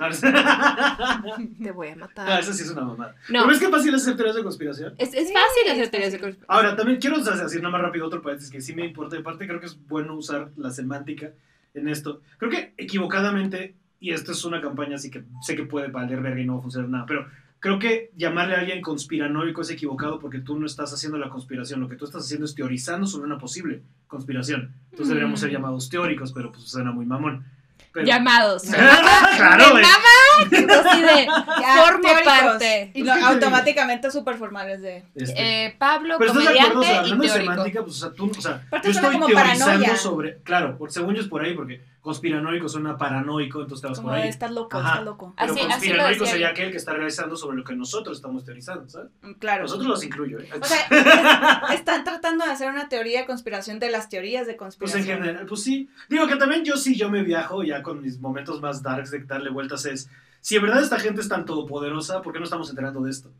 Te 1.62 1.70
voy 1.72 1.88
a 1.88 1.96
matar. 1.96 2.28
Ah, 2.30 2.38
eso 2.40 2.52
sí 2.52 2.62
es 2.62 2.70
una 2.70 2.82
mamada. 2.82 3.14
No, 3.28 3.42
¿No 3.42 3.48
ves 3.48 3.58
qué 3.58 3.68
fácil 3.68 3.94
es 3.94 4.02
hacer 4.02 4.16
teorías 4.16 4.36
de 4.36 4.42
conspiración? 4.42 4.94
es, 4.98 5.14
es 5.14 5.28
Sí, 5.28 5.34
fácil 5.34 5.62
es 5.66 5.72
hacer 5.72 5.88
teorías 5.88 6.12
de 6.12 6.18
conspiración. 6.20 6.46
Ahora, 6.48 6.76
también 6.76 6.98
quiero 7.00 7.18
decir 7.22 7.60
nada 7.62 7.72
más 7.72 7.82
rápido 7.82 8.06
otro 8.06 8.22
paréntesis 8.22 8.50
que 8.52 8.60
sí 8.60 8.74
me 8.74 8.84
importa. 8.86 9.16
Y 9.16 9.20
aparte, 9.20 9.46
creo 9.46 9.60
que 9.60 9.66
es 9.66 9.78
bueno 9.88 10.14
usar 10.14 10.50
la 10.56 10.70
semántica 10.70 11.30
en 11.74 11.88
esto. 11.88 12.20
Creo 12.38 12.50
que 12.50 12.74
equivocadamente, 12.76 13.74
y 14.00 14.12
esto 14.12 14.32
es 14.32 14.44
una 14.44 14.60
campaña 14.60 14.96
así 14.96 15.10
que 15.10 15.24
sé 15.42 15.54
que 15.56 15.64
puede 15.64 15.88
valer 15.88 16.20
verga 16.20 16.40
y 16.40 16.46
no 16.46 16.54
va 16.54 16.58
a 16.60 16.62
funcionar 16.62 16.88
nada, 16.90 17.06
pero 17.06 17.26
creo 17.60 17.78
que 17.78 18.10
llamarle 18.16 18.54
a 18.56 18.60
alguien 18.60 18.80
conspiranoico 18.80 19.60
es 19.60 19.70
equivocado 19.70 20.18
porque 20.18 20.38
tú 20.40 20.58
no 20.58 20.64
estás 20.66 20.92
haciendo 20.94 21.18
la 21.18 21.28
conspiración. 21.28 21.80
Lo 21.80 21.88
que 21.88 21.96
tú 21.96 22.06
estás 22.06 22.24
haciendo 22.24 22.46
es 22.46 22.54
teorizando 22.54 23.06
sobre 23.06 23.26
una 23.26 23.38
posible 23.38 23.82
conspiración. 24.08 24.72
Entonces 24.90 25.08
deberíamos 25.08 25.40
ser 25.40 25.50
Mm. 25.50 25.52
llamados 25.52 25.88
teóricos, 25.90 26.32
pero 26.32 26.50
pues 26.50 26.64
suena 26.64 26.90
muy 26.90 27.04
mamón. 27.06 27.44
Pero- 27.92 28.06
Llamados. 28.06 28.62
claro, 29.36 29.74
Me 29.74 29.82
mama 29.82 30.48
que 30.48 30.60
de 30.60 31.26
Ya, 31.60 31.84
formo 31.84 32.02
teóricos. 32.08 32.24
parte. 32.24 32.90
Y 32.94 33.02
no, 33.02 33.12
automáticamente 33.26 34.10
súper 34.10 34.36
formales 34.36 34.80
de... 34.80 35.04
Este, 35.14 35.64
Eh, 35.66 35.76
Pablo, 35.78 36.14
Pero 36.18 36.30
estás 36.30 36.44
de 36.44 36.58
comediante 36.60 36.86
acuerdo, 36.86 37.00
o 37.02 37.04
sea, 37.04 37.16
y 37.16 37.20
teórico. 37.20 37.50
semántica, 37.52 37.82
pues, 37.82 37.96
o 37.96 37.98
sea, 38.00 38.10
tú, 38.16 38.30
o 38.36 38.40
sea, 38.40 38.62
Aparte 38.68 38.88
yo 38.92 39.00
estoy 39.00 39.12
como 39.14 39.26
teorizando 39.26 39.64
paranoia. 39.66 39.96
sobre, 39.96 40.36
claro, 40.42 40.78
por, 40.78 40.92
según 40.92 41.14
yo 41.16 41.22
es 41.22 41.28
por 41.28 41.44
ahí, 41.44 41.54
porque 41.54 41.82
conspiranoico 42.00 42.68
suena 42.68 42.96
paranoico, 42.96 43.60
entonces 43.60 43.82
te 43.82 43.88
vas 43.88 43.98
Como 43.98 44.08
por 44.10 44.18
ahí. 44.18 44.28
estás 44.28 44.50
loco, 44.52 44.76
Ajá. 44.78 44.88
estás 44.90 45.04
loco. 45.04 45.34
Pero 45.38 45.52
Así- 45.52 45.60
conspiranoico 45.66 46.26
sería 46.26 46.46
yo. 46.48 46.52
aquel 46.52 46.70
que 46.70 46.76
está 46.78 46.92
realizando 46.94 47.36
sobre 47.36 47.56
lo 47.58 47.64
que 47.64 47.74
nosotros 47.76 48.16
estamos 48.16 48.44
teorizando, 48.44 48.88
¿sabes? 48.88 49.10
Mm, 49.22 49.32
Claro. 49.34 49.62
Nosotros 49.64 49.86
los 49.86 50.04
incluyo, 50.04 50.38
¿eh? 50.38 50.48
O 50.60 50.64
sea, 50.64 50.78
es- 51.70 51.80
están 51.80 52.04
tratando 52.04 52.44
de 52.44 52.52
hacer 52.52 52.70
una 52.70 52.88
teoría 52.88 53.20
de 53.20 53.26
conspiración 53.26 53.78
de 53.78 53.90
las 53.90 54.08
teorías 54.08 54.46
de 54.46 54.54
Pues 54.54 54.76
conspiración. 54.76 55.02
en 55.18 55.22
general, 55.24 55.46
pues 55.46 55.62
sí. 55.62 55.88
Digo 56.08 56.26
que 56.26 56.36
también 56.36 56.64
yo 56.64 56.76
sí, 56.76 56.96
yo 56.96 57.10
me 57.10 57.22
viajo 57.22 57.62
ya 57.62 57.82
con 57.82 58.00
mis 58.02 58.18
momentos 58.18 58.60
más 58.60 58.82
darks 58.82 59.10
de 59.10 59.20
darle 59.24 59.50
vueltas 59.50 59.84
es, 59.86 60.08
si 60.40 60.56
en 60.56 60.62
verdad 60.62 60.82
esta 60.82 60.98
gente 60.98 61.20
es 61.20 61.28
tan 61.28 61.44
todopoderosa, 61.44 62.22
¿por 62.22 62.32
qué 62.32 62.38
no 62.38 62.44
estamos 62.46 62.70
enterando 62.70 63.02
de 63.02 63.10
esto? 63.10 63.30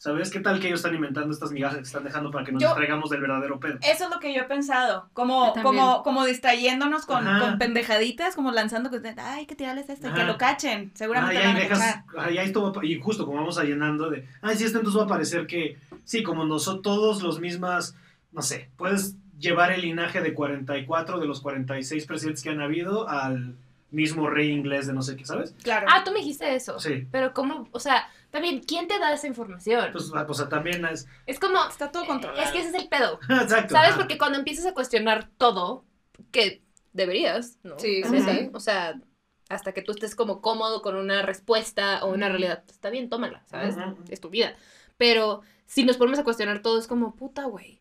¿Sabes? 0.00 0.30
¿Qué 0.30 0.38
tal 0.38 0.60
que 0.60 0.68
ellos 0.68 0.78
están 0.78 0.94
inventando 0.94 1.32
estas 1.34 1.50
migajas 1.50 1.78
que 1.78 1.82
están 1.82 2.04
dejando 2.04 2.30
para 2.30 2.44
que 2.44 2.52
nos 2.52 2.62
Yo- 2.62 2.68
distraigamos 2.68 3.10
del 3.10 3.20
verdadero 3.20 3.58
pedo? 3.58 3.78
Eso 3.82 4.04
es 4.04 4.10
lo 4.10 4.20
que 4.20 4.32
yo 4.32 4.42
he 4.42 4.44
pensado, 4.44 5.08
como, 5.12 5.52
como, 5.60 6.04
como 6.04 6.24
distrayéndonos 6.24 7.04
con, 7.04 7.24
con 7.24 7.58
pendejaditas, 7.58 8.36
como 8.36 8.52
lanzando, 8.52 8.90
que, 8.90 9.00
ay, 9.08 9.40
hay 9.40 9.46
que 9.46 9.56
tirarles 9.56 9.90
esto, 9.90 10.06
y 10.08 10.12
que 10.12 10.22
lo 10.22 10.38
cachen, 10.38 10.92
seguramente 10.94 11.38
Ah, 11.42 11.46
van 11.48 11.56
a 11.56 11.58
dejas, 11.58 11.78
cachar. 11.80 12.04
ah, 12.16 12.24
ahí 12.26 12.38
esto 12.38 12.72
va 12.72 12.84
y 12.84 13.00
justo 13.00 13.26
como 13.26 13.38
vamos 13.38 13.58
a 13.58 13.64
llenando 13.64 14.08
de, 14.08 14.24
ay, 14.40 14.56
sí, 14.56 14.64
esto 14.64 14.78
entonces 14.78 15.00
va 15.00 15.04
a 15.06 15.08
parecer 15.08 15.48
que, 15.48 15.78
sí, 16.04 16.22
como 16.22 16.44
nosotros 16.44 16.82
todos 16.82 17.22
los 17.24 17.40
mismas, 17.40 17.96
no 18.30 18.42
sé, 18.42 18.70
puedes 18.76 19.16
llevar 19.40 19.72
el 19.72 19.80
linaje 19.82 20.20
de 20.20 20.32
44 20.32 21.18
de 21.18 21.26
los 21.26 21.40
46 21.40 22.06
presidentes 22.06 22.44
que 22.44 22.50
han 22.50 22.60
habido 22.60 23.08
al 23.08 23.56
mismo 23.90 24.28
rey 24.30 24.50
inglés 24.52 24.86
de 24.86 24.92
no 24.92 25.02
sé 25.02 25.16
qué, 25.16 25.24
¿sabes? 25.24 25.56
Claro. 25.62 25.86
Ah, 25.90 26.04
tú 26.04 26.12
me 26.12 26.18
dijiste 26.20 26.54
eso. 26.54 26.78
Sí. 26.78 27.08
Pero 27.10 27.32
cómo, 27.32 27.68
o 27.72 27.80
sea, 27.80 28.06
también, 28.30 28.60
¿quién 28.60 28.88
te 28.88 28.98
da 28.98 29.12
esa 29.12 29.26
información? 29.26 29.90
Pues, 29.92 30.10
ah, 30.14 30.26
pues, 30.26 30.46
también 30.48 30.84
es, 30.84 31.06
es 31.26 31.38
como, 31.38 31.64
Está 31.66 31.90
todo 31.90 32.06
controlado. 32.06 32.42
es 32.42 32.50
que 32.50 32.60
ese 32.60 32.68
es 32.68 32.74
el 32.74 32.88
pedo. 32.88 33.18
exacto. 33.28 33.74
¿Sabes? 33.74 33.94
Porque 33.94 34.18
cuando 34.18 34.38
empiezas 34.38 34.66
a 34.66 34.74
cuestionar 34.74 35.30
todo, 35.38 35.84
que 36.30 36.62
deberías, 36.92 37.58
¿no? 37.62 37.78
Sí, 37.78 38.02
sí, 38.04 38.20
sí. 38.20 38.50
O 38.52 38.60
sea, 38.60 39.00
hasta 39.48 39.72
que 39.72 39.82
tú 39.82 39.92
estés 39.92 40.14
como 40.14 40.40
cómodo 40.42 40.82
con 40.82 40.96
una 40.96 41.22
respuesta 41.22 42.04
o 42.04 42.12
una 42.12 42.28
realidad, 42.28 42.64
está 42.68 42.90
bien, 42.90 43.08
tómala, 43.08 43.44
¿sabes? 43.46 43.76
Es 44.10 44.20
tu 44.20 44.28
vida. 44.28 44.54
Pero 44.96 45.42
si 45.66 45.84
nos 45.84 45.96
ponemos 45.96 46.18
a 46.18 46.24
cuestionar 46.24 46.60
todo, 46.60 46.78
es 46.78 46.86
como, 46.86 47.14
puta, 47.14 47.44
güey. 47.44 47.77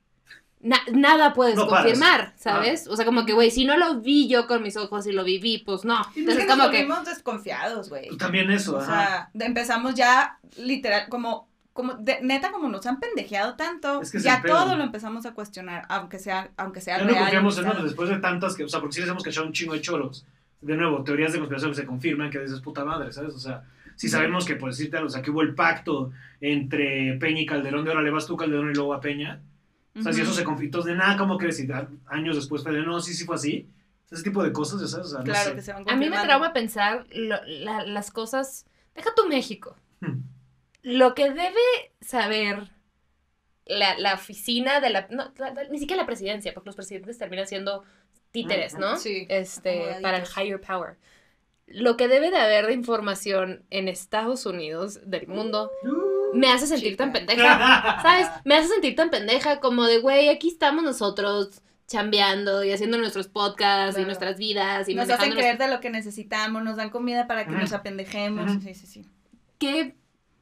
Na- 0.60 0.82
nada 0.92 1.34
puedes 1.34 1.56
No 1.56 1.68
confirmar, 1.68 2.34
¿sabes? 2.36 2.88
O 2.88 2.96
sea, 2.96 3.06
como 3.06 3.26
que, 3.26 3.34
güey, 3.34 3.52
si 3.52 3.64
no 3.64 3.78
lo 3.78 4.02
vi 4.02 4.28
yo 4.28 4.48
con 4.48 4.64
mis 4.64 4.76
ojos 4.76 5.06
y 5.06 5.12
lo 5.12 5.24
viví, 5.24 5.60
pues 5.60 5.86
no. 5.86 6.02
Es 6.02 6.08
que 6.14 6.20
Entonces, 6.22 6.48
nos 6.48 6.58
como 6.58 6.70
que... 6.72 7.10
desconfiados, 7.10 7.90
güey. 7.90 8.08
Pues 8.08 8.18
también 8.18 8.50
eso, 8.50 8.76
O 8.78 8.82
sea, 8.84 9.30
empezamos 9.40 9.94
ya 9.94 10.40
literal, 10.58 11.10
como, 11.10 11.48
como 11.74 11.94
de- 11.94 12.20
neta, 12.24 12.52
como 12.52 12.70
nos 12.70 12.86
han 12.88 13.00
pendejeado 13.00 13.56
tanto, 13.56 14.02
Es 14.02 14.12
que 14.12 14.20
ya 14.20 14.42
pedo. 14.42 14.56
todo 14.56 14.76
lo 14.76 14.84
empezamos 14.84 15.28
a 15.28 15.34
cuestionar, 15.36 15.84
aunque 15.90 16.18
sea, 16.18 16.50
aunque 16.58 16.82
sea 16.82 16.98
Ya 16.98 17.06
no 17.06 17.16
confiamos 17.16 17.58
en 17.58 17.64
nosotros 17.64 17.86
después 17.90 18.10
de 18.10 18.18
tantas 18.18 18.56
que, 18.56 18.64
o 18.64 18.70
sea, 18.70 18.80
porque 18.80 18.96
sí 18.96 19.02
les 19.02 19.10
hemos 19.10 19.24
cachado 19.24 19.46
un 19.46 19.54
chingo 19.54 19.74
de 19.74 19.82
choros. 19.82 20.26
De 20.60 20.76
nuevo, 20.76 21.04
teorías 21.04 21.34
de 21.34 21.38
conspiración 21.38 21.72
que 21.72 21.78
se 21.78 21.86
confirman 21.86 22.32
que 22.32 22.40
dices 22.40 22.62
puta 22.62 22.84
madre, 22.84 23.12
¿sabes? 23.14 23.36
O 23.36 23.40
sea, 23.40 23.62
si 23.96 24.10
sabemos 24.10 24.44
que, 24.44 24.56
por 24.56 24.72
decirte 24.72 24.98
algo, 24.98 25.08
o 25.08 25.12
sea, 25.12 25.22
que 25.22 25.30
hubo 25.30 25.44
el 25.44 25.54
pacto 25.54 26.12
entre 26.42 27.14
Peña 27.20 27.42
y 27.42 27.46
Calderón, 27.46 27.84
de 27.86 27.92
ahora 27.92 28.02
le 28.02 28.10
vas 28.10 28.26
tú 28.26 28.36
Calderón 28.36 28.72
y 28.72 28.74
luego 28.74 28.96
a 28.96 29.00
Peña. 29.02 29.40
O 30.00 30.04
sea, 30.04 30.14
si 30.14 30.22
eso 30.22 30.34
se 30.34 30.44
conflictó 30.44 30.82
de 30.82 30.96
nada, 30.96 31.18
¿cómo 31.18 31.38
crees? 31.38 31.60
Y 31.60 31.72
a- 31.72 31.88
años 32.08 32.36
después 32.36 32.64
fue 32.64 32.72
de 32.74 32.82
no, 32.82 33.00
sí, 33.00 33.14
sí 33.14 33.26
fue 33.26 33.36
así. 33.36 33.68
Ese 34.12 34.24
tipo 34.24 34.42
de 34.44 34.52
cosas, 34.54 34.80
ya 34.82 34.88
¿sabes? 34.88 35.08
O 35.08 35.10
sea, 35.10 35.20
no 35.20 35.26
Claro 35.26 35.50
sé. 35.50 35.56
que 35.56 35.62
se 35.62 35.74
van 35.74 35.84
A 35.90 35.96
mí 35.96 36.10
me 36.10 36.18
trauma 36.22 36.54
pensar 36.54 37.06
lo- 37.12 37.44
la- 37.46 37.84
las 37.86 38.12
cosas. 38.12 38.66
Deja 38.96 39.10
tu 39.16 39.28
México. 39.28 39.76
Hmm. 40.00 40.22
Lo 40.84 41.14
que 41.14 41.30
debe 41.32 41.60
saber 42.00 42.70
la, 43.66 43.98
la 44.00 44.14
oficina 44.14 44.80
de 44.80 44.90
la, 44.92 45.08
no, 45.10 45.32
la- 45.38 45.54
la- 45.54 45.64
Ni 45.70 45.78
siquiera 45.80 46.02
la 46.04 46.06
presidencia, 46.08 46.54
porque 46.54 46.68
los 46.70 46.76
presidentes 46.76 47.18
terminan 47.18 47.48
siendo 47.48 47.84
títeres. 48.32 48.76
¿no? 48.78 48.96
Sí, 48.98 49.26
Este, 49.30 49.98
para 50.02 50.18
el 50.20 50.26
higher 50.26 50.62
power. 50.62 50.96
Lo 51.66 51.98
que 51.98 52.08
debe 52.08 52.32
de 52.32 52.38
haber 52.38 52.68
de 52.68 52.74
información 52.74 53.66
en 53.72 53.90
Estados 53.90 54.46
Unidos, 54.46 55.02
del 55.06 55.28
mundo, 55.28 55.70
me 56.38 56.52
hace 56.52 56.68
sentir 56.68 56.98
tan 56.98 57.12
pendeja. 57.12 58.00
¿Sabes? 58.02 58.28
Me 58.46 58.56
hace 58.56 58.68
sentir 58.68 58.96
tan 58.96 59.10
pendeja 59.10 59.60
como 59.60 59.86
de, 59.86 60.00
güey, 60.00 60.30
aquí 60.30 60.50
estamos 60.50 60.84
nosotros 60.84 61.62
chambeando 61.88 62.64
y 62.64 62.72
haciendo 62.72 62.98
nuestros 62.98 63.28
podcasts 63.28 64.00
y 64.00 64.04
nuestras 64.04 64.38
vidas 64.38 64.90
y 64.90 64.96
Nos 64.96 65.10
hacen 65.10 65.32
creer 65.32 65.58
de 65.58 65.70
lo 65.70 65.80
que 65.80 65.90
necesitamos, 65.90 66.64
nos 66.64 66.76
dan 66.76 66.90
comida 66.90 67.28
para 67.28 67.46
que 67.46 67.52
nos 67.52 67.74
apendejemos. 67.74 68.52
Sí, 68.62 68.74
sí, 68.74 68.88
sí. 68.88 69.06
¡Qué 69.58 69.96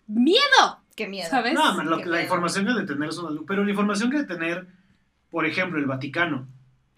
miedo! 0.07 0.81
Qué 0.95 1.07
miedo. 1.07 1.29
¿Sabes? 1.29 1.53
No, 1.53 1.73
man, 1.75 1.89
lo 1.89 1.97
la 1.97 2.21
información 2.21 2.65
que 2.65 2.71
ha 2.71 2.75
de 2.75 2.85
tener 2.85 3.09
es 3.09 3.17
una 3.17 3.29
luz. 3.29 3.43
Pero 3.47 3.63
la 3.63 3.69
información 3.69 4.09
que 4.09 4.17
de 4.17 4.23
tener, 4.23 4.65
por 5.29 5.45
ejemplo, 5.45 5.77
el 5.77 5.85
Vaticano. 5.85 6.47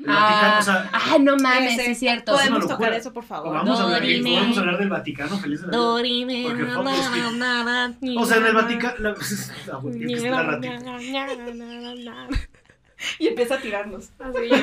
Ah, 0.06 0.30
Vaticano, 0.30 0.60
o 0.60 0.62
sea, 0.62 0.90
ah, 0.94 1.18
no 1.20 1.38
mames, 1.38 1.74
Ese- 1.74 1.92
es 1.92 2.00
cierto. 2.00 2.34
Podemos 2.34 2.68
tocar 2.68 2.94
eso, 2.94 3.12
por 3.14 3.24
o 3.24 3.28
favor. 3.28 3.54
vamos, 3.56 3.80
a 3.80 3.84
hablar, 3.84 4.02
podemos 4.02 4.58
hablar 4.58 4.78
del 4.78 4.90
Vaticano, 4.90 5.38
feliz 5.40 5.62
de 5.62 5.68
la 5.68 5.72
vida. 5.72 5.82
Dorime, 5.82 6.44
Porque 6.48 6.64
los 6.64 7.18
hijos. 7.18 7.34
na, 7.34 7.64
na, 7.64 7.98
O 8.18 8.26
sea, 8.26 8.38
en 8.38 8.46
el 8.46 8.54
Vaticano. 8.54 9.16
Y 13.20 13.28
empieza 13.28 13.56
a 13.56 13.60
tirarnos. 13.60 14.10
Así. 14.20 14.50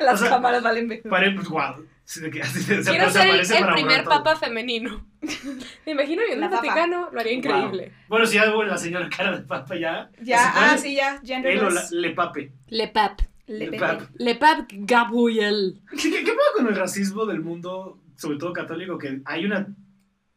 Las 0.00 0.14
O 0.14 0.18
sea, 0.18 0.28
cámaras 0.30 0.62
valen 0.62 0.86
mejor. 0.88 1.10
Pare, 1.10 1.30
pues, 1.32 1.48
wow. 1.48 1.84
Quiero 2.32 3.10
se 3.10 3.44
ser 3.44 3.62
el, 3.62 3.72
primer 3.72 4.04
papa 4.04 4.34
femenino. 4.34 5.06
Me 5.86 5.92
imagino 5.92 6.22
viendo 6.26 6.46
el. 6.46 6.50
Vaticano, 6.50 7.08
lo 7.12 7.20
haría 7.20 7.32
increíble. 7.32 7.84
Wow. 7.84 8.08
Bueno, 8.08 8.26
si 8.26 8.34
ya 8.34 8.52
hubo 8.52 8.64
la 8.64 8.76
señora 8.76 9.08
cara 9.08 9.36
de 9.36 9.42
papa 9.42 9.76
ya. 9.76 10.10
Ya, 10.20 10.52
ah, 10.54 10.76
sí, 10.76 10.96
ya. 10.96 11.20
Gender 11.24 11.52
Él 11.52 11.60
o 11.60 11.70
la, 11.70 11.80
less. 11.80 11.92
le 11.92 12.10
pape. 12.10 12.52
Le 12.68 12.88
Pap. 12.88 13.20
Le 13.46 13.78
pap. 13.78 14.02
Le 14.16 14.34
Pap 14.34 14.68
Gabriel. 14.72 15.80
¿Qué, 15.90 16.10
qué, 16.10 16.24
qué 16.24 16.32
pasa 16.32 16.50
con 16.56 16.66
el 16.66 16.76
racismo 16.76 17.26
del 17.26 17.40
mundo, 17.42 18.00
sobre 18.16 18.38
todo 18.38 18.52
católico? 18.52 18.98
Que 18.98 19.20
hay 19.24 19.44
una 19.44 19.68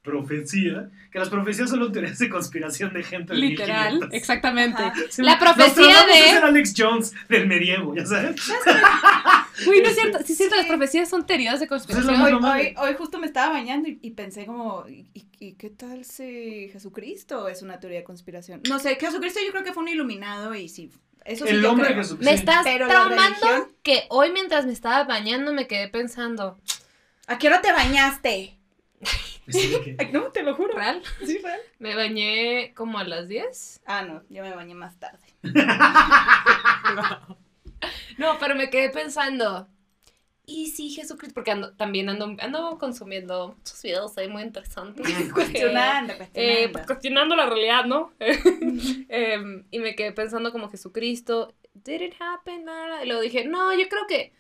profecía, 0.04 0.89
que 1.12 1.18
las 1.18 1.30
profecías 1.30 1.70
son 1.70 1.91
teorías 1.91 2.20
de 2.20 2.30
conspiración 2.30 2.93
de 2.93 3.04
gente 3.04 3.34
de 3.34 3.39
Literal, 3.39 3.93
1500. 3.93 4.14
exactamente. 4.14 4.84
Ajá. 4.84 4.93
La 5.18 5.39
profecía 5.39 5.66
Nostradamus 5.86 6.16
es 6.16 6.28
el 6.34 6.41
de. 6.41 6.47
Alex 6.47 6.74
Jones 6.78 7.14
del 7.30 7.47
medievo, 7.47 7.95
¿ya 7.95 8.06
sabes? 8.06 8.36
Uy, 9.68 9.82
no 9.82 9.89
es 9.89 9.95
cierto. 9.95 10.20
Sí, 10.26 10.34
es 10.34 10.38
cierto, 10.38 10.56
Sí. 10.56 10.62
las 10.62 10.68
profecías 10.68 11.10
son 11.10 11.26
teorías 11.26 11.60
de 11.60 11.68
Pues 11.68 11.82
es 11.84 11.88
conspiración. 11.88 12.43
Hoy, 12.43 12.62
hoy, 12.62 12.76
hoy 12.78 12.95
justo 12.97 13.18
me 13.18 13.28
estaba 13.28 13.54
bañando 13.54 13.88
y, 13.89 13.97
y 14.01 14.12
pensé 14.12 14.45
como, 14.45 14.86
¿y, 14.89 15.54
qué 15.54 15.70
tal 15.70 16.04
si 16.06 16.70
Jesucristo 16.72 17.47
es 17.47 17.62
una 17.62 17.80
teoría 17.80 17.99
de 17.99 18.04
conspiración? 18.04 18.62
No 18.68 18.80
sé, 18.80 18.97
Jesucristo 18.99 19.39
yo 19.45 19.51
creo 19.51 19.64
que 19.64 19.72
fue 19.74 19.84
un 19.84 19.89
iluminado 19.89 20.54
y 20.54 20.68
sí, 20.68 20.91
eso 21.24 21.45
el 21.45 21.64
hombre 21.66 21.88
creo. 21.88 21.99
que 21.99 22.04
su- 22.08 22.18
Me 22.18 22.34
estás 22.34 22.64
Pero 22.66 22.88
traumando 22.88 23.70
que 23.84 24.04
hoy 24.10 24.32
mientras 24.34 24.66
me 24.66 24.74
estaba 24.74 25.06
bañando 25.06 25.54
me 25.54 25.68
quedé 25.68 25.88
pensando, 25.88 26.60
¿A 27.28 27.38
qué 27.38 27.47
hora 27.47 27.62
te 27.62 27.72
bañaste? 27.72 28.58
Sí, 29.47 29.95
Ay, 29.99 30.09
no, 30.13 30.31
te 30.31 30.41
lo 30.43 30.55
juro. 30.55 30.73
¿real? 30.73 31.01
Sí, 31.25 31.37
real. 31.39 31.59
Me 31.79 31.95
bañé 31.95 32.73
como 32.75 32.97
a 32.99 33.03
las 33.03 33.27
10. 33.27 33.81
Ah, 33.85 34.03
no, 34.03 34.23
yo 34.29 34.41
me 34.43 34.53
bañé 34.55 34.73
más 34.75 34.97
tarde. 34.99 35.19
No, 38.17 38.37
pero 38.39 38.55
me 38.55 38.69
quedé 38.69 38.89
pensando, 38.89 39.67
¿y 40.45 40.67
si 40.67 40.89
Jesucristo? 40.91 41.33
Porque 41.33 41.51
ando, 41.51 41.73
también 41.75 42.07
ando, 42.09 42.33
ando 42.39 42.77
consumiendo 42.77 43.55
muchos 43.57 43.81
videos 43.81 44.17
ahí 44.17 44.27
muy 44.29 44.43
interesantes. 44.43 45.05
Cuestionando, 45.33 46.13
Eh, 46.13 46.17
cuestionando. 46.17 46.71
pues, 46.71 46.85
cuestionando 46.85 47.35
la 47.35 47.45
realidad, 47.47 47.85
¿no? 47.85 48.13
Em, 49.09 49.65
y 49.71 49.79
me 49.79 49.95
quedé 49.95 50.11
pensando 50.13 50.51
como 50.51 50.69
Jesucristo, 50.69 51.53
¿did 51.73 52.01
it 52.01 52.13
happen? 52.19 52.65
Y 53.03 53.07
luego 53.07 53.21
dije, 53.21 53.45
no, 53.45 53.73
yo 53.77 53.89
creo 53.89 54.05
que, 54.07 54.31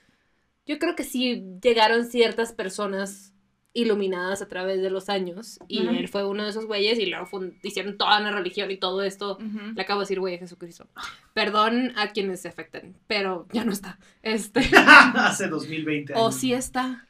yo 0.65 0.79
creo 0.79 0.95
que 0.95 1.03
sí 1.03 1.43
llegaron 1.61 2.05
ciertas 2.05 2.53
personas 2.53 3.32
iluminadas 3.73 4.41
a 4.41 4.47
través 4.47 4.81
de 4.81 4.89
los 4.91 5.09
años 5.09 5.59
y 5.67 5.87
él 5.87 6.07
fue 6.07 6.25
uno 6.25 6.43
de 6.43 6.51
esos 6.51 6.65
güeyes 6.67 6.99
y 6.99 7.07
luego 7.07 7.27
hicieron 7.63 7.97
toda 7.97 8.19
una 8.19 8.31
religión 8.31 8.69
y 8.69 8.77
todo 8.77 9.01
esto. 9.01 9.37
Ujú. 9.37 9.73
Le 9.75 9.81
acabo 9.81 9.99
de 9.99 10.03
decir, 10.03 10.19
güey, 10.19 10.37
Jesucristo. 10.37 10.87
Perdón 11.33 11.91
a 11.95 12.09
quienes 12.09 12.41
se 12.41 12.49
afecten, 12.49 12.95
pero 13.07 13.47
ya 13.51 13.65
no 13.65 13.71
está. 13.71 13.97
Este, 14.21 14.61
Hace 15.15 15.47
2020 15.47 16.13
años. 16.13 16.25
o 16.25 16.31
sí 16.31 16.53
está. 16.53 17.07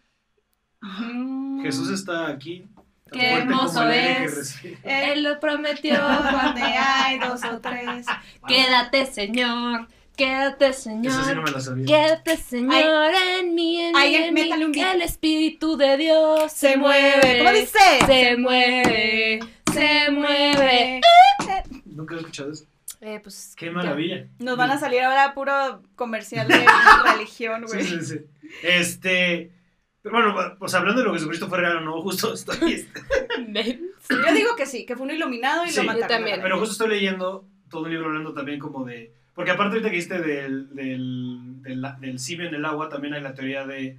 Jesús 1.62 1.90
está 1.90 2.28
aquí. 2.28 2.66
Qué 3.12 3.34
hermoso 3.34 3.88
es. 3.90 4.60
Él 4.84 5.24
lo 5.24 5.40
prometió. 5.40 5.96
donde 5.96 6.62
hay 6.64 7.20
dos 7.20 7.44
o 7.44 7.60
tres. 7.60 8.06
Quédate, 8.48 9.06
Señor. 9.06 9.88
Quédate, 10.16 10.68
Esa 10.68 10.82
sí 10.92 10.96
no 10.96 11.24
Señor. 11.26 11.44
me 11.44 11.52
la 11.52 11.60
sabía. 11.60 11.86
Quédate, 11.86 12.38
Señor, 12.38 13.12
en 13.40 13.56
mí, 13.56 13.80
en 13.82 13.94
mí, 13.94 14.00
Alguien 14.00 14.24
en 14.26 14.34
mí. 14.34 14.42
métale 14.44 14.66
un 14.66 14.72
beat. 14.72 14.96
El 14.96 15.02
Espíritu 15.02 15.76
de 15.76 15.98
Dios 15.98 16.52
Se 16.52 16.78
mueve. 16.78 17.40
¿Cómo 17.40 17.52
dice? 17.52 17.80
Se 18.06 18.38
mueve. 18.38 19.40
Se 19.74 20.12
mueve. 20.12 21.02
Nunca 21.86 22.16
he 22.16 22.18
escuchado 22.20 22.52
eso. 22.52 22.66
Eh, 23.02 23.20
pues. 23.22 23.54
Qué 23.58 23.70
maravilla. 23.72 24.28
Nos 24.40 24.56
van 24.56 24.72
a 24.72 24.78
salir 24.80 25.02
ahora 25.02 25.34
puro 25.34 25.82
comercial 25.96 26.48
de 26.48 26.64
religión, 27.14 27.68
Sí, 27.68 27.74
güey. 27.78 27.86
sí, 27.88 28.02
sí. 28.02 28.20
Este. 28.62 29.52
Pero 30.02 30.16
bueno, 30.16 30.56
pues 30.60 30.74
hablando 30.74 31.02
de 31.02 31.08
lo 31.08 31.14
que 31.14 31.20
Jesucristo 31.20 31.48
fue 31.48 31.60
real 31.60 31.78
o 31.78 31.82
no, 31.82 32.02
justo 32.02 32.34
estoy. 32.34 32.74
este, 33.56 33.80
Yo 34.10 34.34
digo 34.34 34.56
que 34.56 34.66
sí, 34.66 34.86
que 34.86 34.96
fue 34.96 35.06
un 35.06 35.12
iluminado 35.12 35.66
y 35.66 35.70
Sí, 35.70 35.78
lo 35.78 35.84
yo 35.84 35.88
mataron. 35.88 36.08
también. 36.10 36.40
Pero 36.42 36.60
justo 36.60 36.74
estoy 36.74 36.90
leyendo 36.90 37.46
todo 37.70 37.84
un 37.84 37.90
libro 37.92 38.08
hablando 38.08 38.34
también 38.34 38.60
como 38.60 38.84
de. 38.86 39.14
Porque 39.36 39.52
aparte 39.52 39.74
ahorita 39.78 39.90
que 39.90 39.96
dijiste 39.96 40.20
del, 40.22 40.74
del, 40.76 41.62
del, 41.64 41.86
del 42.00 42.20
simio 42.20 42.48
en 42.48 42.56
el 42.56 42.66
agua, 42.66 42.90
también 42.90 43.14
hay 43.16 43.22
la 43.22 43.34
teoría 43.34 43.66
de, 43.66 43.98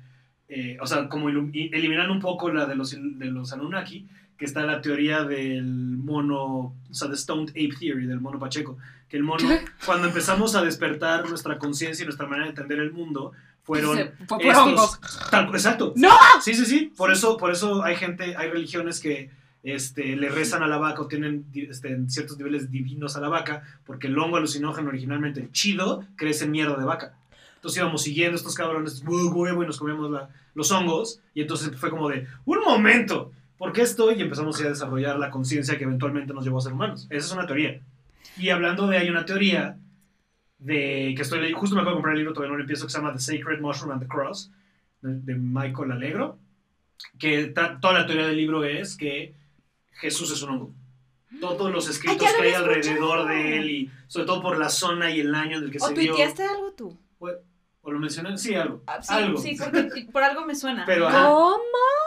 eh, 0.49 0.77
o 0.81 0.87
sea, 0.87 1.09
como 1.09 1.29
eliminando 1.29 2.13
un 2.13 2.21
poco 2.21 2.51
la 2.53 2.67
de 2.67 2.77
los, 2.77 2.91
de 2.93 3.27
los 3.27 3.53
Anunnaki, 3.53 4.07
que 4.39 4.45
está 4.45 4.63
la 4.63 4.81
teoría 4.81 5.25
del 5.25 5.65
mono, 5.65 6.45
o 6.45 6.75
sea, 6.93 7.09
de 7.09 7.17
Stoned 7.17 7.51
Ape 7.51 7.75
Theory, 7.79 8.07
del 8.07 8.21
mono 8.21 8.39
Pacheco, 8.39 8.77
que 9.09 9.17
el 9.17 9.23
mono, 9.23 9.49
cuando 9.87 10.07
empezamos 10.09 10.55
a 10.57 10.63
despertar 10.63 11.29
nuestra 11.29 11.59
conciencia 11.59 12.03
y 12.03 12.07
nuestra 12.07 12.27
manera 12.27 12.45
de 12.45 12.51
entender 12.51 12.79
el 12.81 12.93
mundo, 12.93 13.33
fueron 13.63 13.97
Se- 13.97 14.13
fue 14.29 14.49
estos- 14.49 15.01
tal- 15.31 15.49
exacto. 15.49 15.93
¡No! 15.97 16.11
Sí, 16.43 16.55
sí, 16.55 16.67
sí. 16.67 16.93
Por 16.97 17.11
eso, 17.13 17.37
por 17.37 17.51
eso 17.51 17.83
hay 17.83 17.97
gente, 17.97 18.37
hay 18.37 18.51
religiones 18.51 19.01
que 19.01 19.31
este, 19.65 20.15
le 20.15 20.29
rezan 20.29 20.63
a 20.63 20.69
la 20.69 20.77
vaca 20.77 21.03
o 21.03 21.09
tienen 21.09 21.47
este, 21.55 21.99
ciertos 22.09 22.39
niveles 22.39 22.71
divinos 22.71 23.17
a 23.17 23.21
la 23.21 23.29
vaca, 23.29 23.65
porque 23.85 24.07
el 24.07 24.17
hongo 24.19 24.37
alucinógeno 24.37 24.91
originalmente 24.91 25.41
el 25.41 25.51
chido 25.51 26.05
crece 26.17 26.45
en 26.45 26.53
mierda 26.53 26.77
de 26.77 26.85
vaca. 26.85 27.17
Entonces 27.57 27.81
íbamos 27.81 28.03
siguiendo 28.03 28.37
estos 28.37 28.55
cabrones, 28.55 29.03
"Huevo, 29.07 29.31
huevo", 29.31 29.65
y 29.65 29.67
nos 29.67 29.79
comíamos 29.79 30.11
la- 30.11 30.29
los 30.55 30.71
hongos, 30.71 31.21
y 31.35 31.41
entonces 31.41 31.75
fue 31.77 31.89
como 31.91 32.09
de, 32.11 32.27
un 32.45 32.61
momento, 32.61 33.33
¿por 33.57 33.73
qué 33.73 33.81
estoy? 33.83 34.17
Y 34.17 34.23
empezamos 34.23 34.61
a 34.61 34.69
desarrollar 34.69 35.19
la 35.19 35.31
conciencia 35.31 35.79
que 35.79 35.85
eventualmente 35.85 36.35
nos 36.35 36.45
llevó 36.45 36.59
a 36.59 36.61
ser 36.61 36.75
humanos. 36.75 37.07
Esa 37.09 37.27
es 37.27 37.33
una 37.33 37.47
teoría. 37.47 37.81
Y 38.37 38.51
hablando 38.51 38.87
de, 38.87 38.99
hay 38.99 39.09
una 39.09 39.25
teoría 39.25 39.79
de 40.59 41.15
que 41.17 41.23
estoy 41.23 41.39
leyendo, 41.41 41.59
justo 41.61 41.75
me 41.75 41.81
acabo 41.83 41.93
de 41.93 41.97
comprar 41.97 42.13
el 42.15 42.19
libro, 42.19 42.33
todavía 42.35 42.51
no 42.53 42.57
lo 42.59 42.63
empiezo, 42.65 42.85
que 42.87 42.93
se 42.93 42.99
llama 42.99 43.13
The 43.13 43.19
Sacred 43.21 43.61
Mushroom 43.61 43.93
and 43.93 44.03
the 44.03 44.09
Cross, 44.09 44.51
de, 45.03 45.21
de 45.21 45.35
Michael 45.35 45.93
Allegro, 45.93 46.39
que 47.19 47.47
ta- 47.47 47.79
toda 47.81 47.95
la 48.01 48.07
teoría 48.07 48.27
del 48.27 48.37
libro 48.37 48.65
es 48.65 48.97
que 48.97 49.35
Jesús 49.95 50.31
es 50.33 50.43
un 50.43 50.51
hongo. 50.51 50.75
Todos 51.41 51.73
los 51.73 51.89
escritos 51.89 52.33
que 52.33 52.43
hay 52.43 52.53
alrededor 52.53 53.27
de 53.27 53.59
él 53.59 53.71
y 53.71 53.91
sobre 54.07 54.27
todo 54.27 54.41
por 54.41 54.57
la 54.59 54.69
zona 54.69 55.11
y 55.11 55.21
el 55.21 55.35
año 55.35 55.59
en 55.59 55.65
el 55.65 55.71
que 55.71 55.79
¿O 55.79 55.89
se 55.89 55.95
dio. 55.95 56.13
tuiteaste 56.13 56.45
algo 56.45 56.73
tú? 56.73 56.97
¿O 57.87 57.91
lo 57.93 57.99
mencioné? 57.99 58.39
Sí, 58.39 58.55
algo. 58.55 58.83
Ah, 58.87 59.03
sí, 59.03 59.13
algo. 59.13 59.39
sí, 59.39 59.57
porque 59.59 60.07
por 60.13 60.23
algo 60.23 60.47
me 60.47 60.55
suena. 60.55 60.85
Pero, 60.87 61.07
ajá. 61.09 61.27
¿Cómo? 61.29 61.59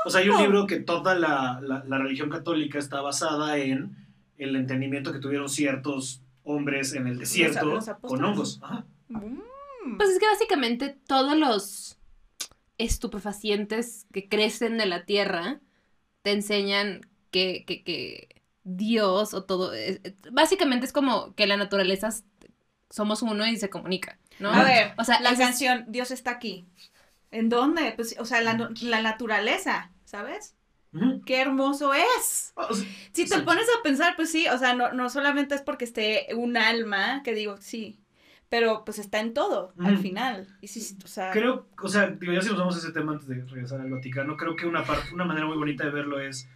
O 0.06 0.10
sea, 0.10 0.22
hay 0.22 0.30
un 0.30 0.42
libro 0.42 0.66
que 0.66 0.80
toda 0.80 1.14
la, 1.14 1.60
la- 1.62 1.84
la 1.88 1.98
religión 2.00 2.30
católica 2.32 2.80
está 2.80 3.02
basada 3.02 3.58
en 3.58 3.96
el 4.38 4.56
entendimiento 4.56 5.12
que 5.14 5.20
tuvieron 5.20 5.50
ciertos 5.50 6.22
hombres 6.44 6.94
en 6.94 7.06
el 7.08 7.20
desierto 7.20 7.66
los 7.66 7.86
con 8.02 8.24
hongos. 8.24 8.60
Ajá. 8.64 8.86
Mm. 9.10 9.98
Pues 9.98 10.10
es 10.10 10.20
que 10.20 10.26
básicamente 10.26 10.98
todos 11.06 11.38
los 11.38 12.00
estupefacientes 12.78 14.08
que 14.12 14.28
crecen 14.28 14.78
de 14.78 14.86
la 14.86 15.06
tierra 15.06 15.60
te 16.24 16.32
enseñan 16.32 17.02
que, 17.38 17.66
que, 17.66 17.84
que 17.84 18.42
Dios 18.64 19.34
o 19.34 19.44
todo. 19.44 19.74
es- 19.74 20.00
es- 20.04 20.16
básicamente 20.32 20.86
es 20.86 20.94
como 20.94 21.34
que 21.36 21.48
la 21.48 21.58
naturaleza 21.58 22.10
somos 22.90 23.22
uno 23.22 23.46
y 23.48 23.58
se 23.58 23.70
comunica, 23.70 24.18
¿no? 24.40 24.50
A 24.52 24.64
ver, 24.64 24.94
O 24.98 25.04
sea, 25.04 25.20
la 25.22 25.32
es- 25.32 25.40
canción 25.40 25.86
Dios 25.88 26.12
está 26.12 26.32
aquí. 26.32 26.66
¿En 27.32 27.50
dónde? 27.50 27.94
Pues, 27.96 28.16
o 28.20 28.26
sea, 28.26 28.42
la, 28.42 28.70
la 28.82 29.02
naturaleza, 29.02 29.92
¿sabes? 30.06 30.56
Qué 31.26 31.42
hermoso 31.42 31.94
es. 31.94 32.54
Si 33.12 33.26
te 33.30 33.40
pones 33.42 33.68
a 33.78 33.84
pensar, 33.84 34.16
pues 34.16 34.32
sí, 34.32 34.48
o 34.48 34.58
sea, 34.58 34.74
no, 34.74 34.94
no 34.94 35.10
solamente 35.10 35.54
es 35.54 35.62
porque 35.62 35.86
esté 35.86 36.28
un 36.36 36.58
alma, 36.58 37.22
que 37.24 37.36
digo, 37.36 37.58
sí, 37.60 38.00
pero 38.50 38.84
pues 38.86 38.98
está 38.98 39.20
en 39.20 39.34
todo, 39.34 39.74
al 39.78 39.98
final. 39.98 40.48
Y 40.62 40.70
sí, 40.70 40.98
o 41.04 41.08
sea, 41.08 41.32
Creo, 41.32 41.68
o 41.84 41.90
sea, 41.90 42.08
digo, 42.08 42.32
ya 42.34 42.42
si 42.42 42.50
nos 42.50 42.58
vamos 42.58 42.76
a 42.78 42.80
ese 42.80 42.94
tema 42.94 43.12
antes 43.12 43.28
de 43.28 43.36
regresar 43.46 43.82
al 43.82 43.92
Vaticano, 43.92 44.38
creo 44.38 44.56
que 44.56 44.66
una, 44.66 44.84
parte, 44.86 45.14
una 45.14 45.26
manera 45.26 45.46
muy 45.46 45.58
bonita 45.58 45.84
de 45.84 45.92
verlo 45.92 46.20
es, 46.20 46.48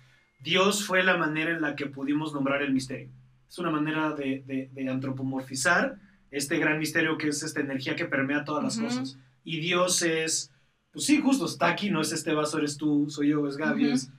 Dios 0.43 0.85
fue 0.85 1.03
la 1.03 1.17
manera 1.17 1.51
en 1.51 1.61
la 1.61 1.75
que 1.75 1.85
pudimos 1.87 2.33
nombrar 2.33 2.61
el 2.61 2.73
misterio. 2.73 3.09
Es 3.49 3.57
una 3.59 3.69
manera 3.71 4.11
de, 4.13 4.43
de- 4.47 4.69
de 4.73 4.89
antropomorfizar 4.89 5.97
este 6.31 6.57
gran 6.57 6.79
misterio 6.79 7.17
que 7.17 7.27
es 7.27 7.43
esta 7.43 7.59
energía 7.59 7.95
que 7.95 8.05
permea 8.05 8.43
todas 8.45 8.63
las 8.63 8.77
Ujú. 8.77 8.85
cosas. 8.87 9.17
Y 9.43 9.59
Dios 9.59 10.01
es, 10.01 10.51
pues 10.91 11.05
sí, 11.05 11.19
justo, 11.21 11.45
está 11.45 11.67
aquí, 11.69 11.89
no 11.89 12.01
es 12.01 12.11
este 12.11 12.33
vaso, 12.33 12.57
eres 12.57 12.77
tú, 12.77 13.07
soy 13.09 13.29
yo, 13.29 13.47
es 13.47 13.57
Gaby, 13.57 13.85
Ujú. 13.87 13.93
es, 13.95 14.11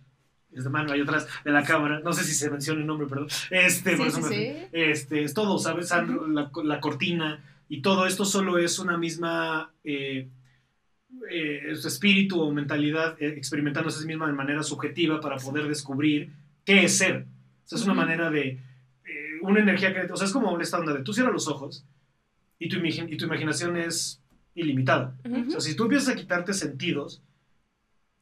es 0.52 0.64
de 0.64 0.70
mano 0.70 0.92
ahí 0.92 1.00
atrás 1.00 1.26
de 1.44 1.50
la 1.50 1.64
cámara. 1.64 2.00
No 2.00 2.12
sé 2.12 2.24
si 2.24 2.34
se 2.34 2.50
menciona 2.50 2.80
el 2.82 2.86
nombre, 2.86 3.06
perdón. 3.06 3.28
Este, 3.50 3.96
por 3.96 4.10
Sí, 4.10 4.18
eso 4.18 4.28
sí, 4.28 4.34
me- 4.34 4.54
sí. 4.60 4.66
este, 4.72 5.22
es 5.24 5.32
todo, 5.32 5.58
¿sabes? 5.58 5.90
La, 5.90 6.50
la 6.62 6.80
cortina 6.80 7.42
y 7.70 7.80
todo 7.80 8.06
esto 8.06 8.26
solo 8.26 8.58
es 8.58 8.78
una 8.78 8.98
misma 8.98 9.72
eh, 9.82 10.28
eh, 11.30 11.74
su 11.76 11.88
espíritu 11.88 12.40
o 12.40 12.52
mentalidad 12.52 13.16
eh, 13.20 13.34
experimentándose 13.36 13.98
a 13.98 14.00
sí 14.02 14.06
misma 14.06 14.26
de 14.26 14.32
manera 14.32 14.62
subjetiva 14.62 15.20
para 15.20 15.36
poder 15.36 15.68
descubrir 15.68 16.32
qué 16.64 16.84
es 16.84 16.98
ser. 16.98 17.26
O 17.64 17.68
sea, 17.68 17.78
es 17.78 17.84
una 17.84 17.94
manera 17.94 18.30
de 18.30 18.48
eh, 18.48 18.60
una 19.42 19.60
energía 19.60 19.92
que, 19.92 20.12
o 20.12 20.16
sea, 20.16 20.26
es 20.26 20.32
como 20.32 20.58
esta 20.60 20.78
onda 20.78 20.92
de 20.92 21.02
tú 21.02 21.12
cierras 21.12 21.32
los 21.32 21.48
ojos 21.48 21.84
y 22.58 22.68
tu, 22.68 22.76
y 22.84 23.16
tu 23.16 23.24
imaginación 23.24 23.76
es 23.76 24.22
ilimitada. 24.54 25.16
O 25.24 25.50
sea, 25.50 25.60
si 25.60 25.74
tú 25.74 25.84
empiezas 25.84 26.10
a 26.10 26.16
quitarte 26.16 26.52
sentidos, 26.52 27.22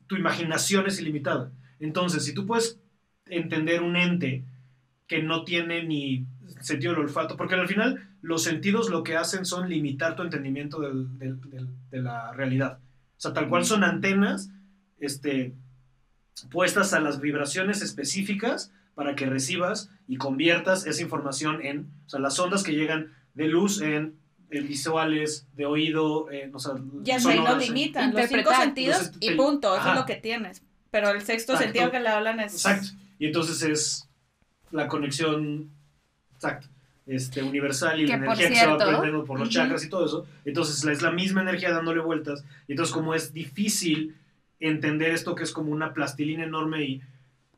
tu 0.07 0.17
imaginación 0.17 0.87
es 0.87 1.01
ilimitada. 1.01 1.53
Entonces, 1.79 2.25
si 2.25 2.35
tú 2.35 2.47
puedes 2.47 2.81
entender 3.27 3.83
un 3.83 3.97
ente 3.97 4.45
que 5.07 5.23
no 5.23 5.45
tiene 5.45 5.85
ni 5.85 6.27
sentido 6.61 6.93
del 6.93 7.03
olfato, 7.03 7.37
porque 7.37 7.55
al 7.55 7.69
final 7.69 8.09
los 8.23 8.43
sentidos 8.43 8.91
lo 8.91 9.03
que 9.03 9.17
hacen 9.17 9.45
son 9.45 9.69
limitar 9.69 10.17
tu 10.17 10.23
entendimiento 10.23 10.81
del- 10.81 11.19
del- 11.19 11.41
del- 11.51 11.69
de 11.91 12.03
la 12.03 12.33
realidad. 12.33 12.79
O 13.17 13.21
sea, 13.21 13.33
tal 13.33 13.49
cual 13.49 13.65
son 13.65 13.85
antenas 13.85 14.51
este, 14.99 15.55
puestas 16.51 16.93
a 16.93 17.01
las 17.01 17.21
vibraciones 17.21 17.83
específicas 17.83 18.73
para 18.95 19.15
que 19.15 19.27
recibas 19.27 19.91
y 20.07 20.17
conviertas 20.17 20.87
esa 20.87 21.03
información 21.03 21.63
en, 21.65 21.91
o 22.07 22.09
sea, 22.09 22.21
las 22.21 22.39
ondas 22.39 22.63
que 22.63 22.73
llegan 22.73 23.13
de 23.35 23.47
luz 23.49 23.81
en, 23.81 24.17
en 24.51 24.67
visuales, 24.69 25.47
de 25.55 25.65
oído, 25.67 26.31
en, 26.31 26.55
o 26.55 26.59
sea, 26.59 26.73
ya 27.03 27.21
sonoras, 27.21 27.55
en- 27.55 27.61
limitan 27.75 28.13
los 28.13 28.27
cinco 28.29 28.51
sentidos 28.53 29.07
Los- 29.07 29.17
y 29.21 29.35
punto, 29.37 29.73
eso 29.75 29.81
Ajá. 29.83 29.93
es 29.95 30.01
lo 30.01 30.07
que 30.07 30.17
tienes. 30.17 30.63
Pero 30.91 31.11
el 31.11 31.21
sexto 31.23 31.53
Exacto. 31.53 31.73
sentido 31.73 31.91
que 31.93 32.01
le 32.01 32.09
hablan 32.09 32.41
es... 32.41 32.53
Exacto. 32.55 32.89
Y 33.19 33.27
entonces 33.27 33.63
es 33.63 34.09
la 34.73 34.89
conexión 34.89 35.71
exacto, 36.41 36.69
este, 37.07 37.43
universal 37.43 38.01
y 38.01 38.07
la 38.07 38.19
Que, 38.19 38.25
por 38.25 38.35
energía 38.35 38.49
que 38.49 38.55
se 38.55 38.67
va 38.67 38.77
cierto, 38.77 38.85
aprendiendo 38.85 39.25
por 39.25 39.39
los 39.39 39.49
ujú. 39.49 39.55
chakras 39.55 39.85
y 39.85 39.89
todo 39.91 40.07
eso. 40.07 40.27
Entonces 40.45 40.83
la- 40.85 40.93
es 40.93 41.03
la 41.03 41.11
misma 41.11 41.43
energía 41.43 41.71
dándole 41.73 42.01
vueltas. 42.01 42.45
Y 42.67 42.73
entonces 42.73 42.95
como 42.95 43.15
es 43.15 43.33
difícil 43.33 44.17
entender 44.59 45.11
esto 45.13 45.35
que 45.35 45.43
es 45.43 45.53
como 45.53 45.71
una 45.73 45.93
plastilina 45.93 46.45
enorme 46.45 46.85
y 46.85 47.01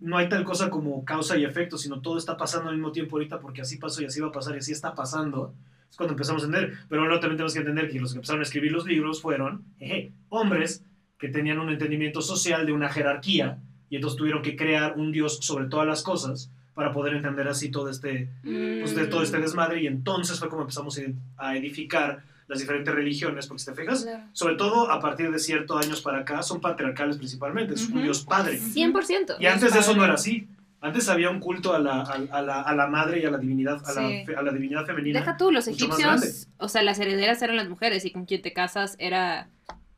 no 0.00 0.16
hay 0.16 0.28
tal 0.28 0.42
cosa 0.44 0.68
como 0.70 1.04
causa 1.04 1.36
y 1.36 1.44
efecto, 1.44 1.78
sino 1.78 2.00
todo 2.00 2.18
está 2.18 2.36
pasando 2.36 2.70
al 2.70 2.76
mismo 2.76 2.90
tiempo 2.92 3.16
ahorita 3.16 3.38
porque 3.40 3.60
así 3.60 3.76
pasó 3.76 4.02
y 4.02 4.06
así 4.06 4.20
va 4.20 4.28
a 4.28 4.32
pasar 4.32 4.54
y 4.54 4.58
así 4.58 4.72
está 4.72 4.94
pasando. 4.94 5.54
Es 5.90 5.96
cuando 5.96 6.12
empezamos 6.14 6.42
a 6.42 6.46
entender. 6.46 6.78
Pero 6.88 7.02
luego 7.04 7.20
también 7.20 7.36
tenemos 7.36 7.52
que 7.52 7.60
entender 7.60 7.88
que 7.90 8.00
los 8.00 8.12
que 8.12 8.18
empezaron 8.18 8.40
a 8.40 8.44
escribir 8.44 8.72
los 8.72 8.86
libros 8.86 9.20
fueron 9.22 9.64
jeje, 9.78 10.12
hombres 10.28 10.82
que 11.18 11.28
tenían 11.28 11.58
un 11.60 11.68
entendimiento 11.70 12.20
social 12.22 12.66
de 12.66 12.72
una 12.72 12.88
jerarquía 12.88 13.58
y 13.90 13.96
entonces 13.96 14.16
tuvieron 14.18 14.42
que 14.42 14.56
crear 14.56 14.94
un 14.96 15.12
dios 15.12 15.38
sobre 15.42 15.66
todas 15.66 15.86
las 15.86 16.02
cosas 16.02 16.50
para 16.74 16.92
poder 16.92 17.14
entender 17.14 17.46
así 17.48 17.70
todo 17.70 17.90
este, 17.90 18.28
pues, 18.42 18.94
de 18.94 19.06
todo 19.06 19.22
este 19.22 19.38
desmadre 19.38 19.82
y 19.82 19.86
entonces 19.86 20.38
fue 20.38 20.48
como 20.48 20.62
empezamos 20.62 21.00
a 21.36 21.56
edificar 21.56 22.22
las 22.48 22.58
diferentes 22.60 22.94
religiones, 22.94 23.46
porque 23.46 23.60
si 23.62 23.66
te 23.70 23.74
fijas, 23.74 24.02
Claro. 24.02 24.24
sobre 24.32 24.56
todo 24.56 24.90
a 24.90 25.00
partir 25.00 25.30
de 25.30 25.38
ciertos 25.38 25.84
años 25.84 26.00
para 26.02 26.18
acá, 26.20 26.42
son 26.42 26.60
patriarcales 26.60 27.16
principalmente, 27.16 27.74
es 27.74 27.86
un 27.88 27.94
Ujú. 27.94 28.02
dios 28.04 28.24
padre. 28.24 28.58
100%. 28.58 29.36
Y 29.38 29.46
antes 29.46 29.72
de 29.72 29.80
eso 29.80 29.94
no 29.96 30.04
era 30.04 30.14
así. 30.14 30.48
Antes 30.80 31.08
había 31.08 31.30
un 31.30 31.38
culto 31.38 31.72
a 31.74 31.78
la, 31.78 32.00
a, 32.02 32.14
a 32.30 32.42
la, 32.42 32.60
a 32.62 32.74
la 32.74 32.86
madre 32.88 33.20
y 33.20 33.24
a 33.24 33.30
la 33.30 33.38
divinidad, 33.38 33.80
a, 33.86 33.92
Sí. 33.92 34.24
la, 34.26 34.40
a 34.40 34.42
la 34.42 34.52
divinidad 34.52 34.84
femenina. 34.84 35.20
Deja 35.20 35.36
tú, 35.36 35.52
los 35.52 35.68
egipcios, 35.68 36.48
o 36.58 36.68
sea, 36.68 36.82
las 36.82 36.98
herederas 36.98 37.40
eran 37.40 37.56
las 37.56 37.68
mujeres 37.68 38.04
y 38.04 38.10
con 38.10 38.24
quien 38.26 38.42
te 38.42 38.52
casas 38.52 38.96
era 38.98 39.48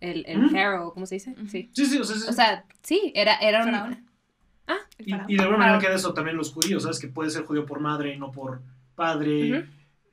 el, 0.01 0.25
el 0.27 0.45
Ujú. 0.45 0.51
pharaoh, 0.55 0.93
¿cómo 0.93 1.07
se 1.07 1.15
dice? 1.15 1.35
Sí. 1.49 1.71
Sí, 1.73 1.87
sí, 1.87 1.99
o 1.99 2.05
sea, 2.05 2.17
sí. 2.17 2.27
O 2.29 2.33
sea, 2.35 2.65
sí, 2.83 3.13
era, 3.15 3.37
era 3.37 3.65
un... 3.65 4.05
El 4.99 5.23
y, 5.29 5.37
de 5.37 5.43
alguna 5.43 5.59
manera 5.59 5.79
queda 5.79 5.95
eso 5.95 6.15
también 6.15 6.37
los 6.37 6.53
judíos, 6.53 6.85
¿sabes? 6.85 6.99
Que 6.99 7.09
puede 7.09 7.31
ser 7.31 7.45
judío 7.45 7.67
por 7.67 7.81
madre 7.81 8.15
y 8.15 8.19
no 8.19 8.31
por 8.31 8.61
padre. 8.95 9.67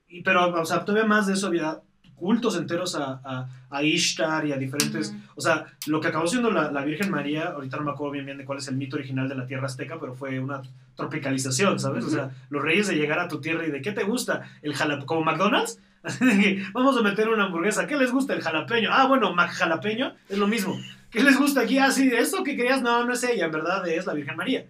Y, 0.08 0.22
pero, 0.24 0.54
o 0.54 0.66
sea, 0.66 0.84
todavía 0.84 1.08
más 1.08 1.28
de 1.28 1.34
eso 1.34 1.48
había 1.48 1.82
cultos 2.16 2.56
enteros 2.56 2.96
a, 2.96 3.20
a, 3.24 3.50
a 3.70 3.84
Ishtar 3.84 4.46
y 4.46 4.52
a 4.52 4.58
diferentes... 4.58 5.14
O 5.36 5.42
sea, 5.42 5.66
lo 5.88 6.00
que 6.00 6.10
acabó 6.10 6.28
siendo 6.28 6.52
la, 6.52 6.72
la 6.72 6.86
Virgen 6.86 7.10
María, 7.10 7.48
ahorita 7.48 7.78
no 7.78 7.84
me 7.84 7.92
acuerdo 7.92 8.12
bien 8.12 8.26
bien 8.26 8.38
de 8.38 8.46
cuál 8.46 8.60
es 8.60 8.68
el 8.68 8.76
mito 8.76 8.96
original 8.96 9.28
de 9.28 9.36
la 9.36 9.48
tierra 9.48 9.66
azteca, 9.66 9.98
pero 10.00 10.14
fue 10.14 10.40
una 10.40 10.62
tropicalización, 10.96 11.80
¿sabes? 11.80 12.06
O 12.06 12.10
sea, 12.10 12.30
los 12.50 12.62
reyes 12.62 12.88
de 12.88 12.96
llegar 12.96 13.20
a 13.20 13.28
tu 13.28 13.42
tierra 13.42 13.66
y 13.66 13.72
de 13.72 13.82
qué 13.82 13.92
te 13.92 14.04
gusta, 14.04 14.44
el 14.62 14.76
jalapeño, 14.76 15.08
como 15.08 15.24
McDonald's, 15.24 15.80
vamos 16.74 16.98
a 16.98 17.02
meter 17.02 17.30
una 17.30 17.46
hamburguesa, 17.46 17.88
¿qué 17.88 17.98
les 17.98 18.12
gusta 18.12 18.34
el 18.34 18.42
jalapeño? 18.42 18.90
Ah, 18.92 19.08
bueno, 19.08 19.34
Mac 19.34 19.52
jalapeño 19.52 20.14
es 20.30 20.38
lo 20.38 20.48
mismo. 20.48 20.78
¿Qué 21.12 21.24
les 21.24 21.38
gusta 21.38 21.62
aquí? 21.62 21.78
Ah, 21.78 21.92
sí, 21.92 22.10
esto 22.14 22.44
que 22.44 22.56
querías, 22.56 22.82
no, 22.82 23.04
no 23.06 23.14
es 23.14 23.24
ella, 23.24 23.46
en 23.46 23.52
verdad 23.52 23.88
es 23.88 24.06
la 24.06 24.14
Virgen 24.14 24.36
María, 24.38 24.66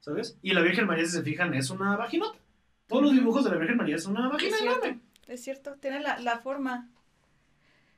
¿sabes? 0.00 0.36
Y 0.42 0.52
la 0.52 0.60
Virgen 0.60 0.86
María, 0.86 1.04
si 1.06 1.12
se 1.12 1.22
fijan, 1.22 1.54
es 1.54 1.70
una 1.70 1.96
vaginota. 1.96 2.38
Todos 2.86 3.02
los 3.02 3.12
dibujos 3.12 3.44
de 3.44 3.50
la 3.50 3.56
Virgen 3.56 3.76
María 3.76 3.96
es 3.96 4.06
una 4.06 4.26
Es 4.26 4.32
vagina 4.32 4.56
cierto, 4.56 4.84
enorme. 4.86 5.00
es 5.26 5.42
cierto, 5.44 5.74
tiene 5.80 6.00
la, 6.00 6.18
la 6.18 6.38
forma. 6.38 6.88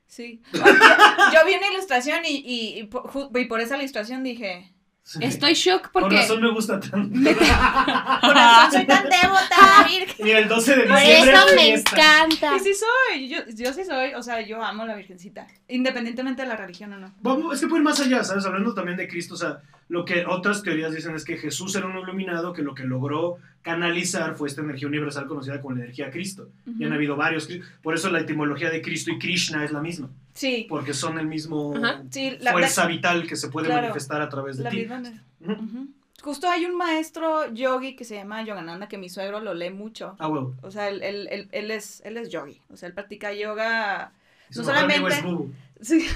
Sí. 0.07 0.41
Yo, 0.51 0.59
yo 0.61 1.45
vi 1.45 1.53
una 1.55 1.71
ilustración 1.71 2.19
y, 2.25 2.37
y, 2.45 2.79
y 2.79 2.83
por, 2.83 3.09
y 3.33 3.45
por 3.45 3.61
esa 3.61 3.77
ilustración 3.77 4.23
dije, 4.23 4.73
Sí. 5.03 5.17
Estoy 5.23 5.55
shook 5.55 5.91
Con 5.91 6.03
porque... 6.03 6.17
razón 6.17 6.41
me 6.41 6.51
gusta 6.53 6.79
tanto. 6.79 7.09
Por 7.19 7.31
eso 8.37 8.71
soy 8.71 8.85
tan 8.85 9.03
devota. 9.09 9.80
Mira, 10.23 10.39
el 10.39 10.47
12 10.47 10.75
de 10.75 10.83
Por 10.83 10.97
diciembre. 10.99 11.31
eso 11.33 11.47
es 11.49 11.55
me 11.55 11.73
encanta. 11.73 12.55
Y 12.55 12.59
sí 12.59 12.71
soy, 12.73 13.27
yo, 13.29 13.37
yo 13.55 13.73
sí 13.73 13.83
soy, 13.85 14.13
o 14.13 14.21
sea, 14.23 14.41
yo 14.41 14.61
amo 14.63 14.83
a 14.83 14.85
la 14.87 14.95
Virgencita, 14.95 15.47
independientemente 15.67 16.41
de 16.43 16.47
la 16.47 16.55
religión 16.55 16.93
o 16.93 16.97
no. 16.99 17.13
Vamos, 17.21 17.55
es 17.55 17.61
que 17.61 17.67
puede 17.67 17.81
ir 17.81 17.85
más 17.85 17.99
allá, 17.99 18.23
¿sabes? 18.23 18.45
Hablando 18.45 18.73
también 18.73 18.97
de 18.97 19.07
Cristo, 19.07 19.33
o 19.33 19.37
sea, 19.37 19.59
lo 19.89 20.05
que 20.05 20.25
otras 20.25 20.63
teorías 20.63 20.93
dicen 20.93 21.15
es 21.15 21.25
que 21.25 21.37
Jesús 21.37 21.75
era 21.75 21.85
un 21.87 21.97
iluminado 21.97 22.53
que 22.53 22.61
lo 22.61 22.73
que 22.73 22.83
logró 22.83 23.37
canalizar 23.61 24.35
fue 24.35 24.47
esta 24.47 24.61
energía 24.61 24.87
universal 24.87 25.27
conocida 25.27 25.61
como 25.61 25.75
la 25.75 25.83
energía 25.83 26.09
Cristo. 26.09 26.49
Y 26.79 26.83
han 26.85 26.93
habido 26.93 27.15
varios, 27.15 27.47
por 27.83 27.93
eso 27.93 28.09
la 28.09 28.21
etimología 28.21 28.69
de 28.69 28.81
Cristo 28.81 29.11
y 29.11 29.19
Krishna 29.19 29.63
es 29.65 29.71
la 29.71 29.81
misma, 29.81 30.09
Sí, 30.33 30.65
porque 30.69 30.93
son 30.93 31.19
el 31.19 31.27
mismo 31.27 31.73
Ajá. 31.75 32.01
sí, 32.09 32.37
la, 32.39 32.53
fuerza 32.53 32.85
vital 32.87 33.27
que 33.27 33.35
se 33.35 33.49
puede 33.49 33.67
Claro. 33.67 33.81
manifestar 33.83 34.21
a 34.21 34.29
través 34.29 34.57
de 34.57 34.63
la 34.63 34.69
ti. 34.69 34.77
misma. 34.77 34.95
manera. 34.95 35.23
Ujú. 35.41 35.87
Justo 36.21 36.47
hay 36.49 36.65
un 36.65 36.75
maestro 36.75 37.51
yogi 37.51 37.95
que 37.95 38.05
se 38.05 38.15
llama 38.15 38.43
Yogananda, 38.43 38.87
que 38.87 38.97
mi 38.97 39.09
suegro 39.09 39.39
lo 39.39 39.53
lee 39.53 39.71
mucho. 39.71 40.15
Ah, 40.19 40.27
huevo. 40.27 40.55
O 40.61 40.69
sea, 40.69 40.87
él, 40.89 41.01
él, 41.01 41.27
él, 41.31 41.49
él 41.51 41.71
es, 41.71 42.01
él 42.05 42.17
es 42.17 42.29
yogi. 42.29 42.61
O 42.69 42.77
sea, 42.77 42.87
él 42.87 42.93
practica 42.93 43.33
yoga. 43.33 44.13
Y 44.49 44.53
su 44.53 44.59
No 44.61 44.67
solamente- 44.67 45.07
es. 45.09 45.87
Sí. 45.87 46.07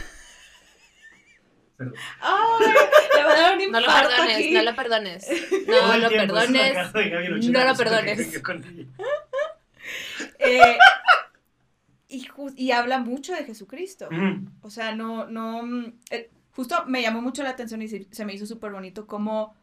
Perdón. 1.75 1.95
¡Ay! 2.21 2.67
Le 3.17 3.23
va 3.23 3.31
a 3.31 3.35
dar 3.35 3.57
un 3.57 3.71
No 3.71 3.79
lo 3.81 3.87
perdones, 3.87 4.35
aquí. 4.37 4.51
no 4.51 4.61
lo 4.63 4.75
perdones. 4.75 5.27
No 5.67 5.97
lo 5.97 6.09
perdones. 6.09 7.49
no 7.49 7.65
lo 7.65 7.75
perdones. 7.75 8.39
Eh, 10.39 10.77
y, 12.07 12.71
habla 12.71 12.99
mucho 12.99 13.33
de 13.33 13.43
Jesucristo. 13.43 14.07
Ujú. 14.11 14.49
O 14.61 14.69
sea, 14.69 14.95
no, 14.95 15.25
no, 15.25 15.63
mm, 15.63 15.93
eh, 16.11 16.29
justo 16.51 16.85
me 16.87 17.01
llamó 17.01 17.21
mucho 17.21 17.43
la 17.43 17.49
atención 17.49 17.81
y 17.81 17.87
se, 17.87 18.07
se 18.11 18.25
me 18.25 18.33
hizo 18.33 18.45
súper 18.45 18.71
bonito 18.71 19.05
cómo, 19.07 19.55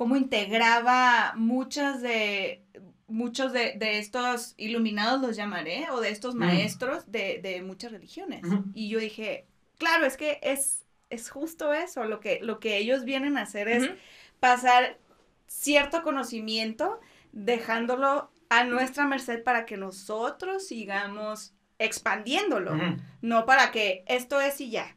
cómo 0.00 0.16
integraba 0.16 1.34
muchas 1.36 2.00
de, 2.00 2.62
muchos 3.06 3.52
de, 3.52 3.74
de 3.76 3.98
estos 3.98 4.54
iluminados 4.56 5.20
los 5.20 5.36
llamaré, 5.36 5.90
o 5.90 6.00
de 6.00 6.08
estos 6.08 6.34
Mm. 6.34 6.38
maestros 6.38 7.12
de, 7.12 7.38
de 7.42 7.60
muchas 7.60 7.92
religiones. 7.92 8.40
Y 8.72 8.88
yo 8.88 8.98
dije, 8.98 9.44
claro, 9.76 10.06
es 10.06 10.16
que 10.16 10.40
es, 10.42 10.86
es 11.10 11.28
justo 11.28 11.74
eso, 11.74 12.06
lo 12.06 12.18
que, 12.18 12.38
lo 12.40 12.60
que 12.60 12.78
ellos 12.78 13.04
vienen 13.04 13.36
a 13.36 13.42
hacer 13.42 13.68
es 13.68 13.90
pasar 14.40 14.96
cierto 15.46 16.02
conocimiento, 16.02 16.98
dejándolo 17.32 18.30
a 18.48 18.64
nuestra 18.64 19.04
merced 19.04 19.42
para 19.42 19.66
que 19.66 19.76
nosotros 19.76 20.66
sigamos 20.66 21.52
expandiéndolo, 21.80 22.76
no 23.22 23.46
para 23.46 23.72
que 23.72 24.04
esto 24.06 24.40
es 24.40 24.60
y 24.60 24.70
ya. 24.70 24.96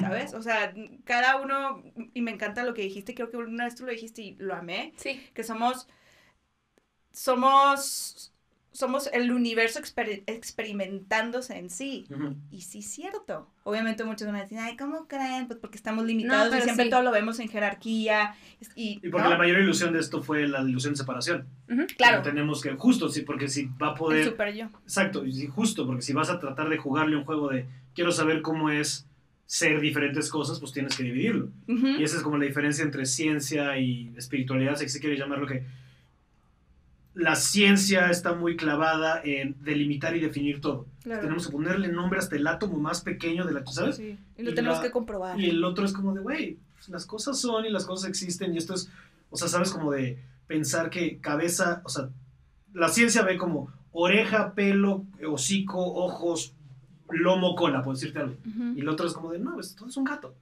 ¿sabes? 0.00 0.34
O 0.34 0.42
sea, 0.42 0.74
cada 1.04 1.36
uno, 1.40 1.82
y 2.12 2.20
me 2.20 2.32
encanta 2.32 2.64
lo 2.64 2.74
que 2.74 2.82
dijiste, 2.82 3.14
creo 3.14 3.30
que 3.30 3.38
una 3.38 3.64
vez 3.64 3.74
tú 3.76 3.84
lo 3.86 3.92
dijiste 3.92 4.20
y 4.22 4.36
lo 4.36 4.54
amé, 4.54 4.92
Sí. 4.98 5.22
que 5.32 5.42
somos, 5.44 5.88
somos, 7.12 8.32
somos 8.76 9.08
el 9.12 9.32
universo 9.32 9.80
exper- 9.80 10.22
experimentándose 10.26 11.56
en 11.58 11.70
sí. 11.70 12.06
Y 12.50 12.60
sí 12.62 12.80
es 12.80 12.90
cierto. 12.90 13.48
Obviamente 13.64 14.04
muchos 14.04 14.26
van 14.26 14.36
a 14.36 14.42
decir, 14.42 14.58
ay, 14.58 14.76
¿cómo 14.76 15.08
creen? 15.08 15.46
Pues 15.46 15.58
porque 15.58 15.76
estamos 15.76 16.04
limitados 16.04 16.48
y 16.48 16.50
pero 16.50 16.64
siempre 16.64 16.84
sí. 16.84 16.90
todo 16.90 17.02
lo 17.02 17.10
vemos 17.10 17.38
en 17.40 17.48
jerarquía. 17.48 18.34
Y, 18.74 19.00
Y 19.02 19.08
porque 19.10 19.24
¿no? 19.24 19.30
la 19.30 19.38
mayor 19.38 19.60
ilusión 19.60 19.92
de 19.92 20.00
esto 20.00 20.22
fue 20.22 20.46
la 20.46 20.60
ilusión 20.62 20.92
de 20.92 20.98
separación. 20.98 21.46
Claro, 21.96 22.22
Tenemos 22.22 22.62
que, 22.62 22.72
justo, 22.72 23.08
sí, 23.08 23.22
porque 23.22 23.48
si 23.48 23.66
va 23.82 23.88
a 23.88 23.92
el 23.92 23.98
poder 23.98 24.24
super 24.24 24.54
yo. 24.54 24.66
Exacto, 24.82 25.24
y 25.24 25.32
sí, 25.32 25.46
justo, 25.46 25.86
porque 25.86 26.02
si 26.02 26.12
vas 26.12 26.30
a 26.30 26.38
tratar 26.38 26.68
de 26.68 26.76
jugarle 26.76 27.16
un 27.16 27.24
juego 27.24 27.48
de 27.48 27.66
quiero 27.94 28.12
saber 28.12 28.42
cómo 28.42 28.70
es 28.70 29.06
ser 29.46 29.80
diferentes 29.80 30.28
cosas, 30.28 30.58
pues 30.60 30.72
tienes 30.72 30.96
que 30.96 31.04
dividirlo. 31.04 31.48
Y 31.66 32.02
esa 32.02 32.16
es 32.16 32.22
como 32.22 32.36
la 32.36 32.44
diferencia 32.46 32.84
entre 32.84 33.06
ciencia 33.06 33.78
y 33.78 34.12
espiritualidad, 34.16 34.76
si 34.76 34.88
se 34.88 35.00
quiere 35.00 35.16
llamarlo 35.16 35.46
que 35.46 35.64
la 37.16 37.34
ciencia 37.34 38.10
está 38.10 38.34
muy 38.34 38.56
clavada 38.56 39.20
en 39.24 39.56
delimitar 39.64 40.14
y 40.14 40.20
definir 40.20 40.60
todo. 40.60 40.86
Claro. 41.02 41.22
Tenemos 41.22 41.46
que 41.46 41.52
ponerle 41.52 41.88
nombre 41.88 42.18
hasta 42.18 42.36
el 42.36 42.46
átomo 42.46 42.78
más 42.78 43.00
pequeño 43.00 43.46
de 43.46 43.54
la, 43.54 43.66
¿sabes? 43.66 43.96
Sí, 43.96 44.18
Y 44.36 44.42
lo 44.42 44.50
Y 44.50 44.54
tenemos 44.54 44.76
la- 44.78 44.84
que 44.84 44.90
comprobar. 44.90 45.40
Y 45.40 45.48
el 45.48 45.64
otro 45.64 45.84
es 45.86 45.92
como 45.94 46.12
de, 46.14 46.20
güey, 46.20 46.58
pues, 46.74 46.90
las 46.90 47.06
cosas 47.06 47.38
son 47.40 47.64
y 47.64 47.70
las 47.70 47.86
cosas 47.86 48.08
existen 48.10 48.54
y 48.54 48.58
esto 48.58 48.74
es, 48.74 48.90
o 49.30 49.36
sea, 49.38 49.48
sabes 49.48 49.70
como 49.70 49.92
de 49.92 50.22
pensar 50.46 50.90
que 50.90 51.18
cabeza, 51.18 51.80
o 51.84 51.88
sea, 51.88 52.10
la 52.74 52.88
ciencia 52.90 53.22
ve 53.22 53.38
como 53.38 53.72
oreja, 53.92 54.52
pelo, 54.54 55.06
hocico, 55.26 55.78
ojos, 55.94 56.52
lomo, 57.08 57.54
cola, 57.56 57.82
por 57.82 57.94
decirte 57.94 58.18
algo. 58.18 58.36
Y 58.76 58.80
el 58.80 58.88
otro 58.90 59.06
es 59.06 59.14
como 59.14 59.32
de, 59.32 59.38
no, 59.38 59.54
pues, 59.54 59.74
todo 59.74 59.88
es 59.88 59.96
un 59.96 60.04
gato. 60.04 60.34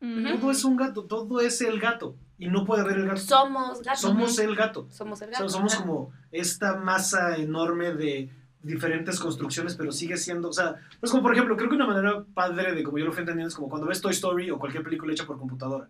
Todo 0.00 0.50
es 0.50 0.64
un 0.64 0.76
gato, 0.76 1.04
todo 1.04 1.40
es 1.40 1.62
el 1.62 1.80
gato. 1.80 2.14
Y 2.38 2.48
no 2.48 2.64
puede 2.64 2.82
haber 2.82 2.98
el 2.98 3.06
gato. 3.06 3.20
Somos 3.20 3.82
gatos. 3.82 4.00
Somos 4.00 4.38
el 4.38 4.56
gato. 4.56 4.86
Somos 4.90 5.22
el 5.22 5.28
O 5.28 5.32
gato. 5.32 5.48
sea, 5.48 5.58
somos 5.58 5.74
como 5.76 6.12
esta 6.32 6.76
masa 6.76 7.36
enorme 7.36 7.94
de 7.94 8.30
diferentes 8.62 9.20
construcciones, 9.20 9.76
pero 9.76 9.92
sigue 9.92 10.16
siendo, 10.16 10.48
o 10.48 10.52
sea, 10.52 10.76
pues 10.98 11.10
como 11.12 11.22
por 11.22 11.32
ejemplo, 11.32 11.56
creo 11.56 11.68
que 11.68 11.76
una 11.76 11.86
manera 11.86 12.24
padre 12.34 12.74
de 12.74 12.82
como 12.82 12.98
yo 12.98 13.04
lo 13.04 13.12
fui 13.12 13.20
entendiendo 13.20 13.48
es 13.48 13.54
como 13.54 13.68
cuando 13.68 13.86
ves 13.86 14.00
Toy 14.00 14.12
Story 14.12 14.50
o 14.50 14.58
cualquier 14.58 14.82
película 14.82 15.12
hecha 15.12 15.26
por 15.26 15.38
computadora. 15.38 15.88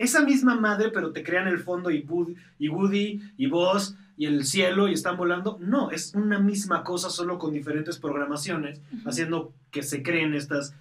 Esa 0.00 0.22
misma 0.24 0.56
madre, 0.56 0.90
pero 0.90 1.12
te 1.12 1.22
crean 1.22 1.46
el 1.46 1.60
fondo 1.60 1.92
y 1.92 2.00
Woody, 2.00 2.34
y 2.58 2.68
Woody 2.68 3.20
y 3.36 3.46
Buzz 3.46 3.94
y 4.16 4.26
el 4.26 4.44
cielo 4.44 4.88
y 4.88 4.94
están 4.94 5.16
volando. 5.16 5.58
No, 5.60 5.92
es 5.92 6.12
una 6.16 6.40
misma 6.40 6.82
cosa, 6.82 7.08
solo 7.08 7.38
con 7.38 7.52
diferentes 7.52 7.96
programaciones, 7.98 8.80
haciendo 9.06 9.52
que 9.70 9.84
se 9.84 10.02
creen 10.02 10.34
estas 10.34 10.74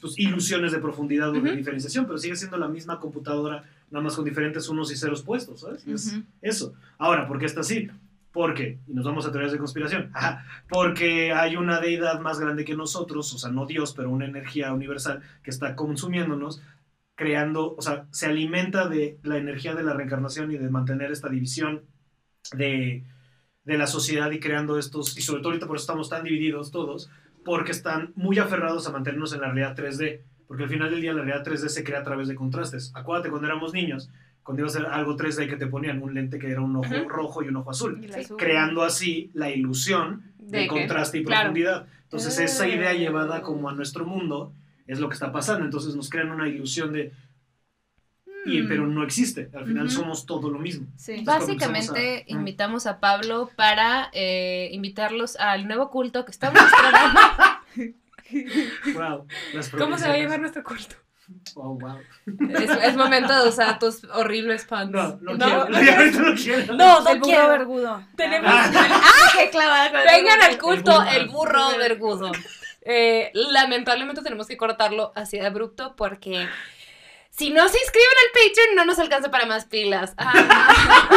pues, 0.00 0.18
ilusiones 0.18 0.72
de 0.72 0.80
profundidad 0.80 1.30
o 1.30 1.40
de 1.40 1.56
diferenciación, 1.56 2.04
pero 2.04 2.18
sigue 2.18 2.36
siendo 2.36 2.58
la 2.58 2.68
misma 2.68 3.00
computadora, 3.00 3.64
nada 3.90 4.04
más 4.04 4.16
con 4.16 4.24
diferentes 4.24 4.68
unos 4.68 4.92
y 4.92 4.96
ceros 4.96 5.22
puestos, 5.22 5.60
¿sabes? 5.60 5.86
Y 5.86 5.92
es 5.92 6.16
eso. 6.40 6.74
Ahora, 6.98 7.26
¿por 7.26 7.38
qué 7.38 7.46
está 7.46 7.60
así? 7.60 7.88
Porque, 8.32 8.78
y 8.86 8.94
nos 8.94 9.04
vamos 9.04 9.26
a 9.26 9.32
teorías 9.32 9.52
de 9.52 9.58
conspiración, 9.58 10.12
porque 10.68 11.32
hay 11.32 11.56
una 11.56 11.80
deidad 11.80 12.20
más 12.20 12.38
grande 12.38 12.64
que 12.64 12.76
nosotros, 12.76 13.32
o 13.34 13.38
sea, 13.38 13.50
no 13.50 13.66
Dios, 13.66 13.92
pero 13.96 14.10
una 14.10 14.26
energía 14.26 14.72
universal 14.72 15.22
que 15.42 15.50
está 15.50 15.74
consumiéndonos, 15.74 16.62
creando, 17.16 17.74
o 17.76 17.82
sea, 17.82 18.06
se 18.12 18.26
alimenta 18.26 18.88
de 18.88 19.18
la 19.22 19.36
energía 19.36 19.74
de 19.74 19.82
la 19.82 19.92
reencarnación 19.92 20.52
y 20.52 20.58
de 20.58 20.70
mantener 20.70 21.10
esta 21.10 21.28
división 21.28 21.82
de, 22.52 23.04
de 23.64 23.78
la 23.78 23.86
sociedad 23.86 24.30
y 24.30 24.40
creando 24.40 24.78
estos, 24.78 25.18
y 25.18 25.22
sobre 25.22 25.40
todo 25.40 25.50
ahorita 25.50 25.66
por 25.66 25.76
eso 25.76 25.82
estamos 25.82 26.08
tan 26.08 26.24
divididos 26.24 26.70
todos, 26.70 27.10
porque 27.44 27.72
están 27.72 28.12
muy 28.14 28.38
aferrados 28.38 28.86
a 28.86 28.92
mantenernos 28.92 29.32
en 29.32 29.40
la 29.40 29.46
realidad 29.48 29.76
3D, 29.76 30.22
porque 30.50 30.64
al 30.64 30.68
final 30.68 30.90
del 30.90 31.00
día 31.00 31.12
la 31.12 31.22
realidad 31.22 31.44
3D 31.46 31.68
se 31.68 31.84
crea 31.84 32.00
a 32.00 32.02
través 32.02 32.26
de 32.26 32.34
contrastes. 32.34 32.90
Acuérdate 32.96 33.30
cuando 33.30 33.46
éramos 33.46 33.72
niños, 33.72 34.10
cuando 34.42 34.62
iba 34.62 34.66
a 34.68 34.72
ser 34.72 34.84
algo 34.86 35.14
3D 35.16 35.48
que 35.48 35.54
te 35.54 35.68
ponían 35.68 36.02
un 36.02 36.12
lente 36.12 36.40
que 36.40 36.50
era 36.50 36.60
un 36.60 36.74
ojo 36.74 36.92
Ujú. 36.92 37.08
rojo 37.08 37.42
y 37.44 37.48
un 37.48 37.56
ojo 37.58 37.70
azul, 37.70 38.00
Sí. 38.12 38.20
azul. 38.22 38.36
creando 38.36 38.82
así 38.82 39.30
la 39.32 39.48
ilusión 39.48 40.24
de, 40.40 40.58
De 40.58 40.62
que- 40.64 40.68
contraste 40.68 41.18
y 41.18 41.24
claro. 41.24 41.42
profundidad. 41.52 41.86
Entonces 42.02 42.36
esa 42.40 42.66
idea 42.66 42.90
Ah. 42.90 42.94
llevada 42.94 43.42
como 43.42 43.68
a 43.68 43.74
nuestro 43.74 44.04
mundo 44.04 44.52
es 44.88 44.98
lo 44.98 45.08
que 45.08 45.14
está 45.14 45.30
pasando. 45.30 45.64
Entonces 45.64 45.94
nos 45.94 46.10
crean 46.10 46.32
una 46.32 46.48
ilusión 46.48 46.92
de, 46.92 47.12
y, 48.44 48.62
Mm. 48.62 48.68
pero 48.68 48.86
no 48.88 49.04
existe. 49.04 49.50
Al 49.54 49.66
final 49.66 49.86
Ujú. 49.86 49.94
somos 49.94 50.26
todo 50.26 50.50
lo 50.50 50.58
mismo. 50.58 50.88
Sí. 50.96 51.12
Entonces, 51.12 51.46
Básicamente 51.46 52.24
a- 52.28 52.32
invitamos 52.32 52.86
a 52.88 52.98
Pablo 52.98 53.50
para 53.54 54.08
eh, 54.12 54.70
invitarlos 54.72 55.36
al 55.36 55.68
nuevo 55.68 55.90
culto 55.90 56.24
que 56.24 56.32
estamos 56.32 56.60
estrenando. 56.60 57.20
Wow, 58.94 59.26
¿Cómo 59.78 59.98
se 59.98 60.08
va 60.08 60.14
a 60.14 60.18
llamar 60.18 60.40
nuestro 60.40 60.62
culto? 60.64 60.96
Oh, 61.54 61.74
wow. 61.78 61.98
Es, 62.58 62.70
es 62.70 62.96
momento 62.96 63.32
de 63.42 63.48
usar 63.48 63.78
tus 63.78 64.02
horribles 64.12 64.64
pants. 64.64 64.92
No, 64.92 65.16
no, 65.22 65.34
No, 65.36 65.46
quiero. 65.46 65.68
no 65.68 66.30
no 66.30 66.34
quiero. 66.34 66.74
No, 66.74 67.08
el 67.08 67.20
burro 67.20 67.48
vergudo. 67.48 68.04
Tenemos- 68.16 68.50
¡Ah, 68.52 69.30
qué 69.36 69.50
clavada! 69.50 69.90
con 69.90 70.00
el 70.00 70.06
Vengan 70.06 70.42
al 70.42 70.58
culto, 70.58 70.92
burro. 70.92 71.10
el 71.10 71.28
burro 71.28 71.68
vergudo. 71.78 72.32
Eh, 72.82 73.30
lamentablemente 73.34 74.22
tenemos 74.22 74.46
que 74.48 74.56
cortarlo 74.56 75.12
así 75.14 75.38
de 75.38 75.46
abrupto 75.46 75.94
porque 75.96 76.48
si 77.30 77.50
no 77.50 77.68
se 77.68 77.78
inscriben 77.78 78.08
al 78.26 78.32
Patreon 78.48 78.76
no 78.76 78.84
nos 78.84 78.98
alcanza 78.98 79.30
para 79.30 79.46
más 79.46 79.64
pilas. 79.64 80.12
Ah. 80.16 81.06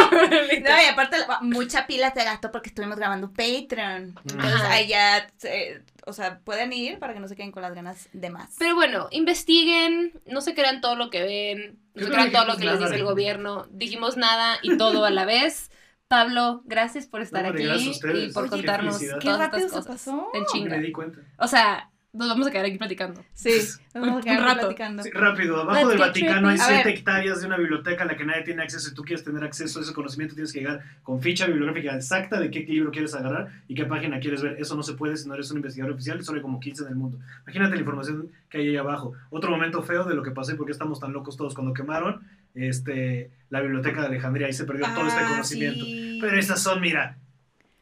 No, 0.64 0.82
y 0.82 0.86
aparte, 0.86 1.16
mucha 1.42 1.86
pila 1.86 2.12
se 2.14 2.24
gastó 2.24 2.50
porque 2.50 2.70
estuvimos 2.70 2.96
grabando 2.96 3.30
Patreon. 3.32 4.14
Entonces, 4.24 4.88
ya, 4.88 5.28
eh, 5.42 5.82
o 6.06 6.12
sea, 6.12 6.38
pueden 6.40 6.72
ir 6.72 6.98
para 6.98 7.12
que 7.12 7.20
no 7.20 7.28
se 7.28 7.36
queden 7.36 7.52
con 7.52 7.62
las 7.62 7.74
ganas 7.74 8.08
de 8.12 8.30
más. 8.30 8.54
Pero 8.58 8.74
bueno, 8.74 9.08
investiguen, 9.10 10.12
no 10.26 10.40
se 10.40 10.54
crean 10.54 10.80
todo 10.80 10.96
lo 10.96 11.10
que 11.10 11.22
ven, 11.22 11.78
no 11.94 12.06
se 12.06 12.12
crean 12.12 12.32
todo 12.32 12.46
lo 12.46 12.56
que 12.56 12.64
les 12.64 12.78
dice 12.78 12.94
el 12.94 13.04
gobierno. 13.04 13.66
Dijimos 13.70 14.16
nada 14.16 14.58
y 14.62 14.76
todo 14.78 15.04
a 15.04 15.10
la 15.10 15.24
vez. 15.26 15.70
Pablo, 16.08 16.62
gracias 16.64 17.06
por 17.06 17.22
estar 17.22 17.42
No, 17.44 17.50
aquí 17.50 17.92
y 18.14 18.32
por 18.32 18.48
contarnos. 18.48 18.98
Qué 18.98 19.06
todas 19.20 19.50
se 19.54 19.62
cosas. 19.68 19.86
pasó. 19.86 20.30
En 20.34 20.42
Me 20.42 20.46
chinga. 20.46 20.78
di 20.78 20.92
cuenta. 20.92 21.20
O 21.38 21.48
sea, 21.48 21.90
nos 22.14 22.28
vamos 22.28 22.46
a 22.46 22.50
quedar 22.50 22.64
aquí 22.66 22.78
platicando. 22.78 23.24
Sí, 23.34 23.50
nos 23.94 23.94
vamos 24.06 24.20
a 24.20 24.24
quedar 24.24 24.38
Un 24.38 24.44
rato. 24.44 24.60
platicando. 24.60 25.02
Sí, 25.02 25.10
rápido, 25.10 25.60
abajo 25.60 25.78
Let's 25.80 25.88
del 25.90 25.98
Vaticano 25.98 26.48
hay 26.48 26.56
trippy. 26.56 26.62
A 26.72 26.74
7 26.76 26.88
ver. 26.88 26.96
hectáreas 26.98 27.40
de 27.40 27.46
una 27.46 27.56
biblioteca 27.56 28.04
a 28.04 28.06
la 28.06 28.16
que 28.16 28.24
nadie 28.24 28.42
tiene 28.42 28.62
acceso 28.62 28.88
y 28.90 28.94
tú 28.94 29.02
quieres 29.02 29.24
tener 29.24 29.42
acceso 29.44 29.78
a 29.78 29.82
ese 29.82 29.92
conocimiento, 29.92 30.34
tienes 30.34 30.52
que 30.52 30.60
llegar 30.60 30.80
con 31.02 31.20
ficha 31.20 31.46
bibliográfica 31.46 31.94
exacta 31.94 32.40
de 32.40 32.50
qué 32.50 32.60
libro 32.60 32.90
quieres 32.90 33.14
agarrar 33.14 33.48
y 33.68 33.74
qué 33.74 33.84
página 33.84 34.18
quieres 34.20 34.42
ver. 34.42 34.56
Eso 34.58 34.74
no 34.76 34.82
se 34.82 34.94
puede 34.94 35.16
si 35.16 35.28
no 35.28 35.34
eres 35.34 35.50
un 35.50 35.58
investigador 35.58 35.94
oficial, 35.94 36.24
solo 36.24 36.36
hay 36.36 36.42
como 36.42 36.60
15 36.60 36.82
en 36.84 36.88
el 36.88 36.94
mundo. 36.96 37.18
Imagínate 37.42 37.74
la 37.74 37.80
información 37.80 38.30
que 38.48 38.58
hay 38.58 38.68
ahí 38.68 38.76
abajo. 38.76 39.12
Otro 39.30 39.50
momento 39.50 39.82
feo 39.82 40.04
de 40.04 40.14
lo 40.14 40.22
que 40.22 40.30
pasó 40.30 40.52
y 40.52 40.56
por 40.56 40.66
qué 40.66 40.72
estamos 40.72 41.00
tan 41.00 41.12
locos 41.12 41.36
todos 41.36 41.54
cuando 41.54 41.74
quemaron 41.74 42.22
este, 42.54 43.30
la 43.50 43.60
biblioteca 43.60 44.00
de 44.02 44.06
Alejandría, 44.06 44.46
ahí 44.46 44.52
se 44.52 44.64
perdió 44.64 44.86
todo 44.94 45.06
este 45.08 45.20
Ah, 45.20 45.28
conocimiento. 45.28 45.84
sí. 45.84 46.18
Pero 46.20 46.38
esas 46.38 46.62
son, 46.62 46.80
mira, 46.80 47.18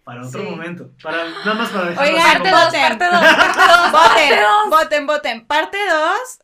para 0.04 0.26
otro 0.26 0.40
Sí. 0.42 0.46
momento. 0.50 0.90
Para, 1.02 1.28
nada 1.30 1.54
más 1.54 1.70
para 1.70 1.90
dejarlo 1.90 2.10
Oigan, 2.12 2.32
Parte 2.32 2.50
como- 2.50 2.56
dos, 2.56 2.64
voten. 2.66 2.82
parte 2.98 3.04
dos, 3.04 3.20
parte 3.22 3.60
dos, 3.60 3.92
parte 3.92 3.92
Voten, 3.92 4.40
dos. 4.42 4.70
voten, 4.80 5.06
voten. 5.06 5.46
Parte 5.46 5.78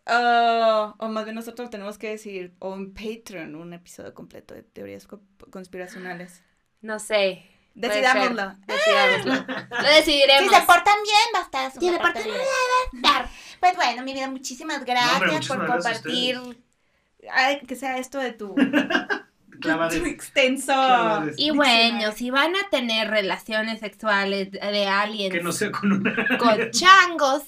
2, 0.07 0.95
o 0.99 1.09
más 1.09 1.25
bien 1.25 1.35
nosotros 1.35 1.71
tenemos 1.71 1.99
que 1.99 2.11
decir, 2.11 2.55
o 2.61 2.75
en 2.75 2.93
Patreon, 2.95 3.55
un 3.57 3.73
episodio 3.73 4.15
completo 4.15 4.55
de 4.55 4.63
teorías 4.63 5.07
co- 5.07 5.21
conspiracionales. 5.51 6.43
No 6.83 6.99
sé. 6.99 7.45
Decidámoslo. 7.75 8.55
Decidámoslo. 8.67 9.35
Lo 9.83 9.89
decidiremos. 9.89 10.53
portan 10.67 10.97
bien, 11.05 11.23
va 11.35 11.39
a 11.39 11.43
estar 11.43 11.71
Si 11.73 11.89
se 11.91 11.99
portan 11.99 12.25
bien. 12.25 12.37
Pues 13.61 13.77
bueno, 13.77 14.03
mi 14.03 14.13
vida, 14.15 14.29
muchísimas 14.29 14.85
gracias 14.85 15.13
hombre, 15.15 15.29
por 15.31 15.37
gracias 15.39 15.59
a 15.59 15.67
compartir. 15.67 16.65
Ay, 17.33 17.61
que 17.67 17.77
sea 17.77 17.99
esto 17.99 18.19
de 18.19 18.33
tu, 18.33 18.55
Clavades. 19.61 20.03
extenso. 20.07 20.73
Clavades. 20.73 21.35
Y 21.39 21.51
bueno, 21.51 22.13
si 22.13 22.31
van 22.31 22.55
a 22.57 22.69
tener 22.71 23.09
relaciones 23.09 23.81
sexuales 23.81 24.51
de 24.53 24.87
aliens 24.87 25.35
Que 25.35 25.43
no 25.43 25.53
sea 25.53 25.71
con 25.71 25.93
una. 25.93 26.15
con 26.39 26.71
changos, 26.71 27.43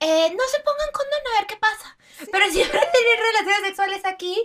eh, 0.00 0.28
no 0.30 0.44
se 0.50 0.60
pongan 0.64 0.92
condón 0.92 1.20
a 1.34 1.38
ver 1.40 1.46
qué 1.48 1.56
pasa. 1.56 1.96
Pero 2.32 2.46
si 2.50 2.60
van 2.60 2.68
a 2.68 2.90
tener 2.90 3.18
relaciones 3.32 3.60
sexuales 3.66 4.00
aquí, 4.04 4.36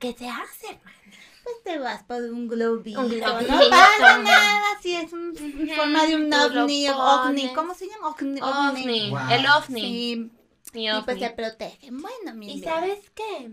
¿qué 0.00 0.14
se 0.18 0.28
hace, 0.28 0.66
hermano? 0.66 0.98
Pues 1.44 1.62
te 1.64 1.78
vas 1.78 2.02
por 2.04 2.22
un 2.22 2.46
globito. 2.46 3.00
Un 3.00 3.08
globito. 3.08 3.52
No 3.54 3.70
pasa 3.70 4.18
nada 4.18 4.66
si 4.82 4.94
es 4.94 5.12
un- 5.12 5.34
en 5.68 5.76
forma 5.76 6.04
de 6.06 6.16
un 6.16 6.32
ovni 6.32 6.88
o 6.88 6.96
ovni. 6.98 7.52
¿Cómo 7.54 7.74
se 7.74 7.86
llama? 7.88 8.08
Ovni. 8.08 8.40
Ovni, 8.40 9.10
Wow. 9.10 9.18
el 9.30 9.46
ovni. 9.46 9.80
Sí, 9.80 10.86
y 10.86 11.02
pues 11.06 11.18
se 11.18 11.30
protegen. 11.30 12.02
Bueno, 12.02 12.34
mi 12.34 12.52
¿Y 12.52 12.62
sabes 12.62 12.98
qué? 13.14 13.50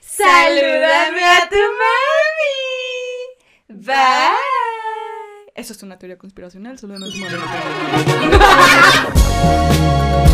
Salúdame 0.00 1.24
a 1.24 1.48
tu 1.48 1.56
mami. 1.56 2.54
Bye. 3.86 5.52
Eso 5.54 5.72
es 5.72 5.82
una 5.82 5.98
teoría 5.98 6.18
conspiracional, 6.18 6.78
salúdame 6.78 7.06
a 7.06 7.10
tu 7.10 7.16
mami. 7.18 7.32
Yo 7.32 7.38
no 8.28 8.38
tengo- 8.38 10.25